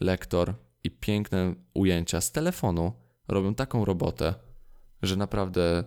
lektor 0.00 0.54
i 0.84 0.90
piękne 0.90 1.54
ujęcia 1.74 2.20
z 2.20 2.32
telefonu 2.32 2.92
robią 3.28 3.54
taką 3.54 3.84
robotę, 3.84 4.34
że 5.02 5.16
naprawdę. 5.16 5.84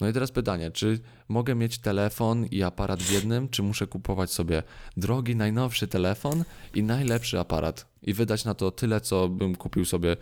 No 0.00 0.08
i 0.08 0.12
teraz 0.12 0.32
pytanie, 0.32 0.70
czy 0.70 1.00
mogę 1.28 1.54
mieć 1.54 1.78
telefon 1.78 2.46
i 2.46 2.62
aparat 2.62 3.02
w 3.02 3.12
jednym, 3.12 3.48
czy 3.48 3.62
muszę 3.62 3.86
kupować 3.86 4.32
sobie 4.32 4.62
drogi, 4.96 5.36
najnowszy 5.36 5.88
telefon 5.88 6.44
i 6.74 6.82
najlepszy 6.82 7.40
aparat 7.40 7.86
i 8.02 8.14
wydać 8.14 8.44
na 8.44 8.54
to 8.54 8.70
tyle, 8.70 9.00
co 9.00 9.28
bym 9.28 9.56
kupił 9.56 9.84
sobie 9.84 10.16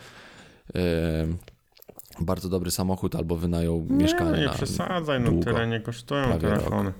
e, 0.75 1.27
bardzo 2.21 2.49
dobry 2.49 2.71
samochód 2.71 3.15
albo 3.15 3.37
wynajął 3.37 3.87
Nie, 3.91 3.97
mieszkanie 3.97 4.31
no 4.31 4.37
nie 4.37 4.49
przesadzaj, 4.49 5.21
no 5.21 5.31
długo. 5.31 5.45
tyle 5.45 5.67
nie 5.67 5.81
kosztują 5.81 6.39
telefony. 6.39 6.93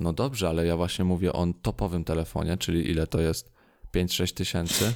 No 0.00 0.12
dobrze, 0.12 0.48
ale 0.48 0.66
ja 0.66 0.76
właśnie 0.76 1.04
mówię 1.04 1.32
o 1.32 1.46
topowym 1.62 2.04
telefonie, 2.04 2.56
czyli 2.56 2.90
ile 2.90 3.06
to 3.06 3.20
jest? 3.20 3.52
5-6 3.96 4.32
tysięcy? 4.34 4.92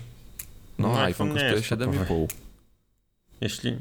No, 0.79 0.89
No, 0.89 1.01
iPhone 1.03 1.07
iPhone 1.07 1.29
kosztuje 1.33 1.53
jest 1.55 1.69
topowy. 1.69 1.99
7,5. 1.99 2.27
Jeśli, 3.41 3.77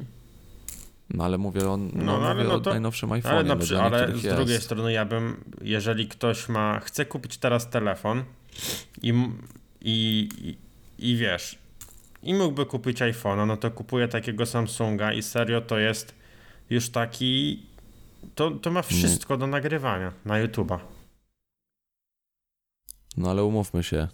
No 1.10 1.24
ale 1.24 1.38
mówię 1.38 1.68
o, 1.70 1.76
no, 1.76 1.88
No, 1.94 2.04
no, 2.04 2.26
ale 2.26 2.34
mówię 2.34 2.48
no 2.48 2.54
o 2.54 2.60
to- 2.60 2.70
najnowszym 2.70 3.10
iPhone'ie. 3.10 3.26
ale, 3.28 3.44
na, 3.44 3.54
no, 3.54 3.60
przy, 3.60 3.80
ale 3.80 4.16
z 4.18 4.24
jest. 4.24 4.36
drugiej 4.36 4.60
strony 4.60 4.92
ja 4.92 5.04
bym, 5.04 5.44
jeżeli 5.62 6.08
ktoś 6.08 6.48
ma, 6.48 6.80
chce 6.80 7.06
kupić 7.06 7.38
teraz 7.38 7.70
telefon 7.70 8.24
i, 9.02 9.08
i, 9.80 10.28
i, 10.38 10.56
i 11.12 11.16
wiesz, 11.16 11.58
i 12.22 12.34
mógłby 12.34 12.66
kupić 12.66 13.00
iPhone'a, 13.00 13.46
no 13.46 13.56
to 13.56 13.70
kupuje 13.70 14.08
takiego 14.08 14.46
Samsunga 14.46 15.12
i 15.12 15.22
serio 15.22 15.60
to 15.60 15.78
jest 15.78 16.14
już 16.70 16.90
taki, 16.90 17.62
to, 18.34 18.50
to 18.50 18.70
ma 18.70 18.82
wszystko 18.82 19.36
do 19.36 19.46
nagrywania 19.46 20.12
na 20.24 20.34
YouTube'a. 20.34 20.78
No 23.16 23.30
ale 23.30 23.44
umówmy 23.44 23.82
się, 23.82 24.08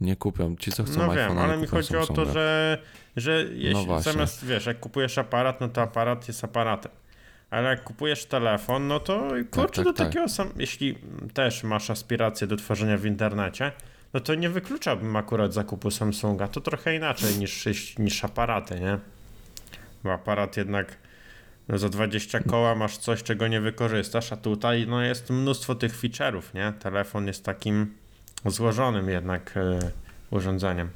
nie 0.00 0.16
kupią. 0.16 0.56
Ci, 0.56 0.72
co 0.72 0.84
chcą 0.84 1.06
No 1.06 1.14
wiem, 1.14 1.38
ale 1.38 1.56
mi 1.56 1.66
chodzi 1.66 1.96
o 1.96 2.00
to, 2.00 2.06
Samsunga. 2.06 2.32
że, 2.32 2.78
że 3.16 3.44
jeśli 3.52 3.86
właśnie. 3.86 4.12
zamiast, 4.12 4.46
wiesz, 4.46 4.66
jak 4.66 4.80
kupujesz 4.80 5.18
aparat, 5.18 5.60
no 5.60 5.68
to 5.68 5.82
aparat 5.82 6.28
jest 6.28 6.44
aparatem. 6.44 6.92
Ale 7.50 7.68
jak 7.68 7.84
kupujesz 7.84 8.24
telefon, 8.24 8.86
no 8.86 9.00
to 9.00 9.28
kurczę, 9.50 9.76
tak, 9.76 9.84
do 9.84 9.92
tak. 9.92 10.06
takiego 10.06 10.28
sam, 10.28 10.48
jeśli 10.56 10.98
też 11.34 11.62
masz 11.62 11.90
aspiracje 11.90 12.46
do 12.46 12.56
tworzenia 12.56 12.96
w 12.98 13.06
internecie, 13.06 13.72
no 14.14 14.20
to 14.20 14.34
nie 14.34 14.50
wykluczałbym 14.50 15.16
akurat 15.16 15.54
zakupu 15.54 15.90
Samsunga. 15.90 16.48
To 16.48 16.60
trochę 16.60 16.96
inaczej 16.96 17.38
niż, 17.38 17.66
niż 17.98 18.24
aparaty, 18.24 18.80
nie? 18.80 18.98
Bo 20.04 20.12
aparat 20.12 20.56
jednak 20.56 20.98
no 21.68 21.78
za 21.78 21.88
20 21.88 22.40
koła 22.40 22.74
masz 22.74 22.96
coś, 22.96 23.22
czego 23.22 23.48
nie 23.48 23.60
wykorzystasz, 23.60 24.32
a 24.32 24.36
tutaj 24.36 24.86
no 24.88 25.02
jest 25.02 25.30
mnóstwo 25.30 25.74
tych 25.74 26.00
feature'ów, 26.00 26.42
nie? 26.54 26.72
Telefon 26.72 27.26
jest 27.26 27.44
takim 27.44 27.94
złożonym 28.46 29.08
jednak 29.08 29.56
e, 29.56 29.90
urządzeniem. 30.30 30.90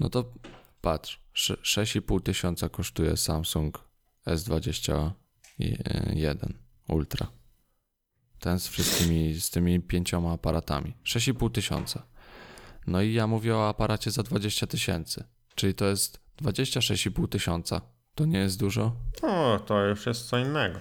No 0.00 0.08
to 0.10 0.32
patrz, 0.80 1.20
sze- 1.34 1.54
6,5 1.62 2.22
tysiąca 2.22 2.68
kosztuje 2.68 3.16
Samsung 3.16 3.78
S21 4.26 5.10
Ultra. 6.88 7.26
Ten 8.40 8.58
z 8.58 8.68
wszystkimi, 8.68 9.40
z 9.40 9.50
tymi 9.50 9.80
pięcioma 9.80 10.32
aparatami. 10.32 10.96
6,5 11.04 11.50
tysiąca. 11.50 12.02
No 12.86 13.02
i 13.02 13.12
ja 13.12 13.26
mówię 13.26 13.56
o 13.56 13.68
aparacie 13.68 14.10
za 14.10 14.22
20 14.22 14.66
tysięcy. 14.66 15.24
Czyli 15.54 15.74
to 15.74 15.84
jest 15.84 16.20
26,5 16.42 17.28
tysiąca. 17.28 17.80
To 18.14 18.24
nie 18.24 18.38
jest 18.38 18.58
dużo? 18.58 18.96
O, 19.22 19.60
to 19.66 19.84
już 19.84 20.06
jest 20.06 20.28
co 20.28 20.38
innego. 20.38 20.78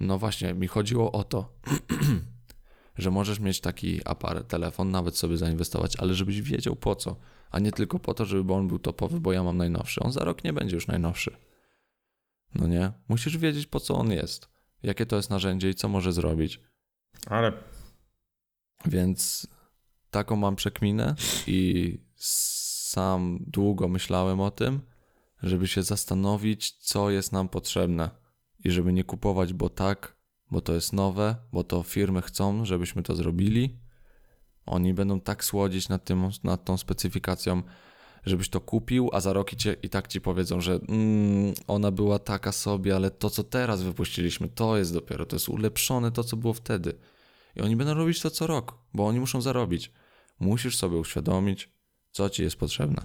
No 0.00 0.18
właśnie, 0.18 0.54
mi 0.54 0.66
chodziło 0.66 1.12
o 1.12 1.24
to, 1.24 1.52
że 2.98 3.10
możesz 3.10 3.40
mieć 3.40 3.60
taki 3.60 4.00
aparat, 4.04 4.48
telefon, 4.48 4.90
nawet 4.90 5.16
sobie 5.16 5.36
zainwestować, 5.36 5.96
ale 5.96 6.14
żebyś 6.14 6.42
wiedział 6.42 6.76
po 6.76 6.96
co, 6.96 7.16
a 7.50 7.58
nie 7.58 7.72
tylko 7.72 7.98
po 7.98 8.14
to, 8.14 8.24
żeby 8.24 8.52
on 8.52 8.68
był 8.68 8.78
topowy, 8.78 9.20
bo 9.20 9.32
ja 9.32 9.42
mam 9.42 9.56
najnowszy. 9.56 10.00
On 10.00 10.12
za 10.12 10.24
rok 10.24 10.44
nie 10.44 10.52
będzie 10.52 10.74
już 10.74 10.86
najnowszy. 10.86 11.36
No 12.54 12.66
nie? 12.66 12.92
Musisz 13.08 13.38
wiedzieć 13.38 13.66
po 13.66 13.80
co 13.80 13.94
on 13.94 14.12
jest, 14.12 14.48
jakie 14.82 15.06
to 15.06 15.16
jest 15.16 15.30
narzędzie 15.30 15.70
i 15.70 15.74
co 15.74 15.88
może 15.88 16.12
zrobić. 16.12 16.60
Ale 17.26 17.52
Więc 18.86 19.46
taką 20.10 20.36
mam 20.36 20.56
przekminę 20.56 21.14
i 21.46 21.98
sam 22.16 23.38
długo 23.46 23.88
myślałem 23.88 24.40
o 24.40 24.50
tym, 24.50 24.80
żeby 25.42 25.68
się 25.68 25.82
zastanowić, 25.82 26.70
co 26.70 27.10
jest 27.10 27.32
nam 27.32 27.48
potrzebne 27.48 28.10
i 28.64 28.70
żeby 28.70 28.92
nie 28.92 29.04
kupować, 29.04 29.52
bo 29.52 29.68
tak, 29.68 30.16
bo 30.50 30.60
to 30.60 30.74
jest 30.74 30.92
nowe, 30.92 31.36
bo 31.52 31.64
to 31.64 31.82
firmy 31.82 32.22
chcą, 32.22 32.64
żebyśmy 32.64 33.02
to 33.02 33.14
zrobili. 33.14 33.80
Oni 34.66 34.94
będą 34.94 35.20
tak 35.20 35.44
słodzić 35.44 35.88
nad, 35.88 36.04
tym, 36.04 36.30
nad 36.44 36.64
tą 36.64 36.76
specyfikacją, 36.76 37.62
żebyś 38.26 38.48
to 38.48 38.60
kupił, 38.60 39.10
a 39.12 39.20
za 39.20 39.32
rok 39.32 39.52
i, 39.52 39.56
cię, 39.56 39.76
i 39.82 39.88
tak 39.88 40.08
ci 40.08 40.20
powiedzą, 40.20 40.60
że 40.60 40.72
mm, 40.88 41.54
ona 41.66 41.90
była 41.90 42.18
taka 42.18 42.52
sobie, 42.52 42.96
ale 42.96 43.10
to, 43.10 43.30
co 43.30 43.44
teraz 43.44 43.82
wypuściliśmy, 43.82 44.48
to 44.48 44.76
jest 44.76 44.92
dopiero, 44.92 45.26
to 45.26 45.36
jest 45.36 45.48
ulepszone 45.48 46.12
to, 46.12 46.24
co 46.24 46.36
było 46.36 46.52
wtedy. 46.52 46.94
I 47.56 47.60
oni 47.60 47.76
będą 47.76 47.94
robić 47.94 48.20
to 48.20 48.30
co 48.30 48.46
rok, 48.46 48.78
bo 48.94 49.06
oni 49.06 49.20
muszą 49.20 49.40
zarobić. 49.40 49.92
Musisz 50.40 50.76
sobie 50.76 50.96
uświadomić, 50.96 51.70
co 52.10 52.30
ci 52.30 52.42
jest 52.42 52.56
potrzebne. 52.56 53.02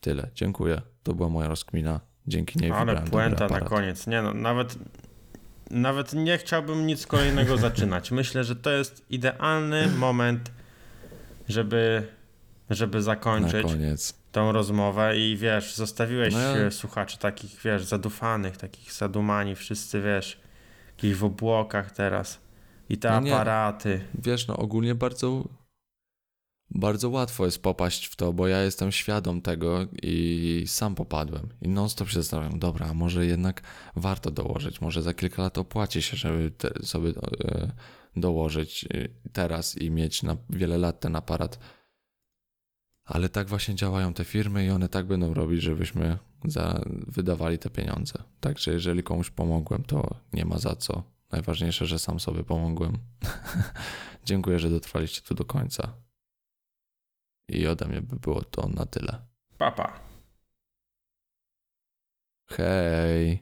Tyle. 0.00 0.30
Dziękuję. 0.34 0.82
To 1.02 1.14
była 1.14 1.28
moja 1.28 1.48
rozkmina. 1.48 2.00
Dzięki 2.26 2.58
niej 2.58 2.70
Ale 2.70 3.02
puenta 3.02 3.48
na 3.48 3.60
koniec. 3.60 4.06
Nie 4.06 4.22
no, 4.22 4.34
nawet, 4.34 4.78
nawet 5.70 6.12
nie 6.12 6.38
chciałbym 6.38 6.86
nic 6.86 7.06
kolejnego 7.06 7.56
zaczynać. 7.68 8.10
Myślę, 8.10 8.44
że 8.44 8.56
to 8.56 8.70
jest 8.70 9.04
idealny 9.10 9.88
moment, 9.88 10.50
żeby, 11.48 12.08
żeby 12.70 12.98
Na 12.98 13.02
zakończyć 13.02 13.62
koniec. 13.62 14.19
Tą 14.32 14.52
rozmowę 14.52 15.18
i 15.18 15.36
wiesz, 15.36 15.74
zostawiłeś 15.74 16.34
No 16.34 16.40
ja- 16.40 16.56
e, 16.56 16.70
słuchaczy 16.70 17.18
takich, 17.18 17.60
wiesz, 17.64 17.84
zadufanych, 17.84 18.56
takich 18.56 18.92
zadumani, 18.92 19.54
wszyscy, 19.56 20.00
wiesz, 20.02 20.40
takich 20.96 21.16
w 21.18 21.24
obłokach 21.24 21.90
teraz. 21.92 22.40
I 22.88 22.98
te 22.98 23.10
No 23.10 23.20
nie. 23.20 23.34
aparaty. 23.34 24.00
Wiesz, 24.14 24.46
no 24.46 24.56
ogólnie 24.56 24.94
bardzo, 24.94 25.44
bardzo 26.70 27.10
łatwo 27.10 27.44
jest 27.44 27.62
popaść 27.62 28.06
w 28.06 28.16
to, 28.16 28.32
bo 28.32 28.48
ja 28.48 28.62
jestem 28.62 28.92
świadom 28.92 29.42
tego 29.42 29.86
i 30.02 30.64
sam 30.66 30.94
popadłem. 30.94 31.48
I 31.62 31.68
non 31.68 31.88
stop 31.88 32.08
się 32.08 32.14
zastanawiam, 32.22 32.58
dobra, 32.58 32.86
a 32.86 32.94
może 32.94 33.26
jednak 33.26 33.62
warto 33.96 34.30
dołożyć, 34.30 34.80
może 34.80 35.02
za 35.02 35.14
kilka 35.14 35.42
lat 35.42 35.58
opłaci 35.58 36.02
się, 36.02 36.16
żeby 36.16 36.50
te, 36.50 36.70
sobie 36.82 37.10
e, 37.44 37.70
dołożyć 38.16 38.84
e, 38.84 39.08
teraz 39.32 39.76
i 39.78 39.90
mieć 39.90 40.22
na 40.22 40.36
wiele 40.50 40.78
lat 40.78 41.00
ten 41.00 41.16
aparat. 41.16 41.58
Ale 43.10 43.28
tak 43.28 43.48
właśnie 43.48 43.74
działają 43.74 44.14
te 44.14 44.24
firmy 44.24 44.66
i 44.66 44.70
one 44.70 44.88
tak 44.88 45.06
będą 45.06 45.34
robić, 45.34 45.62
żebyśmy 45.62 46.18
za, 46.44 46.80
wydawali 47.06 47.58
te 47.58 47.70
pieniądze. 47.70 48.22
Także 48.40 48.72
jeżeli 48.72 49.02
komuś 49.02 49.30
pomogłem, 49.30 49.82
to 49.82 50.16
nie 50.32 50.44
ma 50.44 50.58
za 50.58 50.76
co. 50.76 51.02
Najważniejsze, 51.32 51.86
że 51.86 51.98
sam 51.98 52.20
sobie 52.20 52.44
pomogłem. 52.44 52.98
Dziękuję, 54.24 54.58
że 54.58 54.70
dotrwaliście 54.70 55.22
tu 55.22 55.34
do 55.34 55.44
końca. 55.44 55.94
I 57.48 57.66
ode 57.66 57.88
mnie 57.88 58.02
by 58.02 58.16
było 58.16 58.42
to 58.42 58.68
na 58.68 58.86
tyle. 58.86 59.18
Papa. 59.58 60.00
Hej! 62.46 63.38